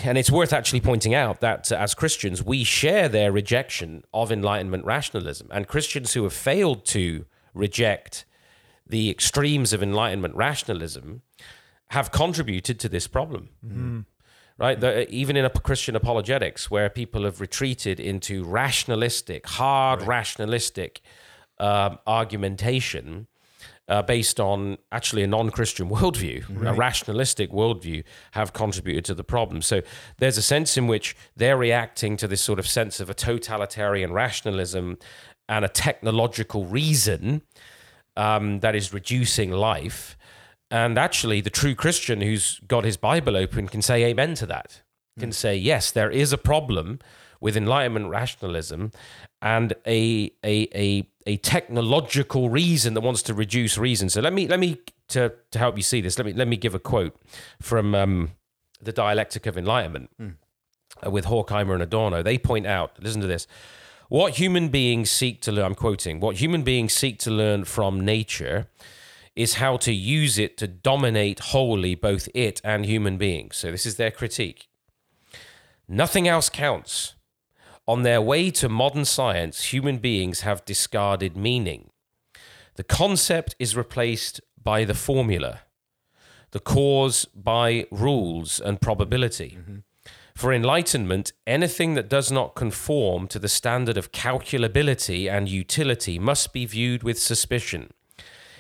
and 0.05 0.17
it's 0.17 0.31
worth 0.31 0.53
actually 0.53 0.81
pointing 0.81 1.15
out 1.15 1.41
that 1.41 1.71
uh, 1.73 1.77
as 1.77 1.95
Christians, 1.95 2.43
we 2.43 2.65
share 2.65 3.09
their 3.09 3.33
rejection 3.33 4.05
of 4.15 4.31
Enlightenment 4.31 4.85
rationalism, 4.85 5.49
and 5.51 5.67
Christians 5.67 6.13
who 6.13 6.23
have 6.23 6.33
failed 6.33 6.85
to 6.87 7.27
reject 7.55 8.25
the 8.87 9.11
extremes 9.11 9.73
of 9.73 9.83
Enlightenment 9.83 10.35
rationalism 10.35 11.23
have 11.89 12.11
contributed 12.11 12.81
to 12.81 12.89
this 12.89 13.07
problem. 13.07 13.51
Right, 14.59 14.79
the, 14.79 15.11
even 15.11 15.37
in 15.37 15.45
a 15.45 15.51
Christian 15.51 15.97
apologetics, 15.97 16.71
where 16.71 16.89
people 16.91 17.25
have 17.25 17.41
retreated 17.41 17.99
into 17.99 18.45
rationalistic, 18.45 19.47
hard 19.47 20.03
rationalistic 20.03 21.01
um, 21.59 21.99
argumentation, 22.07 23.27
uh, 23.89 24.03
based 24.03 24.39
on 24.39 24.79
actually 24.91 25.23
a 25.23 25.27
non-Christian 25.27 25.89
worldview, 25.95 26.67
a 26.67 26.73
rationalistic 26.73 27.51
worldview, 27.51 28.05
have 28.33 28.53
contributed 28.53 29.05
to 29.07 29.15
the 29.15 29.25
problem. 29.25 29.63
So 29.63 29.83
there's 30.19 30.39
a 30.39 30.43
sense 30.43 30.77
in 30.77 30.87
which 30.87 31.17
they're 31.37 31.57
reacting 31.57 32.17
to 32.19 32.29
this 32.29 32.41
sort 32.41 32.59
of 32.59 32.67
sense 32.67 33.01
of 33.01 33.11
a 33.11 33.15
totalitarian 33.15 34.13
rationalism 34.13 34.99
and 35.49 35.65
a 35.65 35.69
technological 35.69 36.65
reason 36.67 37.43
um, 38.17 38.61
that 38.61 38.75
is 38.75 38.93
reducing 38.93 39.51
life. 39.51 40.17
And 40.71 40.99
actually, 40.99 41.41
the 41.41 41.51
true 41.51 41.75
Christian 41.75 42.21
who's 42.21 42.59
got 42.67 42.85
his 42.85 42.97
Bible 42.97 43.37
open 43.37 43.69
can 43.69 43.83
say 43.83 44.05
amen 44.05 44.35
to 44.37 44.47
that. 44.47 44.83
Can 45.19 45.33
say, 45.33 45.55
yes, 45.55 45.91
there 45.91 46.11
is 46.11 46.33
a 46.33 46.39
problem 46.39 46.99
with 47.39 47.57
Enlightenment 47.57 48.09
rationalism 48.09 48.93
and 49.43 49.75
a, 49.87 50.33
a, 50.43 50.69
a, 50.75 51.07
a 51.27 51.37
technological 51.39 52.49
reason 52.49 52.95
that 52.95 53.03
wants 53.03 53.23
to 53.25 53.35
reduce 53.35 53.77
reason. 53.77 54.09
So 54.09 54.23
let 54.23 54.33
me, 54.33 54.49
let 54.49 54.59
me 54.59 54.79
to, 55.09 55.35
to 55.51 55.59
help 55.59 55.77
you 55.77 55.83
see 55.83 56.01
this, 56.01 56.19
let 56.19 56.25
me, 56.25 56.33
let 56.33 56.49
me 56.49 56.57
give 56.57 56.75
a 56.75 56.79
quote 56.79 57.15
from 57.61 57.95
um, 57.95 58.31
the 58.81 58.93
Dialectic 58.93 59.45
of 59.47 59.59
Enlightenment 59.59 60.09
uh, 61.05 61.11
with 61.11 61.27
Horkheimer 61.27 61.75
and 61.75 61.83
Adorno. 61.83 62.23
They 62.23 62.39
point 62.39 62.67
out, 62.67 62.93
listen 63.03 63.21
to 63.21 63.27
this. 63.27 63.47
What 64.09 64.35
human 64.35 64.69
beings 64.69 65.11
seek 65.11 65.41
to 65.43 65.53
learn, 65.53 65.65
I'm 65.65 65.75
quoting, 65.75 66.21
what 66.21 66.37
human 66.37 66.63
beings 66.63 66.93
seek 66.93 67.19
to 67.21 67.31
learn 67.31 67.65
from 67.65 68.05
nature 68.05 68.67
is 69.35 69.55
how 69.55 69.77
to 69.79 69.93
use 69.93 70.39
it 70.39 70.57
to 70.59 70.69
dominate 70.69 71.41
wholly 71.41 71.95
both 71.95 72.29
it 72.35 72.61
and 72.63 72.85
human 72.85 73.17
beings. 73.17 73.57
So 73.57 73.71
this 73.71 73.87
is 73.87 73.97
their 73.97 74.11
critique. 74.11 74.69
Nothing 75.89 76.29
else 76.29 76.49
counts. 76.49 77.15
On 77.89 78.03
their 78.03 78.21
way 78.21 78.51
to 78.53 78.69
modern 78.69 79.05
science, 79.05 79.73
human 79.73 79.99
beings 79.99 80.43
have 80.43 80.65
discarded 80.65 81.37
meaning. 81.37 81.91
The 82.77 82.85
concept 82.85 83.55
is 83.59 83.77
replaced 83.77 84.41
by 84.63 84.85
the 84.85 84.95
formula, 84.95 85.61
the 86.53 86.61
cause 86.61 87.25
by 87.35 87.87
rules 87.91 88.61
and 88.61 88.81
probability. 88.81 89.59
Mm-hmm. 89.59 89.79
For 90.35 90.53
enlightenment, 90.53 91.33
anything 91.47 91.95
that 91.95 92.09
does 92.09 92.33
not 92.33 92.55
conform 92.55 93.29
to 93.29 93.39
the 93.39 93.49
standard 93.49 93.97
of 93.97 94.13
calculability 94.13 95.31
and 95.31 95.49
utility 95.49 96.19
must 96.19 96.53
be 96.53 96.67
viewed 96.67 97.03
with 97.03 97.19
suspicion. 97.19 97.91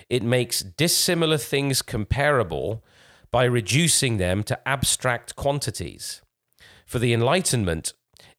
It 0.09 0.23
makes 0.23 0.61
dissimilar 0.61 1.39
things 1.39 1.81
comparable 1.81 2.85
by 3.31 3.45
reducing 3.45 4.19
them 4.19 4.43
to 4.45 4.69
abstract 4.69 5.35
quantities. 5.37 6.21
For 6.85 6.99
the 6.99 7.15
Enlightenment, 7.15 7.95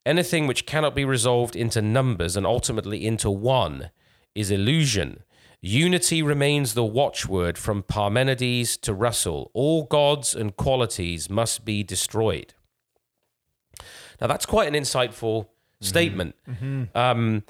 anything 0.06 0.46
which 0.46 0.68
cannot 0.68 0.94
be 0.94 1.04
resolved 1.04 1.56
into 1.56 1.82
numbers 1.82 2.38
and 2.38 2.46
ultimately 2.46 3.06
into 3.06 3.32
one 3.32 3.90
is 4.36 4.52
illusion. 4.52 5.24
Unity 5.62 6.22
remains 6.22 6.74
the 6.74 6.86
watchword 6.86 7.58
from 7.58 7.82
Parmenides 7.82 8.78
to 8.78 8.94
Russell. 8.94 9.50
All 9.54 9.86
gods 9.86 10.36
and 10.36 10.56
qualities 10.56 11.30
must 11.30 11.66
be 11.66 11.82
destroyed. 11.84 12.54
Now, 14.22 14.28
that's 14.28 14.46
quite 14.46 14.68
an 14.68 14.74
insightful 14.74 15.48
statement. 15.82 16.36
Um, 16.96 17.44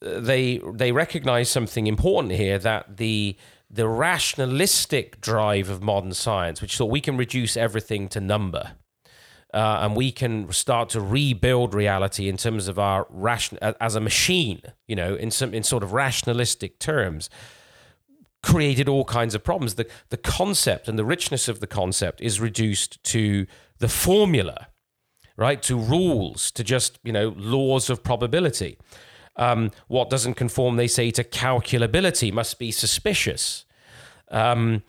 they 0.00 0.60
they 0.74 0.92
recognize 0.92 1.48
something 1.48 1.86
important 1.86 2.34
here 2.34 2.58
that 2.58 2.96
the 2.96 3.36
the 3.70 3.88
rationalistic 3.88 5.20
drive 5.20 5.68
of 5.68 5.82
modern 5.82 6.12
science, 6.12 6.62
which 6.62 6.76
thought 6.76 6.90
we 6.90 7.00
can 7.00 7.16
reduce 7.16 7.56
everything 7.56 8.08
to 8.08 8.20
number, 8.20 8.72
uh, 9.54 9.78
and 9.80 9.96
we 9.96 10.12
can 10.12 10.52
start 10.52 10.88
to 10.90 11.00
rebuild 11.00 11.74
reality 11.74 12.28
in 12.28 12.36
terms 12.36 12.68
of 12.68 12.78
our 12.78 13.06
ration 13.10 13.58
as 13.80 13.94
a 13.96 14.00
machine, 14.00 14.60
you 14.86 14.94
know, 14.94 15.14
in 15.14 15.30
some 15.30 15.54
in 15.54 15.62
sort 15.62 15.82
of 15.82 15.92
rationalistic 15.92 16.78
terms, 16.78 17.30
created 18.42 18.88
all 18.88 19.04
kinds 19.04 19.34
of 19.34 19.42
problems. 19.42 19.74
The 19.74 19.86
the 20.10 20.16
concept 20.16 20.88
and 20.88 20.98
the 20.98 21.04
richness 21.04 21.48
of 21.48 21.60
the 21.60 21.66
concept 21.66 22.20
is 22.20 22.40
reduced 22.40 23.02
to 23.04 23.46
the 23.78 23.88
formula, 23.88 24.68
right? 25.36 25.62
To 25.62 25.78
rules, 25.78 26.50
to 26.52 26.64
just 26.64 26.98
you 27.02 27.12
know 27.12 27.34
laws 27.36 27.90
of 27.90 28.02
probability. 28.02 28.78
Um, 29.36 29.70
what 29.88 30.08
doesn't 30.10 30.34
conform, 30.34 30.76
they 30.76 30.88
say, 30.88 31.10
to 31.10 31.22
calculability 31.22 32.32
must 32.32 32.58
be 32.58 32.72
suspicious. 32.72 33.66
Um, 34.30 34.82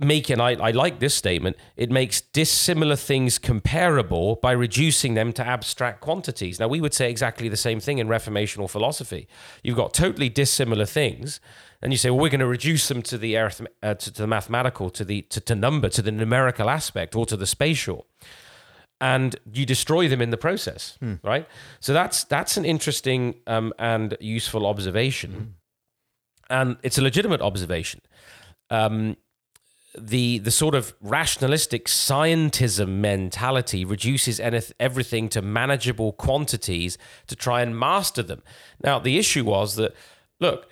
making, 0.00 0.40
I, 0.40 0.52
I 0.54 0.70
like 0.70 1.00
this 1.00 1.14
statement, 1.14 1.56
it 1.76 1.90
makes 1.90 2.20
dissimilar 2.20 2.96
things 2.96 3.38
comparable 3.38 4.36
by 4.36 4.52
reducing 4.52 5.14
them 5.14 5.32
to 5.32 5.46
abstract 5.46 6.00
quantities. 6.00 6.60
Now, 6.60 6.68
we 6.68 6.80
would 6.80 6.94
say 6.94 7.10
exactly 7.10 7.48
the 7.48 7.56
same 7.56 7.80
thing 7.80 7.98
in 7.98 8.06
Reformational 8.06 8.70
philosophy. 8.70 9.26
You've 9.62 9.76
got 9.76 9.94
totally 9.94 10.28
dissimilar 10.28 10.86
things, 10.86 11.40
and 11.82 11.92
you 11.92 11.96
say, 11.96 12.10
well, 12.10 12.20
we're 12.20 12.30
going 12.30 12.40
to 12.40 12.46
reduce 12.46 12.88
them 12.88 13.02
to 13.02 13.18
the, 13.18 13.34
arith- 13.34 13.66
uh, 13.82 13.94
to, 13.94 14.12
to 14.12 14.22
the 14.22 14.28
mathematical, 14.28 14.90
to 14.90 15.04
the 15.04 15.22
to, 15.22 15.40
to 15.40 15.54
number, 15.54 15.88
to 15.88 16.02
the 16.02 16.12
numerical 16.12 16.70
aspect, 16.70 17.16
or 17.16 17.26
to 17.26 17.36
the 17.36 17.46
spatial 17.46 18.06
and 19.00 19.36
you 19.52 19.64
destroy 19.64 20.08
them 20.08 20.20
in 20.20 20.30
the 20.30 20.36
process, 20.36 20.98
right? 21.22 21.46
So 21.80 21.92
that's 21.92 22.24
that's 22.24 22.56
an 22.56 22.64
interesting 22.64 23.36
um, 23.46 23.72
and 23.78 24.16
useful 24.20 24.66
observation, 24.66 25.54
and 26.50 26.76
it's 26.82 26.98
a 26.98 27.02
legitimate 27.02 27.40
observation. 27.40 28.00
Um, 28.70 29.16
the 29.96 30.38
the 30.38 30.50
sort 30.50 30.74
of 30.74 30.94
rationalistic 31.00 31.86
scientism 31.86 32.88
mentality 33.00 33.84
reduces 33.84 34.38
anyth- 34.40 34.72
everything 34.78 35.28
to 35.30 35.42
manageable 35.42 36.12
quantities 36.12 36.98
to 37.26 37.36
try 37.36 37.62
and 37.62 37.78
master 37.78 38.22
them. 38.22 38.42
Now, 38.82 38.98
the 38.98 39.18
issue 39.18 39.44
was 39.44 39.76
that 39.76 39.94
look, 40.40 40.68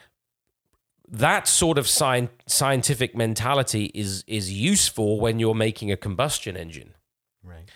that 1.09 1.49
sort 1.49 1.79
of 1.79 1.87
sci- 1.87 2.29
scientific 2.47 3.17
mentality 3.17 3.91
is 3.95 4.25
is 4.27 4.53
useful 4.53 5.21
when 5.21 5.39
you're 5.39 5.55
making 5.55 5.91
a 5.93 5.97
combustion 5.97 6.57
engine. 6.57 6.95
Right. 7.43 7.71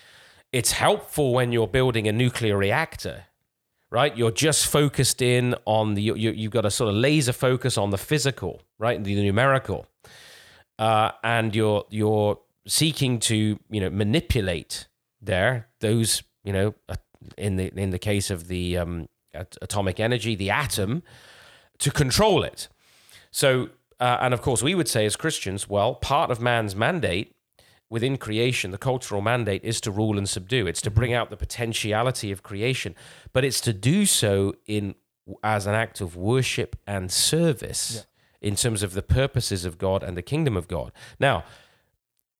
It's 0.52 0.72
helpful 0.72 1.32
when 1.32 1.52
you're 1.52 1.68
building 1.68 2.08
a 2.08 2.12
nuclear 2.12 2.56
reactor, 2.56 3.24
right? 3.90 4.16
You're 4.16 4.32
just 4.32 4.66
focused 4.66 5.22
in 5.22 5.54
on 5.64 5.94
the 5.94 6.02
you, 6.02 6.14
you've 6.14 6.52
got 6.52 6.64
a 6.64 6.70
sort 6.70 6.90
of 6.90 6.96
laser 6.96 7.32
focus 7.32 7.78
on 7.78 7.90
the 7.90 7.98
physical, 7.98 8.60
right, 8.78 9.02
the 9.02 9.14
numerical, 9.14 9.86
uh, 10.78 11.12
and 11.22 11.54
you're 11.54 11.84
you're 11.90 12.40
seeking 12.66 13.18
to 13.20 13.58
you 13.70 13.80
know 13.80 13.90
manipulate 13.90 14.86
there 15.22 15.68
those 15.80 16.22
you 16.44 16.52
know 16.52 16.74
uh, 16.88 16.96
in 17.36 17.56
the 17.56 17.72
in 17.76 17.90
the 17.90 17.98
case 17.98 18.30
of 18.30 18.48
the 18.48 18.76
um, 18.76 19.08
atomic 19.34 20.00
energy, 20.00 20.34
the 20.34 20.50
atom, 20.50 21.02
to 21.78 21.90
control 21.90 22.42
it. 22.42 22.68
So, 23.30 23.70
uh, 23.98 24.18
and 24.20 24.34
of 24.34 24.42
course, 24.42 24.62
we 24.62 24.74
would 24.74 24.88
say 24.88 25.06
as 25.06 25.16
Christians, 25.16 25.68
well, 25.68 25.94
part 25.94 26.30
of 26.30 26.40
man's 26.40 26.74
mandate 26.74 27.34
within 27.90 28.16
creation, 28.16 28.70
the 28.70 28.78
cultural 28.78 29.20
mandate 29.20 29.62
is 29.64 29.80
to 29.82 29.90
rule 29.90 30.16
and 30.16 30.28
subdue. 30.28 30.66
It's 30.66 30.80
to 30.82 30.90
mm-hmm. 30.90 30.98
bring 30.98 31.12
out 31.12 31.28
the 31.28 31.36
potentiality 31.36 32.32
of 32.32 32.42
creation, 32.42 32.94
but 33.32 33.44
it's 33.44 33.60
to 33.62 33.72
do 33.72 34.06
so 34.06 34.54
in 34.66 34.94
as 35.44 35.66
an 35.66 35.74
act 35.74 36.00
of 36.00 36.16
worship 36.16 36.76
and 36.86 37.12
service 37.12 38.06
in 38.40 38.56
terms 38.56 38.82
of 38.82 38.94
the 38.94 39.02
purposes 39.02 39.64
of 39.64 39.78
God 39.78 40.02
and 40.02 40.16
the 40.16 40.22
kingdom 40.22 40.56
of 40.56 40.66
God. 40.66 40.92
Now, 41.20 41.44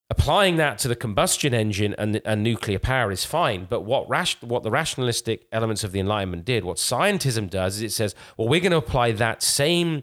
applying 0.09 0.57
that 0.57 0.78
to 0.78 0.88
the 0.88 0.96
combustion 0.96 1.55
engine 1.55 1.94
and, 1.96 2.20
and 2.24 2.42
nuclear 2.42 2.78
power 2.78 3.12
is 3.12 3.24
fine. 3.24 3.66
But 3.68 3.82
what 3.82 4.09
rash, 4.09 4.40
what 4.42 4.64
the 4.64 4.70
rationalistic 4.70 5.46
elements 5.53 5.84
of 5.84 5.92
the 5.92 6.01
Enlightenment 6.01 6.44
did, 6.44 6.64
what 6.64 6.78
scientism 6.78 7.48
does, 7.48 7.76
is 7.76 7.82
it 7.82 7.92
says, 7.92 8.14
well, 8.36 8.48
we're 8.48 8.61
going 8.61 8.72
to 8.72 8.78
apply 8.78 9.12
that 9.12 9.42
same 9.42 10.03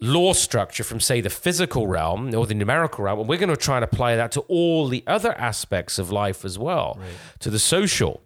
law 0.00 0.32
structure 0.32 0.84
from, 0.84 1.00
say, 1.00 1.20
the 1.20 1.30
physical 1.30 1.86
realm 1.86 2.34
or 2.34 2.46
the 2.46 2.54
numerical 2.54 3.04
realm, 3.04 3.18
and 3.20 3.28
we're 3.28 3.38
going 3.38 3.48
to 3.48 3.56
try 3.56 3.76
and 3.76 3.84
apply 3.84 4.16
that 4.16 4.32
to 4.32 4.40
all 4.42 4.88
the 4.88 5.02
other 5.06 5.32
aspects 5.38 5.98
of 5.98 6.10
life 6.10 6.44
as 6.44 6.58
well, 6.58 6.98
to 7.38 7.50
the 7.50 7.58
social, 7.58 8.22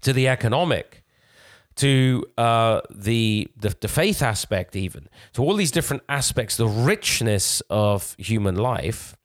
to 0.00 0.12
the 0.12 0.28
economic. 0.28 1.04
To 1.76 2.24
uh, 2.36 2.80
the, 2.90 3.48
the 3.56 3.74
the 3.80 3.88
faith 3.88 4.20
aspect, 4.20 4.76
even 4.76 5.08
to 5.32 5.42
all 5.42 5.54
these 5.54 5.70
different 5.70 6.02
aspects, 6.08 6.56
the 6.56 6.66
richness 6.66 7.62
of 7.70 8.14
human 8.18 8.56
life, 8.56 9.16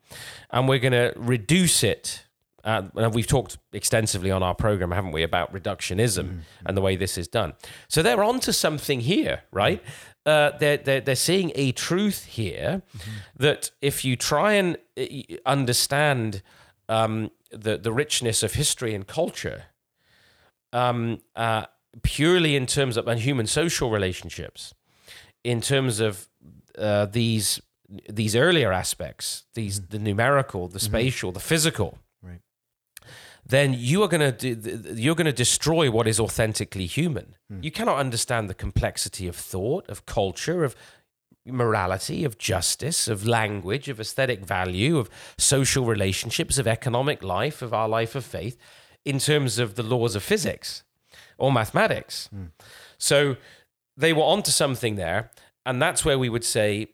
and 0.51 0.69
we're 0.69 0.79
going 0.79 0.93
to 0.93 1.11
reduce 1.17 1.83
it. 1.83 2.23
Uh, 2.63 2.83
and 2.95 3.13
we've 3.13 3.27
talked 3.27 3.57
extensively 3.73 4.31
on 4.31 4.41
our 4.41 4.55
program, 4.55 4.91
haven't 4.91 5.11
we, 5.11 5.23
about 5.23 5.53
reductionism 5.53 6.41
and 6.65 6.77
the 6.77 6.81
way 6.81 6.95
this 6.95 7.17
is 7.17 7.27
done. 7.27 7.53
So 7.89 8.01
they're 8.01 8.23
onto 8.23 8.51
something 8.53 9.01
here, 9.01 9.41
right? 9.51 9.83
Uh, 10.25 10.51
they're, 10.57 10.77
they're, 10.77 11.01
they're 11.01 11.15
seeing 11.15 11.51
a 11.53 11.71
truth 11.71 12.25
here 12.25 12.81
that 13.37 13.69
if 13.81 14.03
you 14.03 14.15
try 14.15 14.53
and 14.53 14.77
uh, 14.97 15.05
understand 15.45 16.41
um, 16.89 17.29
the, 17.51 17.77
the 17.77 17.93
richness 17.93 18.41
of 18.41 18.53
history 18.53 18.95
and 18.95 19.05
culture 19.05 19.65
um, 20.73 21.19
uh, 21.35 21.65
purely 22.01 22.55
in 22.55 22.65
terms 22.65 22.97
of 22.97 23.07
human 23.19 23.47
social 23.47 23.89
relationships, 23.89 24.73
in 25.43 25.61
terms 25.61 25.99
of 25.99 26.27
uh, 26.77 27.05
these 27.05 27.61
these 28.09 28.35
earlier 28.35 28.73
aspects, 28.73 29.45
these 29.53 29.87
the 29.87 29.99
numerical, 29.99 30.67
the 30.67 30.79
spatial, 30.79 31.31
the 31.31 31.39
physical. 31.39 31.99
Then 33.45 33.75
you 33.77 34.01
are 34.01 34.07
going 34.07 34.35
to 34.35 34.95
you're 34.95 35.15
going 35.15 35.25
to 35.25 35.33
destroy 35.33 35.91
what 35.91 36.07
is 36.07 36.19
authentically 36.19 36.87
human. 36.87 37.35
Hmm. 37.49 37.59
You 37.61 37.71
cannot 37.71 37.97
understand 37.97 38.49
the 38.49 38.53
complexity 38.53 39.27
of 39.27 39.35
thought, 39.35 39.87
of 39.89 40.05
culture, 40.05 40.63
of 40.63 40.75
morality, 41.45 42.25
of 42.25 42.37
justice, 42.39 43.07
of 43.07 43.27
language, 43.27 43.87
of 43.87 43.99
aesthetic 43.99 44.43
value, 44.43 44.97
of 44.97 45.09
social 45.37 45.85
relationships, 45.85 46.57
of 46.57 46.67
economic 46.67 47.21
life, 47.23 47.61
of 47.61 47.73
our 47.73 47.87
life 47.87 48.15
of 48.15 48.25
faith, 48.25 48.57
in 49.03 49.19
terms 49.19 49.59
of 49.59 49.75
the 49.75 49.83
laws 49.83 50.15
of 50.15 50.23
physics 50.23 50.83
or 51.37 51.51
mathematics. 51.51 52.27
Hmm. 52.27 52.45
So 52.97 53.37
they 53.95 54.11
were 54.11 54.23
onto 54.23 54.51
something 54.51 54.95
there, 54.95 55.29
and 55.65 55.79
that's 55.79 56.03
where 56.03 56.17
we 56.17 56.29
would 56.29 56.43
say 56.43 56.87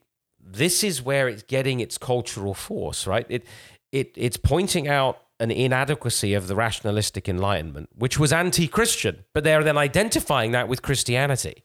this 0.43 0.83
is 0.83 1.01
where 1.01 1.29
it's 1.29 1.43
getting 1.43 1.79
its 1.79 1.97
cultural 1.97 2.53
force, 2.53 3.07
right? 3.07 3.25
It 3.29 3.45
it 3.91 4.11
it's 4.15 4.37
pointing 4.37 4.87
out 4.87 5.20
an 5.41 5.49
inadequacy 5.49 6.35
of 6.35 6.47
the 6.47 6.55
rationalistic 6.55 7.27
enlightenment, 7.27 7.89
which 7.95 8.19
was 8.19 8.31
anti-Christian, 8.31 9.25
but 9.33 9.43
they're 9.43 9.63
then 9.63 9.77
identifying 9.77 10.51
that 10.51 10.67
with 10.67 10.83
Christianity. 10.83 11.63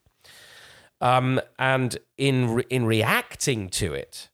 Um, 1.02 1.42
and 1.58 1.98
in 2.16 2.54
re- 2.54 2.64
in 2.70 2.86
reacting 2.86 3.68
to 3.68 3.92
it, 3.92 4.30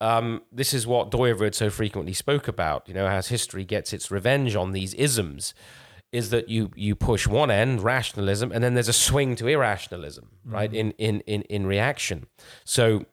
um, 0.00 0.42
this 0.50 0.74
is 0.74 0.84
what 0.84 1.12
Dooyeweerd 1.12 1.54
so 1.54 1.70
frequently 1.70 2.12
spoke 2.12 2.48
about. 2.48 2.88
You 2.88 2.94
know, 2.94 3.06
as 3.06 3.28
history 3.28 3.64
gets 3.64 3.92
its 3.92 4.10
revenge 4.10 4.56
on 4.56 4.72
these 4.72 4.94
isms, 4.94 5.54
is 6.10 6.30
that 6.30 6.48
you 6.48 6.72
you 6.74 6.96
push 6.96 7.28
one 7.28 7.52
end 7.52 7.82
rationalism, 7.82 8.50
and 8.50 8.64
then 8.64 8.74
there's 8.74 8.88
a 8.88 8.92
swing 8.92 9.36
to 9.36 9.46
irrationalism, 9.46 10.30
right? 10.44 10.74
In 10.74 10.90
in 10.92 11.20
in 11.20 11.42
in 11.42 11.66
reaction. 11.66 12.26
So, 12.64 13.06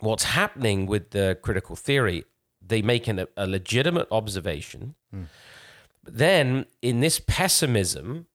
what's 0.00 0.24
happening 0.24 0.84
with 0.84 1.10
the 1.10 1.38
critical 1.40 1.76
theory? 1.76 2.24
They 2.70 2.82
make 2.82 3.04
an, 3.12 3.26
a 3.36 3.46
legitimate 3.46 4.08
observation. 4.10 4.94
But 6.04 6.14
then, 6.16 6.46
in 6.80 7.00
this 7.00 7.20
pessimism, 7.20 8.26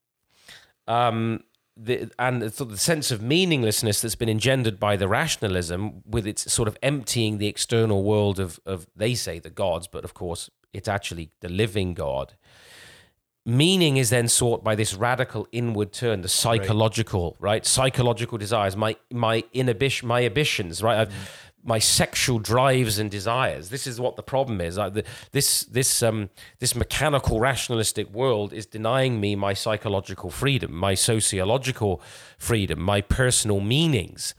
um, 0.86 1.42
the, 1.76 2.10
and 2.18 2.42
the, 2.42 2.64
the 2.64 2.78
sense 2.78 3.10
of 3.10 3.20
meaninglessness 3.20 4.00
that's 4.00 4.14
been 4.14 4.28
engendered 4.28 4.78
by 4.78 4.96
the 4.96 5.08
rationalism, 5.08 6.02
with 6.06 6.26
its 6.26 6.50
sort 6.52 6.68
of 6.68 6.76
emptying 6.82 7.38
the 7.38 7.48
external 7.48 8.02
world 8.02 8.38
of, 8.38 8.60
of 8.64 8.86
they 8.94 9.14
say 9.14 9.38
the 9.40 9.50
gods, 9.50 9.86
but 9.88 10.04
of 10.04 10.14
course 10.14 10.48
it's 10.72 10.88
actually 10.88 11.30
the 11.40 11.48
living 11.48 11.94
God. 11.94 12.34
Meaning 13.44 13.96
is 13.96 14.10
then 14.10 14.28
sought 14.28 14.64
by 14.64 14.74
this 14.74 14.92
radical 14.94 15.46
inward 15.52 15.92
turn, 15.92 16.22
the 16.22 16.28
psychological, 16.28 17.36
right? 17.38 17.64
Psychological 17.64 18.38
desires, 18.38 18.76
my 18.76 18.96
my 19.12 19.44
inhibition, 19.52 20.08
my 20.08 20.24
ambitions, 20.24 20.82
right? 20.82 20.98
I've, 21.02 21.12
my 21.66 21.78
sexual 21.80 22.38
drives 22.38 22.98
and 22.98 23.10
desires. 23.10 23.68
This 23.70 23.86
is 23.86 24.00
what 24.00 24.16
the 24.16 24.22
problem 24.22 24.60
is. 24.60 24.76
The, 24.76 25.04
this 25.32 25.64
this 25.64 26.02
um 26.02 26.30
this 26.60 26.74
mechanical 26.74 27.40
rationalistic 27.40 28.10
world 28.10 28.52
is 28.52 28.66
denying 28.66 29.20
me 29.20 29.34
my 29.34 29.52
psychological 29.52 30.30
freedom, 30.30 30.72
my 30.72 30.94
sociological 30.94 32.00
freedom, 32.38 32.80
my 32.80 33.00
personal 33.00 33.60
meanings. 33.60 34.34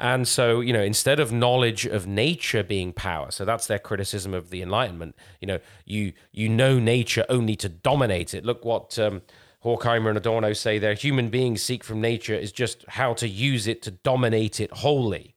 And 0.00 0.28
so, 0.28 0.60
you 0.60 0.72
know, 0.72 0.82
instead 0.82 1.18
of 1.18 1.32
knowledge 1.32 1.84
of 1.84 2.06
nature 2.06 2.62
being 2.62 2.92
power, 2.92 3.32
so 3.32 3.44
that's 3.44 3.66
their 3.66 3.80
criticism 3.80 4.32
of 4.32 4.50
the 4.50 4.62
Enlightenment. 4.62 5.16
You 5.40 5.48
know, 5.48 5.58
you 5.84 6.12
you 6.32 6.48
know 6.48 6.78
nature 6.78 7.24
only 7.28 7.56
to 7.56 7.68
dominate 7.68 8.34
it. 8.34 8.44
Look 8.44 8.64
what 8.64 8.98
um, 8.98 9.22
Horkheimer 9.64 10.08
and 10.08 10.18
Adorno 10.18 10.52
say 10.52 10.78
there. 10.78 10.94
Human 10.94 11.30
beings 11.30 11.62
seek 11.62 11.82
from 11.82 12.00
nature 12.00 12.34
is 12.34 12.52
just 12.52 12.84
how 12.88 13.12
to 13.14 13.28
use 13.28 13.66
it 13.66 13.82
to 13.82 13.90
dominate 13.90 14.60
it 14.60 14.70
wholly 14.72 15.34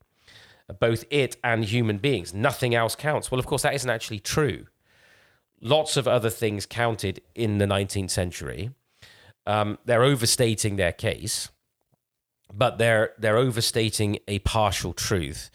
both 0.74 1.06
it 1.10 1.38
and 1.44 1.66
human 1.66 1.98
beings. 1.98 2.34
Nothing 2.34 2.76
else 2.76 2.96
counts. 2.96 3.32
Well, 3.32 3.40
of 3.40 3.46
course, 3.46 3.62
that 3.64 3.74
isn't 3.74 3.90
actually 3.90 4.20
true. 4.20 4.68
Lots 5.62 5.98
of 5.98 6.08
other 6.08 6.30
things 6.30 6.66
counted 6.66 7.22
in 7.36 7.58
the 7.60 7.66
19th 7.66 8.10
century. 8.10 8.72
Um, 9.46 9.78
they're 9.86 10.04
overstating 10.04 10.76
their 10.76 10.92
case, 10.92 11.50
but 12.54 12.78
they're 12.78 13.14
they're 13.18 13.38
overstating 13.38 14.20
a 14.28 14.40
partial 14.40 14.94
truth, 14.94 15.50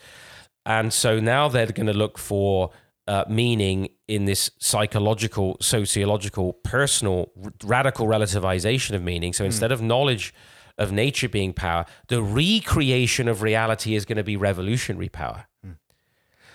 and 0.65 0.93
so 0.93 1.21
now 1.21 1.49
they're 1.49 1.67
going 1.67 1.87
to 1.87 1.93
look 1.93 2.19
for 2.19 2.71
uh, 3.07 3.25
meaning 3.29 3.89
in 4.09 4.25
this 4.25 4.51
psychological, 4.59 5.57
sociological, 5.61 6.53
personal, 6.53 7.31
r- 7.43 7.53
radical 7.65 8.07
relativization 8.07 8.95
of 8.95 9.03
meaning. 9.03 9.33
So 9.33 9.45
instead 9.45 9.71
of 9.71 9.81
knowledge 9.81 10.35
of 10.79 10.93
nature 10.93 11.29
being 11.29 11.53
power, 11.53 11.87
the 12.09 12.23
recreation 12.23 13.29
of 13.29 13.43
reality 13.43 13.95
is 13.95 14.05
going 14.05 14.17
to 14.17 14.25
be 14.25 14.37
revolutionary 14.37 15.09
power. 15.09 15.47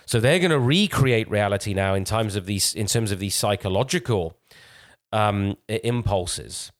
So 0.06 0.20
they're 0.20 0.38
going 0.38 0.50
to 0.50 0.58
recreate 0.58 1.30
reality 1.30 1.74
now 1.74 1.94
in 1.94 2.04
terms 2.04 2.36
of 2.36 2.46
these 2.46 2.74
in 2.74 2.86
terms 2.86 3.12
of 3.12 3.18
these 3.18 3.34
psychological 3.34 4.36
um, 5.12 5.56
impulses. 5.68 6.72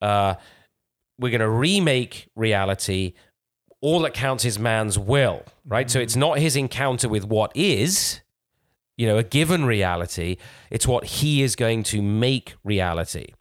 Uh, 0.00 0.34
we're 1.18 1.30
going 1.30 1.40
to 1.40 1.50
remake 1.50 2.28
reality. 2.34 3.12
All 3.80 4.00
that 4.00 4.14
counts 4.14 4.44
is 4.44 4.58
man's 4.58 4.98
will, 4.98 5.42
right? 5.66 5.90
So 5.90 5.98
it's 5.98 6.16
not 6.16 6.38
his 6.38 6.56
encounter 6.56 7.08
with 7.08 7.24
what 7.24 7.50
is, 7.56 8.20
you 8.96 9.06
know, 9.06 9.18
a 9.18 9.24
given 9.24 9.64
reality. 9.64 10.36
It's 10.70 10.86
what 10.86 11.04
he 11.04 11.42
is 11.42 11.56
going 11.56 11.82
to 11.84 12.00
make 12.00 12.54
reality. 12.64 13.34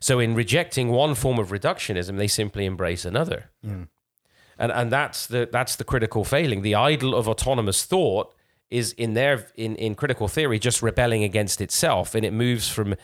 So 0.00 0.18
in 0.18 0.34
rejecting 0.34 0.90
one 0.90 1.14
form 1.14 1.38
of 1.38 1.48
reductionism, 1.48 2.16
they 2.18 2.28
simply 2.28 2.64
embrace 2.64 3.04
another. 3.04 3.50
And 4.58 4.72
and 4.72 4.90
that's 4.90 5.26
the 5.26 5.48
that's 5.50 5.76
the 5.76 5.84
critical 5.84 6.24
failing. 6.24 6.62
The 6.62 6.74
idol 6.74 7.14
of 7.14 7.28
autonomous 7.28 7.84
thought 7.84 8.34
is 8.70 8.92
in 8.92 9.14
their 9.14 9.46
in 9.54 9.76
in 9.76 9.94
critical 9.94 10.28
theory 10.28 10.58
just 10.58 10.82
rebelling 10.82 11.22
against 11.22 11.60
itself, 11.60 12.14
and 12.14 12.24
it 12.24 12.32
moves 12.32 12.68
from 12.68 12.94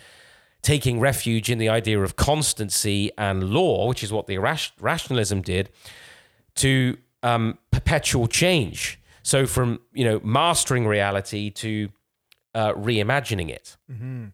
taking 0.62 1.00
refuge 1.00 1.50
in 1.50 1.58
the 1.58 1.68
idea 1.68 2.00
of 2.00 2.16
constancy 2.16 3.10
and 3.18 3.50
law, 3.50 3.88
which 3.88 4.02
is 4.02 4.12
what 4.12 4.26
the 4.26 4.38
rationalism 4.38 5.42
did, 5.42 5.68
to 6.54 6.96
um, 7.22 7.58
perpetual 7.70 8.28
change. 8.28 8.98
So 9.22 9.46
from 9.46 9.80
you 9.92 10.04
know 10.04 10.20
mastering 10.24 10.86
reality 10.86 11.50
to 11.50 11.90
uh, 12.54 12.72
reimagining 12.72 13.50
it. 13.50 13.76
Mm-hmm. 13.90 14.26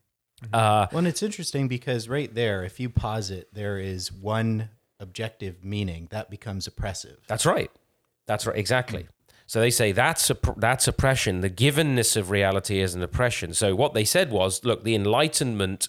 Mm-hmm. 0.44 0.54
Uh, 0.54 0.86
well, 0.92 0.98
and 0.98 1.08
it's 1.08 1.22
interesting 1.22 1.68
because 1.68 2.08
right 2.08 2.32
there, 2.34 2.64
if 2.64 2.78
you 2.78 2.88
pause 2.88 3.30
it, 3.30 3.52
there 3.52 3.78
is 3.78 4.12
one 4.12 4.70
objective 5.00 5.64
meaning 5.64 6.08
that 6.10 6.30
becomes 6.30 6.66
oppressive. 6.66 7.18
That's 7.26 7.46
right. 7.46 7.70
That's 8.26 8.46
right. 8.46 8.56
Exactly. 8.56 9.08
So 9.46 9.60
they 9.60 9.70
say 9.70 9.92
that's 9.92 10.30
that's 10.58 10.86
oppression. 10.86 11.40
The 11.40 11.50
givenness 11.50 12.16
of 12.16 12.30
reality 12.30 12.80
is 12.80 12.94
an 12.94 13.02
oppression. 13.02 13.54
So 13.54 13.74
what 13.74 13.94
they 13.94 14.04
said 14.04 14.30
was, 14.30 14.62
look, 14.64 14.84
the 14.84 14.94
Enlightenment 14.94 15.88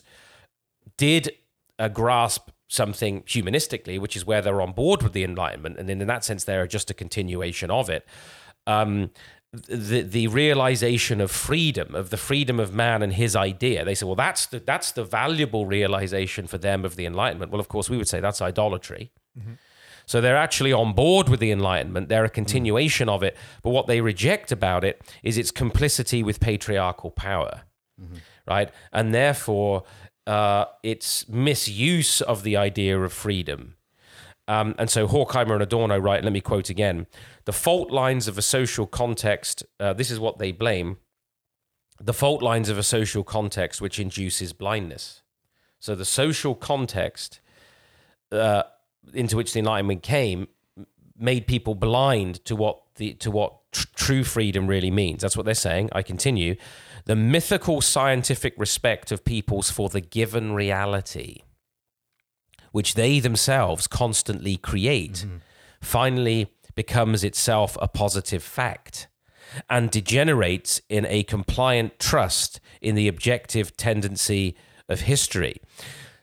did 0.97 1.33
uh, 1.77 1.89
grasp 1.89 2.49
something 2.69 3.23
humanistically, 3.23 3.99
which 3.99 4.15
is 4.15 4.25
where 4.25 4.41
they're 4.41 4.61
on 4.61 4.71
board 4.71 5.03
with 5.03 5.11
the 5.11 5.23
Enlightenment, 5.23 5.77
and 5.77 5.89
in 5.89 5.99
that 6.07 6.23
sense, 6.23 6.45
they're 6.45 6.67
just 6.67 6.89
a 6.89 6.93
continuation 6.93 7.69
of 7.69 7.89
it. 7.89 8.07
Um, 8.65 9.09
the 9.51 10.01
the 10.01 10.27
realization 10.27 11.19
of 11.19 11.31
freedom, 11.31 11.95
of 11.95 12.11
the 12.11 12.17
freedom 12.17 12.59
of 12.59 12.73
man 12.73 13.01
and 13.01 13.13
his 13.13 13.35
idea. 13.35 13.83
They 13.83 13.95
say, 13.95 14.05
well, 14.05 14.15
that's 14.15 14.45
the 14.45 14.59
that's 14.59 14.91
the 14.91 15.03
valuable 15.03 15.65
realization 15.65 16.47
for 16.47 16.57
them 16.57 16.85
of 16.85 16.95
the 16.95 17.05
Enlightenment. 17.05 17.51
Well, 17.51 17.59
of 17.59 17.67
course, 17.67 17.89
we 17.89 17.97
would 17.97 18.07
say 18.07 18.19
that's 18.19 18.41
idolatry. 18.41 19.11
Mm-hmm. 19.37 19.53
So 20.05 20.21
they're 20.21 20.37
actually 20.37 20.73
on 20.73 20.93
board 20.93 21.29
with 21.29 21.39
the 21.39 21.51
Enlightenment. 21.51 22.09
They're 22.09 22.25
a 22.25 22.29
continuation 22.29 23.07
mm-hmm. 23.07 23.15
of 23.15 23.23
it. 23.23 23.37
But 23.63 23.71
what 23.71 23.87
they 23.87 24.01
reject 24.01 24.51
about 24.51 24.83
it 24.83 25.01
is 25.23 25.37
its 25.37 25.51
complicity 25.51 26.23
with 26.23 26.39
patriarchal 26.39 27.11
power, 27.11 27.61
mm-hmm. 27.99 28.17
right? 28.47 28.71
And 28.91 29.13
therefore, 29.13 29.83
uh, 30.27 30.65
its 30.83 31.27
misuse 31.27 32.21
of 32.21 32.43
the 32.43 32.55
idea 32.55 32.99
of 32.99 33.13
freedom. 33.13 33.75
Um, 34.49 34.73
and 34.79 34.89
so 34.89 35.07
Horkheimer 35.07 35.53
and 35.53 35.61
Adorno 35.61 35.97
write, 35.97 36.23
let 36.23 36.33
me 36.33 36.41
quote 36.41 36.69
again 36.69 37.05
the 37.45 37.53
fault 37.53 37.91
lines 37.91 38.27
of 38.27 38.37
a 38.37 38.41
social 38.41 38.87
context, 38.87 39.63
uh, 39.79 39.93
this 39.93 40.09
is 40.09 40.19
what 40.19 40.39
they 40.39 40.51
blame 40.51 40.97
the 42.01 42.13
fault 42.13 42.41
lines 42.41 42.69
of 42.69 42.77
a 42.77 42.83
social 42.83 43.23
context 43.23 43.81
which 43.81 43.99
induces 43.99 44.53
blindness. 44.53 45.21
So 45.79 45.95
the 45.95 46.05
social 46.05 46.55
context 46.55 47.39
uh, 48.31 48.63
into 49.13 49.35
which 49.35 49.53
the 49.53 49.59
Enlightenment 49.59 50.03
came 50.03 50.47
made 51.17 51.47
people 51.47 51.75
blind 51.75 52.43
to 52.45 52.55
what 52.55 52.81
the 52.95 53.13
to 53.15 53.29
what 53.31 53.71
tr- 53.71 53.87
true 53.95 54.23
freedom 54.23 54.67
really 54.67 54.91
means. 54.91 55.21
That's 55.21 55.35
what 55.35 55.45
they're 55.45 55.53
saying. 55.53 55.89
I 55.91 56.01
continue. 56.01 56.55
The 57.05 57.15
mythical 57.15 57.81
scientific 57.81 58.53
respect 58.57 59.11
of 59.11 59.25
peoples 59.25 59.69
for 59.69 59.89
the 59.89 60.01
given 60.01 60.53
reality, 60.53 61.41
which 62.71 62.93
they 62.93 63.19
themselves 63.19 63.87
constantly 63.87 64.57
create, 64.57 65.25
mm-hmm. 65.25 65.37
finally 65.81 66.47
becomes 66.75 67.23
itself 67.23 67.77
a 67.81 67.87
positive 67.87 68.43
fact 68.43 69.07
and 69.69 69.89
degenerates 69.91 70.81
in 70.89 71.05
a 71.07 71.23
compliant 71.23 71.99
trust 71.99 72.59
in 72.81 72.95
the 72.95 73.07
objective 73.07 73.75
tendency 73.75 74.55
of 74.87 75.01
history. 75.01 75.61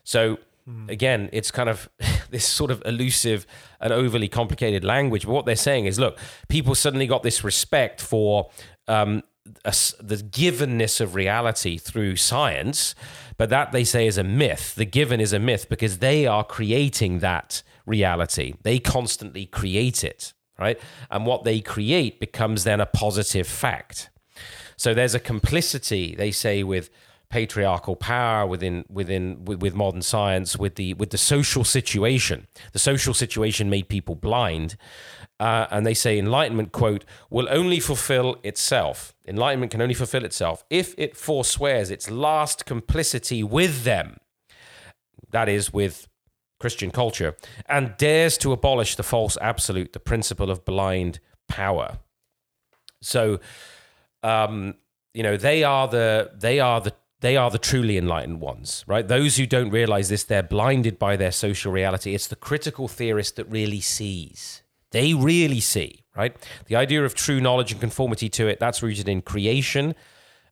So, 0.03 0.37
mm. 0.67 0.89
again, 0.89 1.29
it's 1.33 1.51
kind 1.51 1.69
of 1.69 1.89
this 2.31 2.45
sort 2.45 2.71
of 2.71 2.81
elusive 2.85 3.45
and 3.79 3.91
overly 3.91 4.27
complicated 4.27 4.83
language. 4.83 5.25
But 5.25 5.33
what 5.33 5.45
they're 5.45 5.55
saying 5.55 5.85
is 5.85 5.99
look, 5.99 6.17
people 6.47 6.75
suddenly 6.75 7.07
got 7.07 7.23
this 7.23 7.43
respect 7.43 8.01
for 8.01 8.49
um, 8.87 9.23
a, 9.65 9.73
the 9.99 10.17
givenness 10.17 11.01
of 11.01 11.15
reality 11.15 11.77
through 11.77 12.15
science, 12.15 12.95
but 13.37 13.49
that 13.49 13.71
they 13.71 13.83
say 13.83 14.07
is 14.07 14.17
a 14.17 14.23
myth. 14.23 14.75
The 14.75 14.85
given 14.85 15.19
is 15.19 15.33
a 15.33 15.39
myth 15.39 15.67
because 15.69 15.99
they 15.99 16.25
are 16.25 16.43
creating 16.43 17.19
that 17.19 17.63
reality. 17.85 18.53
They 18.63 18.79
constantly 18.79 19.45
create 19.45 20.03
it, 20.03 20.33
right? 20.59 20.79
And 21.09 21.25
what 21.25 21.43
they 21.43 21.61
create 21.61 22.19
becomes 22.19 22.63
then 22.63 22.81
a 22.81 22.85
positive 22.85 23.47
fact. 23.47 24.09
So 24.75 24.93
there's 24.93 25.15
a 25.15 25.19
complicity, 25.19 26.15
they 26.15 26.31
say, 26.31 26.63
with 26.63 26.89
patriarchal 27.29 27.95
power 27.95 28.47
within 28.47 28.85
within 28.89 29.43
with, 29.43 29.61
with, 29.61 29.73
modern 29.73 30.01
science 30.01 30.55
with 30.55 30.75
the 30.75 30.93
with 30.93 31.09
the 31.09 31.17
social 31.17 31.65
situation 31.65 32.47
the 32.71 32.79
social 32.79 33.13
situation 33.13 33.69
made 33.69 33.89
people 33.89 34.15
blind 34.15 34.77
uh, 35.39 35.67
and 35.69 35.85
they 35.85 35.93
say 35.93 36.17
enlightenment 36.17 36.71
quote 36.71 37.05
will 37.29 37.47
only 37.49 37.79
fulfill 37.79 38.37
itself 38.43 39.13
enlightenment 39.27 39.71
can 39.71 39.81
only 39.81 39.93
fulfill 39.93 40.25
itself 40.25 40.63
if 40.69 40.93
it 40.97 41.15
forswears 41.15 41.91
its 41.91 42.09
last 42.09 42.65
complicity 42.65 43.43
with 43.43 43.83
them 43.83 44.17
that 45.31 45.47
is 45.47 45.71
with 45.73 46.07
christian 46.59 46.89
culture 46.89 47.35
and 47.67 47.95
dares 47.97 48.37
to 48.37 48.51
abolish 48.51 48.95
the 48.95 49.03
false 49.03 49.37
absolute 49.41 49.93
the 49.93 49.99
principle 49.99 50.49
of 50.49 50.65
blind 50.65 51.19
power 51.47 51.99
so 53.01 53.39
um, 54.23 54.73
you 55.13 55.23
know 55.23 55.37
they 55.37 55.63
are 55.63 55.87
the 55.87 56.31
they 56.35 56.59
are 56.59 56.81
the 56.81 56.93
they 57.19 57.35
are 57.35 57.49
the 57.49 57.57
truly 57.57 57.97
enlightened 57.97 58.41
ones, 58.41 58.83
right? 58.87 59.07
Those 59.07 59.37
who 59.37 59.45
don't 59.45 59.71
realize 59.71 60.09
this, 60.09 60.23
they're 60.23 60.43
blinded 60.43 60.99
by 60.99 61.15
their 61.15 61.31
social 61.31 61.71
reality. 61.71 62.13
It's 62.13 62.27
the 62.27 62.35
critical 62.35 62.87
theorist 62.87 63.37
that 63.37 63.49
really 63.49 63.81
sees. 63.81 64.61
They 64.97 65.13
really 65.13 65.59
see, 65.59 66.03
right? 66.15 66.35
The 66.65 66.75
idea 66.75 67.05
of 67.05 67.13
true 67.13 67.39
knowledge 67.39 67.71
and 67.71 67.79
conformity 67.79 68.29
to 68.29 68.47
it, 68.47 68.59
that's 68.59 68.81
rooted 68.81 69.07
in 69.07 69.21
creation. 69.21 69.93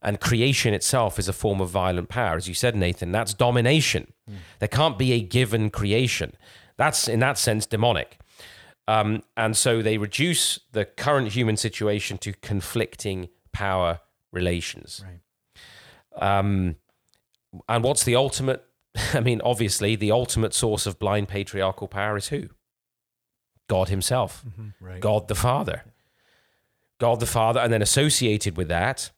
And 0.03 0.19
creation 0.19 0.75
itself 0.75 1.17
is 1.17 1.27
a 1.27 1.33
form 1.33 1.59
of 1.61 1.71
violent 1.71 2.09
power. 2.09 2.35
As 2.37 2.47
you 2.47 2.53
said, 2.53 2.75
Nathan, 2.75 3.11
that's 3.11 3.33
domination. 3.33 4.13
Mm. 4.29 4.35
There 4.59 4.67
can't 4.67 4.99
be 4.99 5.13
a 5.13 5.19
given 5.19 5.71
creation. 5.71 6.33
That's, 6.77 7.07
in 7.07 7.21
that 7.21 7.39
sense, 7.39 7.65
demonic. 7.65 8.19
Um, 8.87 9.23
and 9.35 9.57
so 9.57 9.81
they 9.81 9.97
reduce 9.97 10.59
the 10.73 10.85
current 10.85 11.29
human 11.29 11.57
situation 11.57 12.19
to 12.19 12.33
conflicting 12.33 13.29
power 13.51 14.01
relations. 14.31 15.03
Right. 15.03 16.21
Um, 16.21 16.75
and 17.67 17.83
what's 17.83 18.03
the 18.03 18.15
ultimate? 18.15 18.63
I 19.15 19.21
mean, 19.21 19.41
obviously, 19.43 19.95
the 19.95 20.11
ultimate 20.11 20.53
source 20.53 20.85
of 20.85 20.99
blind 20.99 21.29
patriarchal 21.29 21.87
power 21.87 22.15
is 22.15 22.27
who? 22.27 22.49
God 23.67 23.89
Himself, 23.89 24.43
mm-hmm, 24.47 24.85
right. 24.85 24.99
God 24.99 25.27
the 25.27 25.35
Father. 25.35 25.83
God 26.99 27.19
the 27.19 27.25
Father, 27.25 27.59
and 27.59 27.73
then 27.73 27.81
associated 27.81 28.57
with 28.57 28.67
that, 28.69 29.11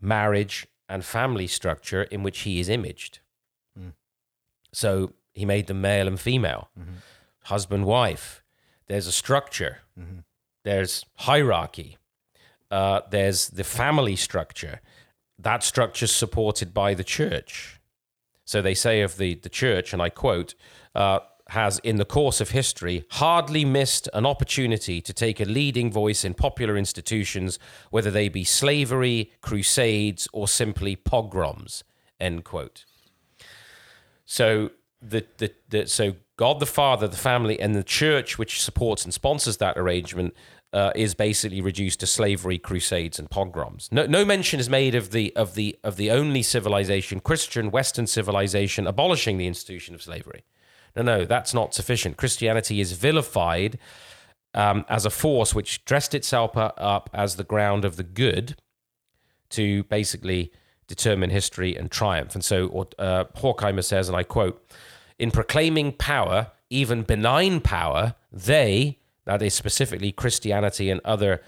marriage 0.00 0.66
and 0.88 1.04
family 1.04 1.46
structure 1.46 2.02
in 2.04 2.22
which 2.22 2.40
He 2.40 2.58
is 2.58 2.68
imaged. 2.68 3.20
Mm. 3.78 3.92
So 4.72 5.12
He 5.32 5.44
made 5.44 5.66
them 5.66 5.80
male 5.80 6.08
and 6.08 6.18
female, 6.20 6.68
mm-hmm. 6.78 6.96
husband, 7.44 7.86
wife. 7.86 8.42
There's 8.88 9.06
a 9.06 9.12
structure, 9.12 9.78
mm-hmm. 9.98 10.20
there's 10.64 11.04
hierarchy, 11.16 11.98
uh, 12.70 13.02
there's 13.10 13.48
the 13.48 13.64
family 13.64 14.16
structure 14.16 14.80
that 15.42 15.62
structure 15.62 16.04
is 16.04 16.12
supported 16.12 16.72
by 16.72 16.94
the 16.94 17.04
church. 17.04 17.80
So 18.44 18.62
they 18.62 18.74
say 18.74 19.02
of 19.02 19.16
the, 19.16 19.34
the 19.34 19.48
church, 19.48 19.92
and 19.92 20.00
I 20.00 20.08
quote, 20.08 20.54
uh, 20.94 21.20
has 21.52 21.78
in 21.80 21.96
the 21.96 22.04
course 22.04 22.40
of 22.40 22.50
history 22.50 23.04
hardly 23.12 23.64
missed 23.64 24.08
an 24.14 24.24
opportunity 24.26 25.00
to 25.00 25.12
take 25.12 25.38
a 25.38 25.44
leading 25.44 25.92
voice 25.92 26.24
in 26.24 26.34
popular 26.34 26.76
institutions, 26.76 27.58
whether 27.90 28.10
they 28.10 28.28
be 28.28 28.44
slavery, 28.44 29.30
crusades, 29.40 30.26
or 30.32 30.48
simply 30.48 30.96
pogroms. 30.96 31.84
End 32.18 32.44
quote. 32.44 32.84
So 34.24 34.70
the, 35.00 35.26
the, 35.36 35.52
the 35.68 35.86
so 35.86 36.14
God 36.36 36.58
the 36.58 36.66
Father, 36.66 37.06
the 37.06 37.16
family, 37.16 37.60
and 37.60 37.74
the 37.74 37.84
church, 37.84 38.38
which 38.38 38.62
supports 38.62 39.04
and 39.04 39.12
sponsors 39.12 39.58
that 39.58 39.76
arrangement, 39.76 40.34
uh, 40.72 40.90
is 40.94 41.14
basically 41.14 41.60
reduced 41.60 42.00
to 42.00 42.06
slavery, 42.06 42.58
crusades, 42.58 43.18
and 43.18 43.28
pogroms. 43.28 43.90
No, 43.92 44.06
no 44.06 44.24
mention 44.24 44.58
is 44.58 44.70
made 44.70 44.94
of 44.94 45.10
the 45.10 45.36
of 45.36 45.54
the 45.54 45.78
of 45.84 45.96
the 45.96 46.10
only 46.10 46.42
civilization, 46.42 47.20
Christian 47.20 47.70
Western 47.70 48.06
civilization, 48.06 48.86
abolishing 48.86 49.36
the 49.36 49.46
institution 49.46 49.94
of 49.94 50.02
slavery. 50.02 50.44
No, 50.96 51.02
no, 51.02 51.24
that's 51.24 51.54
not 51.54 51.74
sufficient. 51.74 52.16
Christianity 52.16 52.80
is 52.80 52.92
vilified 52.92 53.78
um, 54.54 54.84
as 54.88 55.06
a 55.06 55.10
force 55.10 55.54
which 55.54 55.84
dressed 55.84 56.14
itself 56.14 56.56
up 56.56 57.08
as 57.12 57.36
the 57.36 57.44
ground 57.44 57.84
of 57.84 57.96
the 57.96 58.02
good 58.02 58.56
to 59.50 59.84
basically 59.84 60.52
determine 60.86 61.30
history 61.30 61.76
and 61.76 61.90
triumph. 61.90 62.34
And 62.34 62.44
so 62.44 62.88
uh, 62.98 63.24
Horkheimer 63.36 63.84
says, 63.84 64.08
and 64.08 64.16
I 64.16 64.22
quote, 64.22 64.62
in 65.18 65.30
proclaiming 65.30 65.92
power, 65.92 66.50
even 66.68 67.02
benign 67.02 67.60
power, 67.60 68.14
they 68.30 68.98
that 69.24 69.40
is 69.40 69.54
specifically 69.54 70.10
Christianity 70.12 70.90
and 70.90 71.00
other 71.04 71.40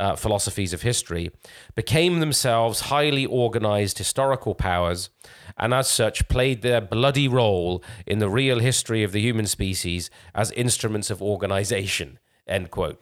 uh, 0.00 0.16
philosophies 0.16 0.72
of 0.72 0.82
history, 0.82 1.30
became 1.74 2.20
themselves 2.20 2.80
highly 2.82 3.24
organized 3.26 3.98
historical 3.98 4.54
powers, 4.54 5.10
and 5.56 5.72
as 5.72 5.88
such 5.88 6.28
played 6.28 6.62
their 6.62 6.80
bloody 6.80 7.28
role 7.28 7.82
in 8.06 8.18
the 8.18 8.28
real 8.28 8.58
history 8.58 9.02
of 9.04 9.12
the 9.12 9.20
human 9.20 9.46
species 9.46 10.10
as 10.34 10.50
instruments 10.52 11.10
of 11.10 11.22
organization. 11.22 12.18
End 12.46 12.70
quote. 12.70 13.00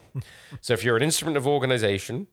so 0.60 0.72
if 0.74 0.84
you're 0.84 0.96
an 0.96 1.02
instrument 1.02 1.36
of 1.36 1.46
organization, 1.46 2.26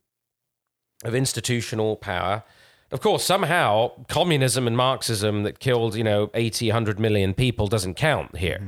of 1.04 1.16
institutional 1.16 1.96
power. 1.96 2.44
Of 2.92 3.00
course, 3.02 3.24
somehow 3.24 3.92
communism 4.10 4.68
and 4.68 4.76
Marxism 4.76 5.44
that 5.44 5.60
killed, 5.60 5.96
you 5.96 6.04
know, 6.04 6.30
80, 6.34 6.68
100 6.70 7.00
million 7.00 7.34
people 7.34 7.68
doesn't 7.68 7.94
count 7.94 8.36
here. 8.38 8.62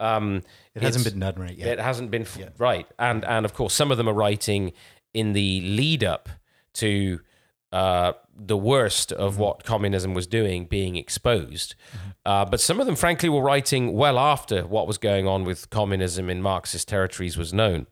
Um, 0.00 0.42
It 0.74 0.82
hasn't 0.82 1.04
been 1.04 1.18
done 1.18 1.34
right 1.42 1.56
yet. 1.56 1.66
it 1.66 1.80
hasn't 1.80 2.10
been 2.12 2.22
f- 2.22 2.38
right, 2.58 2.86
and 3.00 3.24
and 3.24 3.44
of 3.44 3.52
course, 3.54 3.74
some 3.74 3.90
of 3.90 3.96
them 3.96 4.08
are 4.08 4.12
writing 4.14 4.72
in 5.14 5.32
the 5.32 5.60
lead 5.62 6.04
up 6.04 6.28
to 6.74 7.20
uh, 7.72 8.12
the 8.34 8.56
worst 8.56 9.12
of 9.12 9.32
Mm-hmm. 9.34 9.42
what 9.42 9.64
communism 9.64 10.14
was 10.14 10.26
doing 10.26 10.66
being 10.66 10.96
exposed. 10.96 11.74
Uh, 12.24 12.44
but 12.44 12.60
some 12.60 12.80
of 12.80 12.86
them, 12.86 12.96
frankly, 12.96 13.28
were 13.28 13.42
writing 13.42 13.92
well 13.92 14.18
after 14.18 14.62
what 14.66 14.86
was 14.86 14.98
going 14.98 15.26
on 15.26 15.44
with 15.44 15.68
communism 15.70 16.30
in 16.30 16.40
Marxist 16.40 16.88
territories 16.88 17.36
was 17.36 17.52
known. 17.52 17.86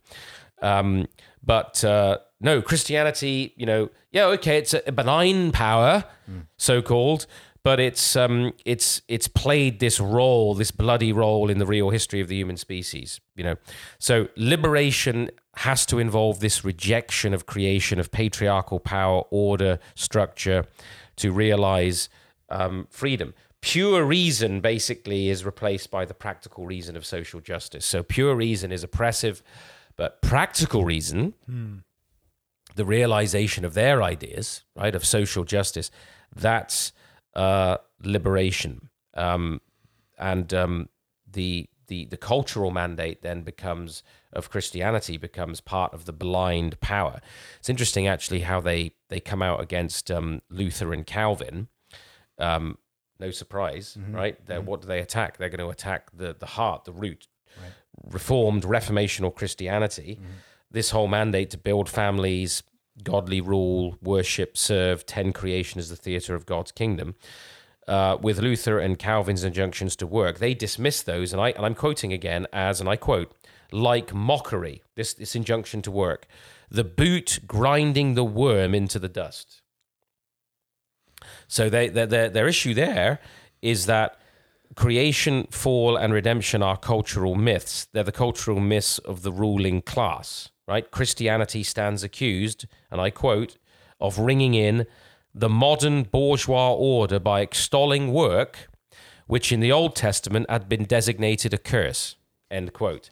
Um, 0.63 1.07
but 1.43 1.85
uh, 1.85 2.19
no, 2.41 2.63
Christianity, 2.63 3.53
you 3.57 3.67
know, 3.67 3.91
yeah, 4.13 4.25
okay, 4.27 4.57
it's 4.59 4.75
a 4.75 4.93
benign 4.93 5.53
power, 5.53 6.05
so 6.57 6.81
called, 6.83 7.27
but 7.63 7.79
it's 7.81 8.17
um, 8.17 8.53
it's 8.65 9.03
it's 9.09 9.29
played 9.29 9.79
this 9.81 10.01
role, 10.01 10.55
this 10.55 10.71
bloody 10.71 11.13
role 11.13 11.51
in 11.51 11.59
the 11.59 11.67
real 11.67 11.91
history 11.91 12.21
of 12.21 12.29
the 12.29 12.37
human 12.37 12.57
species. 12.57 13.21
You 13.37 13.45
know, 13.45 13.57
so 13.99 14.29
liberation 14.37 15.31
has 15.57 15.87
to 15.87 15.99
involve 15.99 16.41
this 16.41 16.65
rejection 16.65 17.35
of 17.35 17.47
creation 17.47 17.99
of 17.99 18.11
patriarchal 18.11 18.79
power, 18.79 19.23
order, 19.31 19.79
structure, 19.95 20.67
to 21.17 21.33
realize 21.33 22.09
um, 22.51 22.87
freedom. 22.91 23.35
Pure 23.63 24.05
reason 24.05 24.61
basically 24.61 25.29
is 25.29 25.45
replaced 25.45 25.91
by 25.91 26.05
the 26.05 26.15
practical 26.15 26.67
reason 26.67 26.97
of 26.97 27.05
social 27.05 27.41
justice. 27.41 27.85
So 27.85 28.03
pure 28.03 28.35
reason 28.37 28.71
is 28.71 28.85
oppressive, 28.85 29.43
but 29.97 30.21
practical 30.23 30.85
reason 30.85 31.35
the 32.77 32.85
realization 32.85 33.65
of 33.65 33.75
their 33.75 34.03
ideas, 34.03 34.63
right, 34.77 34.95
of 34.95 35.05
social 35.05 35.45
justice, 35.45 35.91
that's 36.35 36.93
uh, 37.35 37.79
liberation. 38.03 38.91
Um, 39.15 39.61
and 40.19 40.53
um, 40.53 40.89
the, 41.31 41.69
the, 41.87 42.05
the 42.05 42.19
cultural 42.19 42.71
mandate 42.71 43.23
then 43.23 43.43
becomes, 43.43 44.03
of 44.37 44.51
Christianity, 44.51 45.17
becomes 45.17 45.61
part 45.61 45.93
of 45.95 46.05
the 46.05 46.13
blind 46.13 46.79
power. 46.81 47.21
It's 47.59 47.69
interesting, 47.69 48.07
actually, 48.07 48.41
how 48.41 48.61
they, 48.61 48.93
they 49.09 49.21
come 49.21 49.43
out 49.43 49.61
against 49.61 50.11
um, 50.11 50.43
Luther 50.51 50.93
and 50.93 51.07
Calvin. 51.07 51.69
Um, 52.39 52.79
no 53.19 53.31
surprise, 53.31 53.97
right? 54.11 54.45
They're, 54.47 54.61
What 54.61 54.83
do 54.83 54.89
they 54.89 55.01
attack? 55.01 55.39
They're 55.39 55.49
going 55.49 55.61
to 55.61 55.71
attack 55.71 56.11
the, 56.15 56.37
the 56.39 56.47
heart, 56.47 56.85
the 56.85 56.93
root, 56.93 57.29
reformed 58.05 58.65
reformational 58.65 59.35
Christianity, 59.35 60.21
this 60.71 60.91
whole 60.91 61.09
mandate 61.09 61.51
to 61.51 61.59
build 61.59 61.89
families, 61.89 62.63
godly 63.03 63.41
rule, 63.41 63.97
worship, 64.03 64.57
serve, 64.57 65.07
ten 65.07 65.33
creation 65.33 65.79
as 65.79 65.89
the 65.89 65.97
theater 65.97 66.35
of 66.35 66.45
God's 66.45 66.73
kingdom. 66.73 67.15
Uh, 67.89 68.19
with 68.21 68.41
Luther 68.41 68.81
and 68.81 68.99
Calvin's 68.99 69.45
injunctions 69.45 69.95
to 69.97 70.07
work, 70.07 70.39
they 70.39 70.55
dismiss 70.55 71.03
those, 71.03 71.33
and 71.33 71.41
I 71.41 71.51
and 71.51 71.65
I'm 71.65 71.75
quoting 71.75 72.13
again 72.13 72.47
as, 72.53 72.81
and 72.81 72.89
I 72.89 72.97
quote, 72.97 73.33
like 73.73 74.15
mockery. 74.15 74.83
This 74.95 75.15
this 75.15 75.35
injunction 75.37 75.83
to 75.83 75.91
work, 75.91 76.27
the 76.71 76.85
boot 76.85 77.41
grinding 77.47 78.15
the 78.15 78.25
worm 78.25 78.75
into 78.75 78.99
the 78.99 79.09
dust. 79.09 79.63
So 81.49 81.69
they, 81.69 81.89
their, 81.89 82.07
their, 82.07 82.29
their 82.29 82.49
issue 82.49 82.75
there 82.75 83.21
is 83.63 83.87
that 83.87 84.19
creation, 84.75 85.47
fall, 85.51 85.97
and 85.97 86.13
redemption 86.13 86.63
are 86.63 86.77
cultural 86.77 87.35
myths. 87.35 87.89
They're 87.93 88.03
the 88.03 88.13
cultural 88.13 88.61
myths 88.61 88.99
of 88.99 89.23
the 89.23 89.33
ruling 89.33 89.83
class, 89.83 90.51
right? 90.69 90.91
Christianity 90.91 91.63
stands 91.63 92.03
accused, 92.03 92.67
and 92.91 93.01
I 93.01 93.11
quote, 93.11 93.57
of 94.01 94.19
ringing 94.19 94.55
in 94.55 94.87
the 95.35 95.49
modern 95.49 96.03
bourgeois 96.03 96.73
order 96.73 97.19
by 97.19 97.41
extolling 97.41 98.13
work, 98.13 98.69
which 99.27 99.53
in 99.53 99.61
the 99.61 99.73
Old 99.73 99.97
Testament 99.97 100.49
had 100.51 100.69
been 100.69 100.85
designated 100.85 101.53
a 101.53 101.59
curse, 101.59 102.17
end 102.51 102.73
quote. 102.73 103.11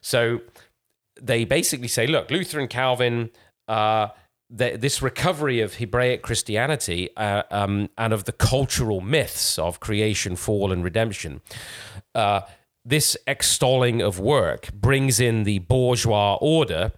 So 0.00 0.40
they 1.20 1.44
basically 1.44 1.88
say, 1.88 2.06
look, 2.06 2.30
Luther 2.30 2.60
and 2.60 2.70
Calvin, 2.70 3.30
uh, 3.68 4.08
th- 4.56 4.80
this 4.80 5.02
recovery 5.02 5.60
of 5.60 5.74
Hebraic 5.74 6.22
Christianity 6.22 7.10
uh, 7.16 7.42
um, 7.50 7.88
and 7.96 8.12
of 8.12 8.24
the 8.24 8.32
cultural 8.32 9.00
myths 9.00 9.58
of 9.58 9.80
creation, 9.80 10.36
fall, 10.36 10.72
and 10.72 10.82
redemption, 10.82 11.40
uh, 12.14 12.40
this 12.84 13.16
extolling 13.26 14.02
of 14.02 14.18
work 14.18 14.72
brings 14.72 15.20
in 15.20 15.44
the 15.44 15.60
bourgeois 15.60 16.36
order. 16.40 16.92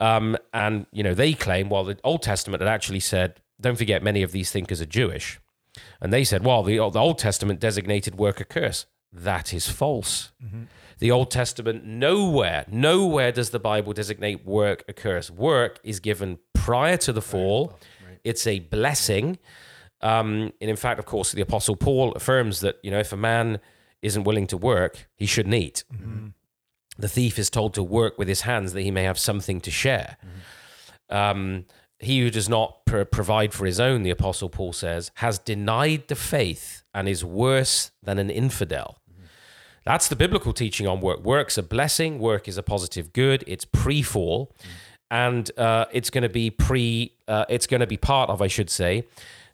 Um, 0.00 0.36
and, 0.52 0.86
you 0.92 1.02
know, 1.02 1.14
they 1.14 1.32
claim, 1.32 1.68
well, 1.68 1.84
the 1.84 1.98
Old 2.04 2.22
Testament 2.22 2.60
had 2.60 2.68
actually 2.68 3.00
said, 3.00 3.40
don't 3.60 3.78
forget, 3.78 4.02
many 4.02 4.22
of 4.22 4.32
these 4.32 4.50
thinkers 4.50 4.80
are 4.80 4.86
Jewish. 4.86 5.40
And 6.00 6.12
they 6.12 6.24
said, 6.24 6.44
well, 6.44 6.62
the, 6.62 6.76
the 6.76 7.00
Old 7.00 7.18
Testament 7.18 7.60
designated 7.60 8.16
work 8.16 8.40
a 8.40 8.44
curse. 8.44 8.86
That 9.12 9.54
is 9.54 9.68
false. 9.68 10.32
The 10.98 11.10
Old 11.10 11.30
Testament, 11.30 11.84
nowhere, 11.84 12.64
nowhere 12.68 13.32
does 13.32 13.50
the 13.50 13.58
Bible 13.58 13.92
designate 13.92 14.46
work 14.46 14.84
a 14.88 14.92
curse. 14.92 15.30
Work 15.30 15.80
is 15.82 16.00
given 16.00 16.38
prior 16.52 16.96
to 16.98 17.12
the 17.12 17.22
fall, 17.22 17.78
it's 18.22 18.46
a 18.46 18.60
blessing. 18.60 19.38
Um, 20.00 20.52
and 20.60 20.70
in 20.70 20.76
fact, 20.76 20.98
of 20.98 21.06
course, 21.06 21.32
the 21.32 21.40
Apostle 21.42 21.76
Paul 21.76 22.12
affirms 22.12 22.60
that, 22.60 22.76
you 22.82 22.90
know, 22.90 22.98
if 22.98 23.12
a 23.12 23.16
man 23.16 23.58
isn't 24.02 24.24
willing 24.24 24.46
to 24.48 24.56
work, 24.56 25.08
he 25.16 25.26
shouldn't 25.26 25.54
eat. 25.54 25.84
The 26.98 27.08
thief 27.08 27.38
is 27.38 27.50
told 27.50 27.74
to 27.74 27.82
work 27.82 28.18
with 28.18 28.28
his 28.28 28.42
hands 28.42 28.72
that 28.72 28.82
he 28.82 28.90
may 28.90 29.02
have 29.04 29.18
something 29.18 29.60
to 29.62 29.70
share. 29.70 30.16
Um, 31.10 31.64
he 31.98 32.20
who 32.20 32.30
does 32.30 32.48
not 32.48 32.84
pr- 32.86 33.04
provide 33.04 33.52
for 33.52 33.66
his 33.66 33.80
own, 33.80 34.02
the 34.02 34.10
Apostle 34.10 34.48
Paul 34.48 34.72
says, 34.72 35.10
has 35.16 35.38
denied 35.38 36.08
the 36.08 36.14
faith 36.14 36.84
and 36.92 37.08
is 37.08 37.24
worse 37.24 37.90
than 38.02 38.18
an 38.18 38.30
infidel. 38.30 38.98
That's 39.84 40.08
the 40.08 40.16
biblical 40.16 40.52
teaching 40.52 40.86
on 40.86 41.00
work. 41.00 41.22
Work's 41.22 41.58
a 41.58 41.62
blessing. 41.62 42.18
Work 42.18 42.48
is 42.48 42.56
a 42.56 42.62
positive 42.62 43.12
good. 43.12 43.44
It's 43.46 43.66
pre-fall, 43.66 44.54
and 45.10 45.50
uh, 45.58 45.84
it's 45.92 46.10
going 46.10 46.22
to 46.22 46.28
be 46.28 46.50
pre. 46.50 47.14
Uh, 47.28 47.44
it's 47.48 47.66
going 47.66 47.80
to 47.80 47.86
be 47.86 47.98
part 47.98 48.30
of, 48.30 48.40
I 48.40 48.46
should 48.46 48.70
say, 48.70 49.06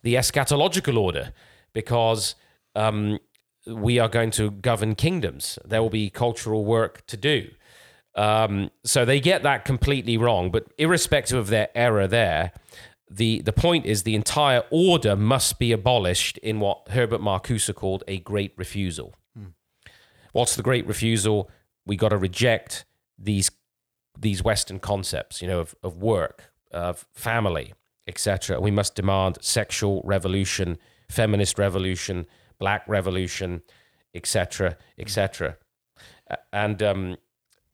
the 0.03 0.14
eschatological 0.14 0.97
order, 0.97 1.33
because 1.72 2.37
um, 2.76 3.18
we 3.66 3.99
are 3.99 4.09
going 4.09 4.31
to 4.33 4.53
govern 4.53 4.95
kingdoms. 4.95 5.59
There 5.64 5.83
will 5.83 5.91
be 5.91 6.11
cultural 6.11 6.64
work 6.64 7.05
to 7.07 7.16
do. 7.16 7.51
Um, 8.14 8.70
so 8.85 9.05
they 9.05 9.20
get 9.20 9.43
that 9.43 9.64
completely 9.64 10.16
wrong. 10.16 10.51
But 10.51 10.66
irrespective 10.78 11.39
of 11.39 11.49
their 11.49 11.68
error, 11.74 12.07
there, 12.07 12.53
the 13.11 13.43
the 13.43 13.53
point 13.53 13.85
is 13.87 14.05
the 14.05 14.14
entire 14.14 14.62
order 14.70 15.16
must 15.16 15.59
be 15.59 15.72
abolished 15.72 16.39
in 16.39 16.61
what 16.61 16.89
Herbert 16.91 17.20
Marcuse 17.20 17.74
called 17.74 18.05
a 18.07 18.20
great 18.20 18.53
refusal. 18.57 19.14
What's 20.33 20.57
the 20.57 20.62
great 20.62 20.87
refusal? 20.87 21.51
We 21.87 21.97
got 21.97 22.11
to 22.11 22.18
reject 22.18 22.85
these 23.18 23.51
these 24.18 24.43
Western 24.43 24.78
concepts, 24.78 25.41
you 25.41 25.49
know, 25.49 25.61
of, 25.61 25.74
of 25.83 25.97
work, 25.97 26.53
of 26.72 27.07
family, 27.12 27.72
etc. 28.07 28.61
We 28.61 28.70
must 28.70 28.95
demand 28.95 29.39
sexual 29.41 30.03
revolution, 30.05 30.78
feminist 31.09 31.59
revolution, 31.59 32.26
black 32.59 32.83
revolution, 32.87 33.62
etc., 34.14 34.76
etc. 34.99 35.57
And 36.53 36.83
um, 36.83 37.16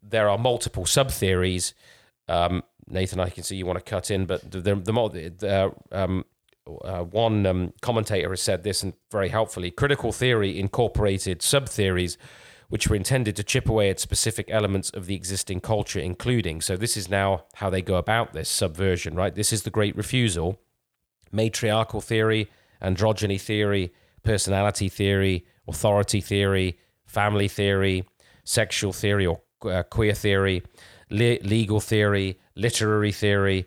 there 0.03 0.29
are 0.29 0.39
multiple 0.39 0.87
sub 0.87 1.11
theories. 1.11 1.75
Um, 2.29 2.63
Nathan, 2.89 3.19
I 3.19 3.31
can 3.31 3.43
see 3.43 3.57
you 3.57 3.67
want 3.67 3.79
to 3.79 3.91
cut 3.91 4.11
in, 4.11 4.27
but 4.27 4.49
the 4.51 4.61
the, 4.61 4.75
the, 4.75 5.75
um, 5.91 6.25
uh, 6.85 7.03
one 7.03 7.47
um, 7.47 7.73
commentator 7.81 8.31
has 8.31 8.43
said 8.43 8.63
this 8.63 8.83
and 8.83 8.93
very 9.11 9.29
helpfully 9.29 9.71
critical 9.71 10.11
theory 10.11 10.59
incorporated 10.59 11.41
sub 11.41 11.69
theories 11.69 12.19
which 12.69 12.89
were 12.89 12.97
intended 12.97 13.37
to 13.37 13.45
chip 13.45 13.69
away 13.69 13.91
at 13.91 14.01
specific 14.01 14.47
elements 14.51 14.91
of 14.91 15.07
the 15.07 15.15
existing 15.15 15.61
culture, 15.61 16.01
including. 16.01 16.61
So, 16.61 16.77
this 16.77 16.97
is 16.97 17.09
now 17.09 17.45
how 17.55 17.71
they 17.71 17.83
go 17.83 17.97
about 17.97 18.33
this 18.33 18.49
subversion, 18.49 19.15
right? 19.15 19.35
This 19.35 19.53
is 19.53 19.63
the 19.63 19.71
great 19.71 19.97
refusal 19.97 20.61
matriarchal 21.33 22.01
theory, 22.01 22.49
androgyny 22.81 23.41
theory, 23.41 23.93
personality 24.23 24.89
theory, 24.89 25.47
authority 25.69 26.21
theory, 26.21 26.79
family 27.05 27.49
theory, 27.49 28.05
sexual 28.45 28.93
theory 28.93 29.27
or 29.27 29.41
uh, 29.65 29.83
queer 29.85 30.15
theory, 30.15 30.63
le- 31.11 31.39
legal 31.43 31.81
theory, 31.81 32.39
literary 32.55 33.13
theory. 33.13 33.67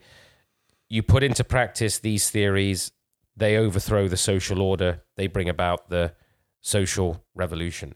You 0.90 1.04
put 1.04 1.24
into 1.24 1.44
practice 1.44 2.00
these 2.00 2.30
theories, 2.30 2.92
they 3.36 3.58
overthrow 3.58 4.08
the 4.08 4.18
social 4.18 4.62
order, 4.62 5.04
they 5.16 5.28
bring 5.28 5.50
about 5.50 5.90
the 5.90 6.14
social 6.62 7.24
revolution. 7.36 7.94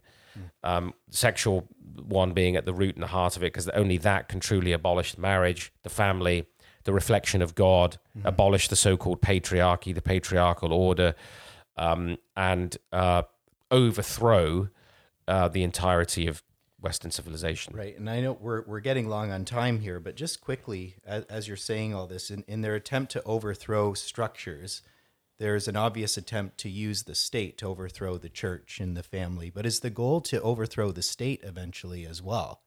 Um, 0.63 0.93
sexual 1.09 1.67
one 2.01 2.34
being 2.34 2.55
at 2.55 2.65
the 2.65 2.73
root 2.73 2.95
and 2.95 3.03
the 3.03 3.07
heart 3.07 3.38
of 3.38 3.43
it, 3.43 3.53
because 3.53 3.69
only 3.69 3.97
that 3.97 4.27
can 4.27 4.39
truly 4.39 4.71
abolish 4.71 5.17
marriage, 5.17 5.71
the 5.84 5.89
family, 5.89 6.47
the 6.84 6.93
reflection 6.93 7.41
of 7.41 7.55
God, 7.55 7.97
abolish 8.23 8.67
the 8.67 8.75
so-called 8.75 9.21
patriarchy, 9.21 9.93
the 9.93 10.01
patriarchal 10.01 10.73
order, 10.73 11.15
um, 11.77 12.17
and 12.36 12.77
uh, 12.91 13.23
overthrow 13.71 14.69
uh, 15.27 15.47
the 15.47 15.63
entirety 15.63 16.27
of 16.27 16.43
Western 16.81 17.11
civilization. 17.11 17.73
Right, 17.75 17.97
and 17.97 18.09
I 18.09 18.19
know 18.19 18.34
we're 18.34 18.63
we're 18.63 18.81
getting 18.81 19.07
long 19.07 19.31
on 19.31 19.45
time 19.45 19.79
here, 19.79 20.01
but 20.01 20.15
just 20.15 20.41
quickly, 20.41 20.95
as, 21.05 21.23
as 21.25 21.47
you're 21.47 21.55
saying 21.55 21.93
all 21.93 22.07
this, 22.07 22.29
in, 22.29 22.43
in 22.47 22.61
their 22.61 22.75
attempt 22.75 23.13
to 23.13 23.23
overthrow 23.23 23.93
structures, 23.93 24.81
there's 25.39 25.67
an 25.67 25.75
obvious 25.75 26.15
attempt 26.17 26.57
to 26.59 26.69
use 26.69 27.03
the 27.03 27.15
state 27.15 27.57
to 27.59 27.67
overthrow 27.67 28.17
the 28.17 28.29
church 28.29 28.79
and 28.79 28.95
the 28.95 29.03
family. 29.03 29.49
But 29.49 29.65
is 29.65 29.79
the 29.81 29.89
goal 29.89 30.21
to 30.21 30.41
overthrow 30.41 30.91
the 30.91 31.01
state 31.01 31.41
eventually 31.43 32.05
as 32.05 32.21
well? 32.21 32.61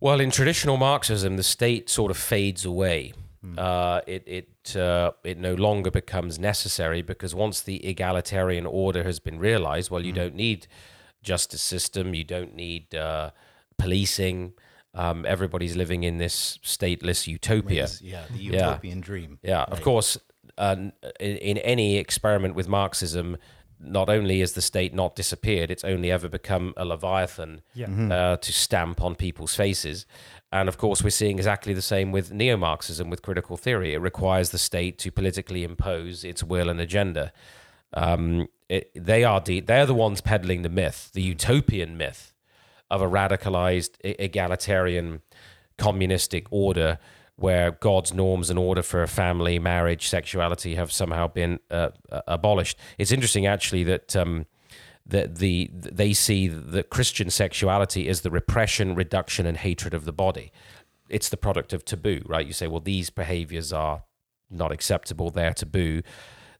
Well, 0.00 0.20
in 0.20 0.30
traditional 0.30 0.76
Marxism, 0.76 1.36
the 1.36 1.42
state 1.42 1.90
sort 1.90 2.10
of 2.10 2.16
fades 2.16 2.64
away. 2.64 3.12
Hmm. 3.42 3.54
Uh, 3.58 4.00
it 4.06 4.22
it 4.26 4.76
uh, 4.76 5.12
it 5.24 5.38
no 5.38 5.54
longer 5.54 5.90
becomes 5.90 6.38
necessary 6.38 7.02
because 7.02 7.34
once 7.34 7.60
the 7.60 7.84
egalitarian 7.86 8.66
order 8.66 9.02
has 9.04 9.18
been 9.20 9.38
realized, 9.38 9.90
well, 9.90 10.04
you 10.04 10.12
Hmm. 10.12 10.18
don't 10.18 10.34
need 10.34 10.66
justice 11.22 11.62
system, 11.62 12.14
you 12.14 12.24
don't 12.24 12.54
need 12.54 12.94
uh, 12.94 13.30
policing. 13.76 14.52
Um, 14.94 15.26
everybody's 15.26 15.76
living 15.76 16.02
in 16.02 16.18
this 16.18 16.58
stateless 16.64 17.26
utopia. 17.26 17.84
Is- 17.84 18.00
yeah, 18.02 18.24
the 18.30 18.38
Yeah. 18.38 18.52
utopian 18.70 19.00
dream. 19.00 19.38
Yeah, 19.42 19.62
of 19.64 19.82
course. 19.82 20.18
Uh, 20.58 20.90
in, 21.20 21.36
in 21.36 21.58
any 21.58 21.96
experiment 21.96 22.54
with 22.54 22.68
Marxism, 22.68 23.36
not 23.80 24.08
only 24.08 24.40
is 24.40 24.54
the 24.54 24.60
state 24.60 24.92
not 24.92 25.14
disappeared, 25.14 25.70
it's 25.70 25.84
only 25.84 26.10
ever 26.10 26.28
become 26.28 26.74
a 26.76 26.84
leviathan 26.84 27.62
Yeah. 27.74 27.86
uh, 28.12 28.36
to 28.38 28.52
stamp 28.52 29.00
on 29.00 29.14
people's 29.14 29.54
faces. 29.54 30.04
And 30.50 30.68
of 30.68 30.78
course, 30.78 31.04
we're 31.04 31.10
seeing 31.10 31.36
exactly 31.38 31.74
the 31.74 31.82
same 31.82 32.10
with 32.10 32.32
neo 32.32 32.56
Marxism, 32.56 33.08
with 33.08 33.22
critical 33.22 33.56
theory. 33.56 33.94
It 33.94 33.98
requires 34.00 34.50
the 34.50 34.58
state 34.58 34.98
to 34.98 35.12
politically 35.12 35.62
impose 35.62 36.24
its 36.24 36.42
will 36.42 36.68
and 36.68 36.80
agenda. 36.80 37.32
Um, 37.94 38.48
it, 38.68 38.90
they 38.94 39.22
are 39.24 39.40
de- 39.40 39.60
they're 39.60 39.86
the 39.86 39.94
ones 39.94 40.20
peddling 40.20 40.62
the 40.62 40.68
myth, 40.68 41.10
the 41.12 41.22
utopian 41.22 41.96
myth 41.96 42.34
of 42.90 43.00
a 43.00 43.06
radicalized 43.08 43.92
e- 44.04 44.16
egalitarian 44.18 45.22
communistic 45.76 46.46
order 46.50 46.98
where 47.38 47.70
God's 47.70 48.12
norms 48.12 48.50
and 48.50 48.58
order 48.58 48.82
for 48.82 49.06
family, 49.06 49.60
marriage, 49.60 50.08
sexuality 50.08 50.74
have 50.74 50.90
somehow 50.90 51.28
been 51.28 51.60
uh, 51.70 51.90
uh, 52.10 52.22
abolished. 52.26 52.76
It's 52.98 53.12
interesting, 53.12 53.46
actually, 53.46 53.84
that 53.84 54.16
um, 54.16 54.46
that 55.06 55.36
the 55.36 55.70
they 55.72 56.12
see 56.12 56.48
that 56.48 56.90
Christian 56.90 57.30
sexuality 57.30 58.08
is 58.08 58.22
the 58.22 58.30
repression, 58.30 58.94
reduction, 58.94 59.46
and 59.46 59.56
hatred 59.56 59.94
of 59.94 60.04
the 60.04 60.12
body. 60.12 60.50
It's 61.08 61.28
the 61.28 61.36
product 61.36 61.72
of 61.72 61.84
taboo, 61.84 62.22
right? 62.26 62.46
You 62.46 62.52
say, 62.52 62.66
well, 62.66 62.80
these 62.80 63.08
behaviors 63.08 63.72
are 63.72 64.02
not 64.50 64.72
acceptable; 64.72 65.30
they're 65.30 65.54
taboo. 65.54 66.02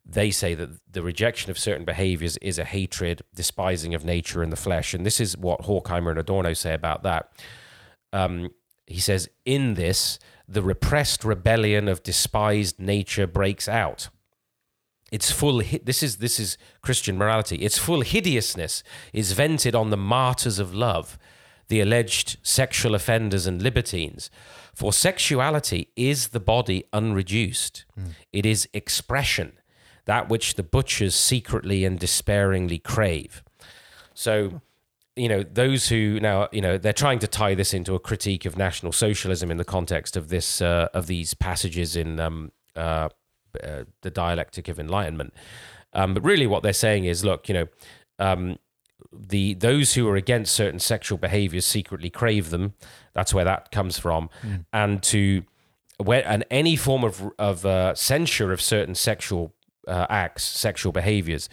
They 0.07 0.31
say 0.31 0.55
that 0.55 0.70
the 0.91 1.03
rejection 1.03 1.51
of 1.51 1.59
certain 1.59 1.85
behaviors 1.85 2.37
is 2.39 2.59
a 2.59 2.64
hatred, 2.64 3.22
despising 3.35 3.95
of 3.95 4.05
nature 4.05 4.43
and 4.43 4.53
the 4.53 4.57
flesh, 4.57 4.95
and 4.95 5.05
this 5.05 5.20
is 5.20 5.37
what 5.37 5.62
Horkheimer 5.62 6.11
and 6.11 6.18
Adorno 6.18 6.53
say 6.55 6.72
about 6.72 7.03
that 7.03 7.31
um, 8.12 8.51
he 8.87 9.01
says, 9.01 9.29
in 9.45 9.74
this, 9.74 10.18
the 10.49 10.62
repressed 10.62 11.24
rebellion 11.24 11.88
of 11.88 12.03
despised 12.03 12.80
nature 12.80 13.26
breaks 13.26 13.68
out. 13.68 14.09
Its 15.12 15.30
full 15.30 15.62
hi- 15.62 15.80
this 15.84 16.03
is 16.03 16.16
this 16.16 16.40
is 16.40 16.57
Christian 16.82 17.16
morality. 17.18 17.57
Its 17.57 17.78
full 17.78 18.01
hideousness 18.03 18.82
is 19.12 19.32
vented 19.32 19.74
on 19.74 19.90
the 19.90 19.96
martyrs 19.96 20.59
of 20.59 20.74
love, 20.74 21.18
the 21.68 21.80
alleged 21.80 22.38
sexual 22.42 22.94
offenders 22.94 23.46
and 23.46 23.62
libertines. 23.62 24.30
For 24.74 24.92
sexuality 24.92 25.88
is 25.96 26.28
the 26.28 26.40
body 26.40 26.84
unreduced. 26.92 27.84
It 28.32 28.46
is 28.46 28.68
expression, 28.72 29.53
that 30.05 30.28
which 30.28 30.55
the 30.55 30.62
butchers 30.62 31.14
secretly 31.14 31.84
and 31.84 31.99
despairingly 31.99 32.78
crave. 32.78 33.42
So, 34.14 34.61
you 35.19 35.29
know, 35.29 35.43
those 35.43 35.89
who 35.89 36.21
now, 36.21 36.49
you 36.53 36.61
know, 36.61 36.79
they're 36.79 36.93
trying 36.93 37.19
to 37.21 37.27
tie 37.27 37.55
this 37.55 37.75
into 37.75 37.95
a 37.95 37.99
critique 37.99 38.45
of 38.45 38.57
National 38.57 38.93
Socialism 38.93 39.51
in 39.51 39.57
the 39.57 39.64
context 39.64 40.16
of 40.16 40.29
this, 40.29 40.62
uh, 40.62 40.89
of 40.95 41.07
these 41.07 41.35
passages 41.35 41.97
in 41.97 42.21
um, 42.21 42.53
uh, 42.77 43.09
uh, 43.62 43.85
the 44.03 44.11
dialectic 44.11 44.69
of 44.69 44.79
enlightenment. 44.79 45.33
Um, 45.93 46.14
but 46.14 46.23
really, 46.23 46.47
what 46.47 46.62
they're 46.62 46.73
saying 46.73 47.05
is, 47.05 47.25
look, 47.25 47.49
you 47.49 47.55
know, 47.55 47.66
um, 48.19 48.59
the 49.12 49.55
those 49.55 49.95
who 49.95 50.09
are 50.09 50.16
against 50.16 50.55
certain 50.55 50.79
sexual 50.79 51.19
behaviors 51.19 51.64
secretly 51.64 52.11
crave 52.11 52.51
them. 52.51 52.75
That's 53.14 53.33
where 53.33 53.45
that 53.45 53.71
comes 53.71 53.99
from, 53.99 54.29
and 54.73 55.03
to 55.05 55.45
where 55.97 56.27
and 56.27 56.45
any 56.51 56.77
form 56.77 57.05
of 57.05 57.33
of 57.39 57.64
uh, 57.64 57.95
censure 57.95 58.53
of 58.53 58.61
certain 58.61 58.95
sexual 58.95 59.55
uh, 59.87 60.07
acts, 60.11 60.45
sexual 60.45 60.93
behaviors, 60.93 61.49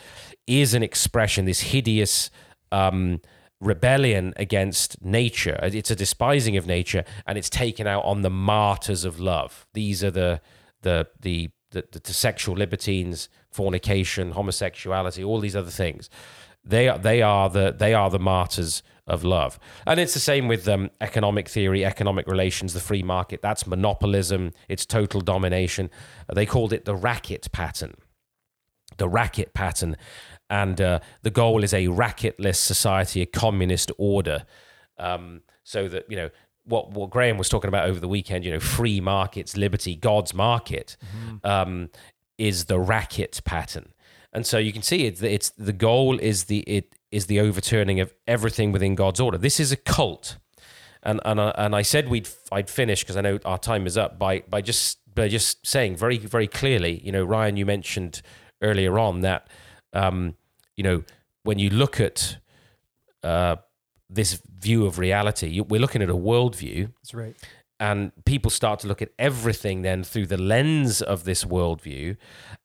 is 0.47 0.73
an 0.73 0.83
expression. 0.83 1.45
This 1.45 1.61
hideous. 1.61 2.29
Um, 2.71 3.21
rebellion 3.61 4.33
against 4.37 5.03
nature. 5.03 5.59
It's 5.61 5.91
a 5.91 5.95
despising 5.95 6.57
of 6.57 6.67
nature 6.67 7.03
and 7.25 7.37
it's 7.37 7.49
taken 7.49 7.87
out 7.87 8.03
on 8.05 8.21
the 8.21 8.29
martyrs 8.29 9.05
of 9.05 9.19
love. 9.19 9.65
These 9.73 10.03
are 10.03 10.11
the 10.11 10.41
the 10.81 11.07
the 11.19 11.49
the, 11.71 11.83
the, 11.91 12.13
sexual 12.13 12.55
libertines 12.55 13.27
fornication 13.51 14.31
homosexuality 14.31 15.23
all 15.23 15.39
these 15.39 15.55
other 15.55 15.71
things. 15.71 16.09
They 16.63 16.87
are 16.87 16.97
they 16.97 17.21
are 17.21 17.49
the 17.49 17.75
they 17.77 17.93
are 17.93 18.09
the 18.09 18.19
martyrs 18.19 18.83
of 19.07 19.23
love. 19.23 19.59
And 19.85 19.99
it's 19.99 20.13
the 20.13 20.19
same 20.19 20.47
with 20.47 20.67
um, 20.67 20.89
economic 20.99 21.47
theory 21.47 21.85
economic 21.85 22.27
relations 22.27 22.73
the 22.73 22.79
free 22.79 23.03
market. 23.03 23.41
That's 23.41 23.67
monopolism. 23.67 24.51
It's 24.67 24.85
total 24.85 25.21
domination. 25.21 25.89
They 26.33 26.45
called 26.45 26.73
it 26.73 26.85
the 26.85 26.95
racket 26.95 27.51
pattern. 27.51 27.95
The 28.97 29.09
racket 29.09 29.53
pattern 29.53 29.95
and 30.49 30.79
uh, 30.79 30.99
the 31.23 31.31
goal 31.31 31.63
is 31.63 31.73
a 31.73 31.85
racketless 31.87 32.57
society, 32.57 33.21
a 33.21 33.25
communist 33.25 33.91
order, 33.97 34.45
um, 34.97 35.41
so 35.63 35.87
that 35.87 36.09
you 36.09 36.15
know 36.15 36.29
what 36.65 36.91
what 36.91 37.09
Graham 37.09 37.37
was 37.37 37.49
talking 37.49 37.67
about 37.67 37.87
over 37.87 37.99
the 37.99 38.07
weekend. 38.07 38.45
You 38.45 38.51
know, 38.51 38.59
free 38.59 38.99
markets, 38.99 39.57
liberty, 39.57 39.95
God's 39.95 40.33
market, 40.33 40.97
um, 41.43 41.89
is 42.37 42.65
the 42.65 42.79
racket 42.79 43.41
pattern, 43.45 43.93
and 44.33 44.45
so 44.45 44.57
you 44.57 44.73
can 44.73 44.81
see 44.81 45.05
it. 45.05 45.21
It's 45.21 45.49
the 45.51 45.73
goal 45.73 46.19
is 46.19 46.45
the 46.45 46.59
it 46.61 46.95
is 47.11 47.27
the 47.27 47.39
overturning 47.39 47.99
of 47.99 48.13
everything 48.27 48.71
within 48.71 48.95
God's 48.95 49.19
order. 49.19 49.37
This 49.37 49.59
is 49.59 49.71
a 49.71 49.77
cult, 49.77 50.37
and 51.01 51.19
and 51.25 51.39
uh, 51.39 51.53
and 51.57 51.75
I 51.75 51.81
said 51.81 52.09
we'd 52.09 52.29
I'd 52.51 52.69
finish 52.69 53.03
because 53.03 53.17
I 53.17 53.21
know 53.21 53.39
our 53.45 53.59
time 53.59 53.87
is 53.87 53.97
up 53.97 54.19
by 54.19 54.41
by 54.41 54.61
just 54.61 54.99
by 55.15 55.27
just 55.27 55.65
saying 55.65 55.95
very 55.95 56.17
very 56.17 56.47
clearly. 56.47 57.01
You 57.03 57.11
know, 57.11 57.23
Ryan, 57.23 57.57
you 57.57 57.65
mentioned 57.65 58.21
earlier 58.61 58.99
on 58.99 59.21
that 59.21 59.47
um, 59.95 60.35
you 60.75 60.83
know, 60.83 61.03
when 61.43 61.57
you 61.57 61.69
look 61.69 61.99
at 61.99 62.37
uh, 63.23 63.55
this 64.09 64.41
view 64.59 64.85
of 64.85 64.99
reality, 64.99 65.59
we're 65.61 65.81
looking 65.81 66.01
at 66.01 66.09
a 66.09 66.15
worldview, 66.15 66.91
That's 67.01 67.13
right. 67.13 67.35
and 67.79 68.11
people 68.25 68.51
start 68.51 68.79
to 68.81 68.87
look 68.87 69.01
at 69.01 69.09
everything 69.17 69.81
then 69.81 70.03
through 70.03 70.27
the 70.27 70.37
lens 70.37 71.01
of 71.01 71.23
this 71.23 71.45
worldview. 71.45 72.17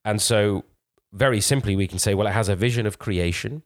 And 0.05 0.21
so, 0.21 0.65
very 1.13 1.41
simply, 1.41 1.75
we 1.77 1.87
can 1.87 1.99
say, 1.99 2.15
well, 2.15 2.27
it 2.27 2.33
has 2.33 2.49
a 2.49 2.57
vision 2.57 2.87
of 2.87 2.99
creation, 2.99 3.63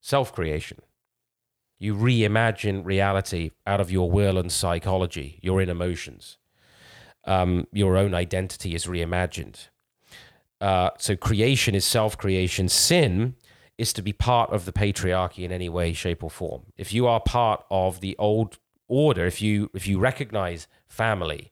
self 0.00 0.32
creation. 0.32 0.78
You 1.78 1.94
reimagine 1.94 2.84
reality 2.84 3.52
out 3.66 3.80
of 3.80 3.90
your 3.90 4.10
will 4.10 4.36
and 4.36 4.52
psychology, 4.52 5.38
your 5.42 5.62
inner 5.62 5.72
emotions. 5.72 6.36
Um, 7.24 7.66
your 7.72 7.96
own 7.96 8.14
identity 8.14 8.74
is 8.74 8.86
reimagined. 8.86 9.68
Uh, 10.60 10.90
so 10.98 11.16
creation 11.16 11.74
is 11.74 11.84
self 11.84 12.18
creation. 12.18 12.68
Sin 12.68 13.34
is 13.78 13.92
to 13.94 14.02
be 14.02 14.12
part 14.12 14.50
of 14.50 14.66
the 14.66 14.72
patriarchy 14.72 15.42
in 15.44 15.50
any 15.50 15.68
way, 15.68 15.92
shape, 15.92 16.22
or 16.22 16.30
form. 16.30 16.62
If 16.76 16.92
you 16.92 17.06
are 17.06 17.20
part 17.20 17.64
of 17.70 18.00
the 18.00 18.14
old 18.18 18.58
order, 18.88 19.24
if 19.24 19.40
you 19.40 19.70
if 19.72 19.86
you 19.86 19.98
recognize 19.98 20.66
family, 20.86 21.50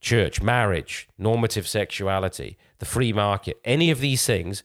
church, 0.00 0.42
marriage, 0.42 1.08
normative 1.16 1.66
sexuality, 1.66 2.58
the 2.78 2.84
free 2.84 3.12
market, 3.12 3.58
any 3.64 3.90
of 3.90 4.00
these 4.00 4.26
things, 4.26 4.62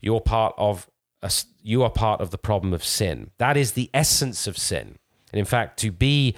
you're 0.00 0.20
part 0.20 0.54
of 0.58 0.90
a, 1.22 1.32
you 1.62 1.82
are 1.82 1.90
part 1.90 2.20
of 2.20 2.32
the 2.32 2.38
problem 2.38 2.74
of 2.74 2.84
sin. 2.84 3.30
That 3.38 3.56
is 3.56 3.72
the 3.72 3.88
essence 3.94 4.46
of 4.46 4.58
sin. 4.58 4.98
And 5.32 5.38
in 5.38 5.46
fact, 5.46 5.78
to 5.80 5.90
be 5.90 6.34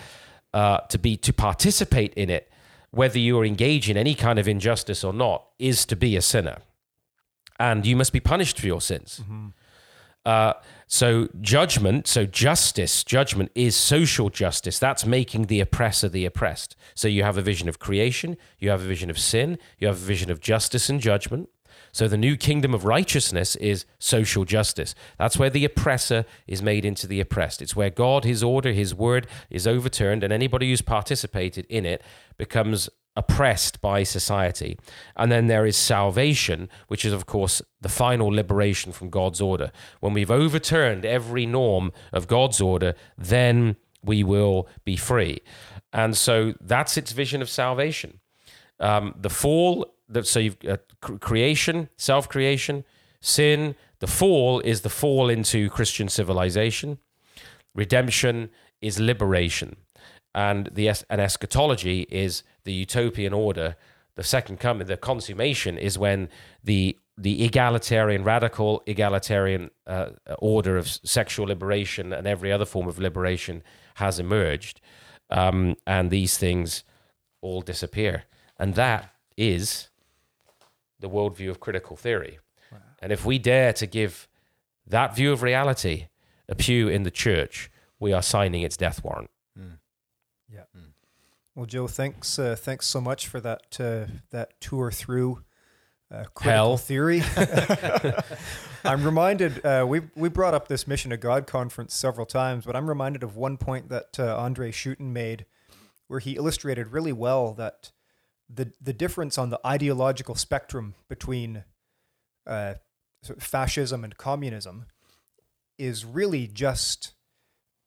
uh, 0.53 0.79
to 0.91 0.99
be 0.99 1.17
to 1.17 1.33
participate 1.33 2.15
in 2.15 2.31
it, 2.31 2.53
whether 2.93 3.19
you 3.19 3.37
are 3.41 3.45
engaged 3.45 3.91
in 3.91 3.97
any 3.97 4.15
kind 4.15 4.39
of 4.39 4.47
injustice 4.47 5.03
or 5.03 5.13
not, 5.13 5.49
is 5.59 5.85
to 5.87 5.97
be 5.97 6.15
a 6.15 6.23
sinner 6.23 6.59
and 7.59 7.87
you 7.87 7.97
must 7.97 8.13
be 8.13 8.21
punished 8.21 8.59
for 8.59 8.67
your 8.67 8.81
sins. 8.81 9.23
Uh, 10.25 10.55
so, 10.87 11.29
judgment, 11.41 12.07
so 12.07 12.25
justice, 12.25 13.05
judgment 13.05 13.51
is 13.55 13.77
social 13.77 14.31
justice. 14.31 14.79
That's 14.79 15.05
making 15.05 15.47
the 15.47 15.61
oppressor 15.61 16.09
the 16.09 16.25
oppressed. 16.25 16.77
So, 16.95 17.09
you 17.09 17.23
have 17.23 17.37
a 17.37 17.43
vision 17.43 17.69
of 17.69 17.79
creation, 17.79 18.37
you 18.59 18.71
have 18.71 18.81
a 18.81 18.87
vision 18.87 19.11
of 19.11 19.19
sin, 19.19 19.59
you 19.79 19.87
have 19.87 19.97
a 19.97 20.07
vision 20.07 20.31
of 20.31 20.41
justice 20.41 20.89
and 20.89 21.01
judgment. 21.01 21.51
So, 21.93 22.09
the 22.09 22.17
new 22.17 22.37
kingdom 22.37 22.73
of 22.73 22.85
righteousness 22.85 23.55
is 23.57 23.85
social 23.99 24.45
justice. 24.45 24.95
That's 25.19 25.39
where 25.39 25.51
the 25.51 25.65
oppressor 25.65 26.25
is 26.47 26.63
made 26.63 26.85
into 26.85 27.07
the 27.07 27.21
oppressed. 27.21 27.61
It's 27.61 27.77
where 27.77 27.91
God, 27.91 28.25
His 28.25 28.43
order, 28.43 28.73
His 28.73 28.95
word 28.95 29.27
is 29.51 29.67
overturned, 29.67 30.25
and 30.25 30.33
anybody 30.33 30.71
who's 30.71 30.83
participated 30.83 31.67
in 31.69 31.85
it 31.85 32.03
becomes 32.39 32.89
oppressed 33.17 33.81
by 33.81 34.03
society. 34.03 34.77
And 35.17 35.31
then 35.31 35.47
there 35.47 35.67
is 35.67 35.77
salvation, 35.77 36.69
which 36.89 37.05
is, 37.05 37.13
of 37.13 37.27
course, 37.27 37.63
the 37.81 37.89
final 37.89 38.29
liberation 38.29 38.93
from 38.93 39.11
God's 39.11 39.41
order. 39.41 39.71
When 40.01 40.13
we've 40.13 40.31
overturned 40.31 41.05
every 41.05 41.47
norm 41.47 41.93
of 42.13 42.27
God's 42.27 42.61
order, 42.61 42.95
then 43.17 43.77
we 44.03 44.25
will 44.25 44.69
be 44.85 44.97
free. 44.97 45.41
And 45.93 46.17
so 46.17 46.55
that's 46.61 46.97
its 46.97 47.13
vision 47.13 47.41
of 47.41 47.49
salvation. 47.49 48.21
Um, 48.81 49.15
the 49.17 49.31
fall, 49.31 49.95
that 50.09 50.27
so 50.27 50.41
you've 50.41 50.59
uh, 50.69 50.79
creation, 51.01 51.89
self 51.97 52.29
creation, 52.29 52.85
sin. 53.21 53.77
The 54.01 54.07
fall 54.09 54.61
is 54.61 54.81
the 54.81 54.91
fall 54.91 55.31
into 55.31 55.71
Christian 55.71 56.09
civilization. 56.09 56.99
Redemption 57.75 58.51
is 58.83 58.99
liberation 58.99 59.77
and 60.35 60.69
the 60.73 60.89
and 60.89 61.21
eschatology 61.21 62.07
is 62.11 62.43
the 62.65 62.73
utopian 62.73 63.33
order. 63.33 63.77
The 64.17 64.23
second 64.23 64.61
coming, 64.61 64.87
the 64.87 64.97
consummation, 64.97 65.77
is 65.79 65.99
when 65.99 66.29
the 66.63 66.97
the 67.17 67.45
egalitarian, 67.45 68.25
radical 68.25 68.83
egalitarian 68.87 69.71
uh, 69.87 70.11
order 70.39 70.77
of 70.77 70.89
sexual 70.89 71.47
liberation 71.47 72.13
and 72.13 72.27
every 72.27 72.51
other 72.51 72.65
form 72.65 72.89
of 72.89 72.99
liberation 72.99 73.63
has 73.97 74.19
emerged, 74.19 74.81
um, 75.31 75.77
and 75.87 76.11
these 76.11 76.37
things 76.37 76.83
all 77.41 77.61
disappear, 77.61 78.25
and 78.59 78.75
that 78.75 79.15
is 79.37 79.91
the 81.01 81.09
worldview 81.09 81.51
of 81.51 81.61
critical 81.61 81.97
theory. 81.97 82.39
Wow. 82.73 82.79
And 83.01 83.13
if 83.13 83.25
we 83.25 83.39
dare 83.39 83.73
to 83.75 83.87
give 83.87 84.27
that 84.87 85.15
view 85.15 85.33
of 85.33 85.43
reality 85.43 86.09
a 86.49 86.55
pew 86.55 86.89
in 86.89 87.03
the 87.03 87.11
church, 87.11 87.71
we 87.99 88.13
are 88.13 88.23
signing 88.23 88.63
its 88.63 88.77
death 88.77 89.05
warrant. 89.05 89.31
Mm. 89.59 89.79
Yeah. 90.53 90.65
Mm. 90.77 90.94
Well, 91.55 91.67
Joe, 91.67 91.87
thanks. 91.87 92.39
Uh, 92.39 92.57
thanks 92.57 92.87
so 92.87 93.01
much 93.01 93.29
for 93.29 93.41
that 93.41 93.79
uh, 93.79 94.07
that 94.31 94.61
tour 94.61 94.91
through 94.91 95.45
uh, 96.11 96.25
critical 96.35 96.51
Hell. 96.51 96.77
theory. 96.77 97.23
I'm 98.85 99.05
reminded 99.05 99.65
uh, 99.65 99.85
we 99.89 100.03
we 100.17 100.29
brought 100.29 100.55
up 100.55 100.67
this 100.67 100.89
Mission 100.89 101.13
of 101.13 101.21
God 101.21 101.47
conference 101.47 101.95
several 101.95 102.27
times, 102.27 102.65
but 102.65 102.75
I'm 102.75 102.89
reminded 102.89 103.23
of 103.23 103.37
one 103.37 103.57
point 103.57 103.89
that 103.89 104.19
uh, 104.19 104.37
Andre 104.37 104.73
Schutten 104.73 105.13
made, 105.13 105.47
where 106.09 106.21
he 106.21 106.33
illustrated 106.33 106.89
really 106.89 107.13
well 107.13 107.55
that 107.55 107.93
the 108.53 108.73
the 108.81 108.93
difference 108.93 109.39
on 109.39 109.51
the 109.51 109.61
ideological 109.65 110.35
spectrum 110.35 110.95
between 111.09 111.65
uh, 112.47 112.75
fascism 113.39 114.05
and 114.05 114.17
communism 114.17 114.87
is 115.79 116.05
really 116.05 116.47
just 116.47 117.15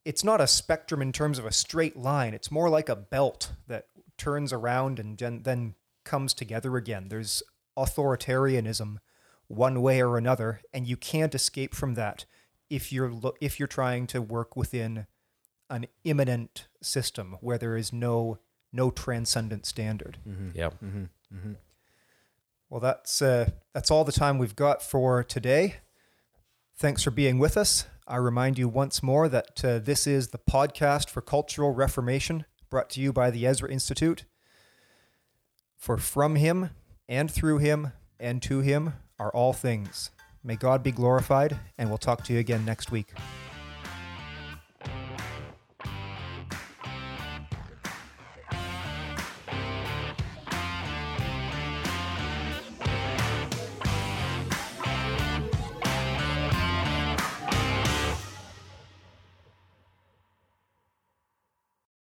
it's 0.08 0.24
not 0.24 0.40
a 0.40 0.48
spectrum 0.48 1.02
in 1.02 1.12
terms 1.12 1.38
of 1.38 1.46
a 1.46 1.52
straight 1.52 1.98
line. 1.98 2.34
It's 2.34 2.50
more 2.50 2.70
like 2.70 2.88
a 2.88 2.96
belt 2.96 3.52
that 3.68 3.88
turns 4.18 4.54
around 4.54 5.00
and 5.00 5.18
then 5.44 5.76
comes 6.06 6.34
together 6.34 6.78
again. 6.78 7.10
There's 7.10 7.44
authoritarianism 7.78 9.00
one 9.50 9.82
way 9.82 10.02
or 10.02 10.18
another, 10.18 10.62
and 10.74 10.88
you 10.88 10.96
can't 10.96 11.36
escape 11.36 11.76
from 11.76 11.96
that 11.96 12.24
if 12.70 12.94
you're 12.94 13.12
lo- 13.12 13.36
if 13.42 13.60
you're 13.60 13.68
trying 13.68 14.08
to 14.08 14.22
work 14.22 14.56
within 14.56 15.08
an 15.70 15.88
immanent 16.06 16.70
system 16.82 17.36
where 17.42 17.58
there 17.58 17.76
is 17.76 17.92
no 17.92 18.40
no 18.72 18.90
transcendent 18.90 19.66
standard. 19.66 20.20
Mm-hmm. 20.26 20.50
Yeah. 20.54 20.70
Mm-hmm. 20.70 21.04
Mm-hmm. 21.36 21.54
Well, 22.70 22.80
that's 22.80 23.22
uh, 23.22 23.50
that's 23.74 23.92
all 23.92 24.06
the 24.06 24.14
time 24.14 24.38
we've 24.38 24.56
got 24.56 24.82
for 24.82 25.22
today. 25.22 25.76
Thanks 26.78 27.04
for 27.04 27.12
being 27.12 27.40
with 27.40 27.58
us. 27.58 27.88
I 28.10 28.16
remind 28.16 28.58
you 28.58 28.70
once 28.70 29.04
more 29.04 29.28
that 29.28 29.66
uh, 29.66 29.80
this 29.80 30.08
is 30.08 30.30
the 30.30 30.38
podcast 30.38 31.10
for 31.10 31.20
cultural 31.20 31.74
reformation 31.74 32.46
brought 32.70 32.90
to 32.92 33.02
you 33.02 33.12
by 33.12 33.30
the 33.32 33.46
Ezra 33.46 33.70
Institute. 33.70 34.24
For 35.76 35.98
from 35.98 36.36
him 36.36 36.70
and 37.10 37.30
through 37.30 37.58
him 37.58 37.92
and 38.18 38.42
to 38.44 38.62
him 38.62 38.94
are 39.20 39.32
all 39.32 39.52
things. 39.52 40.12
May 40.42 40.56
God 40.56 40.84
be 40.84 40.92
glorified, 40.92 41.60
and 41.78 41.90
we'll 41.90 41.98
talk 41.98 42.24
to 42.26 42.34
you 42.34 42.40
again 42.40 42.64
next 42.64 42.92
week. 42.92 43.14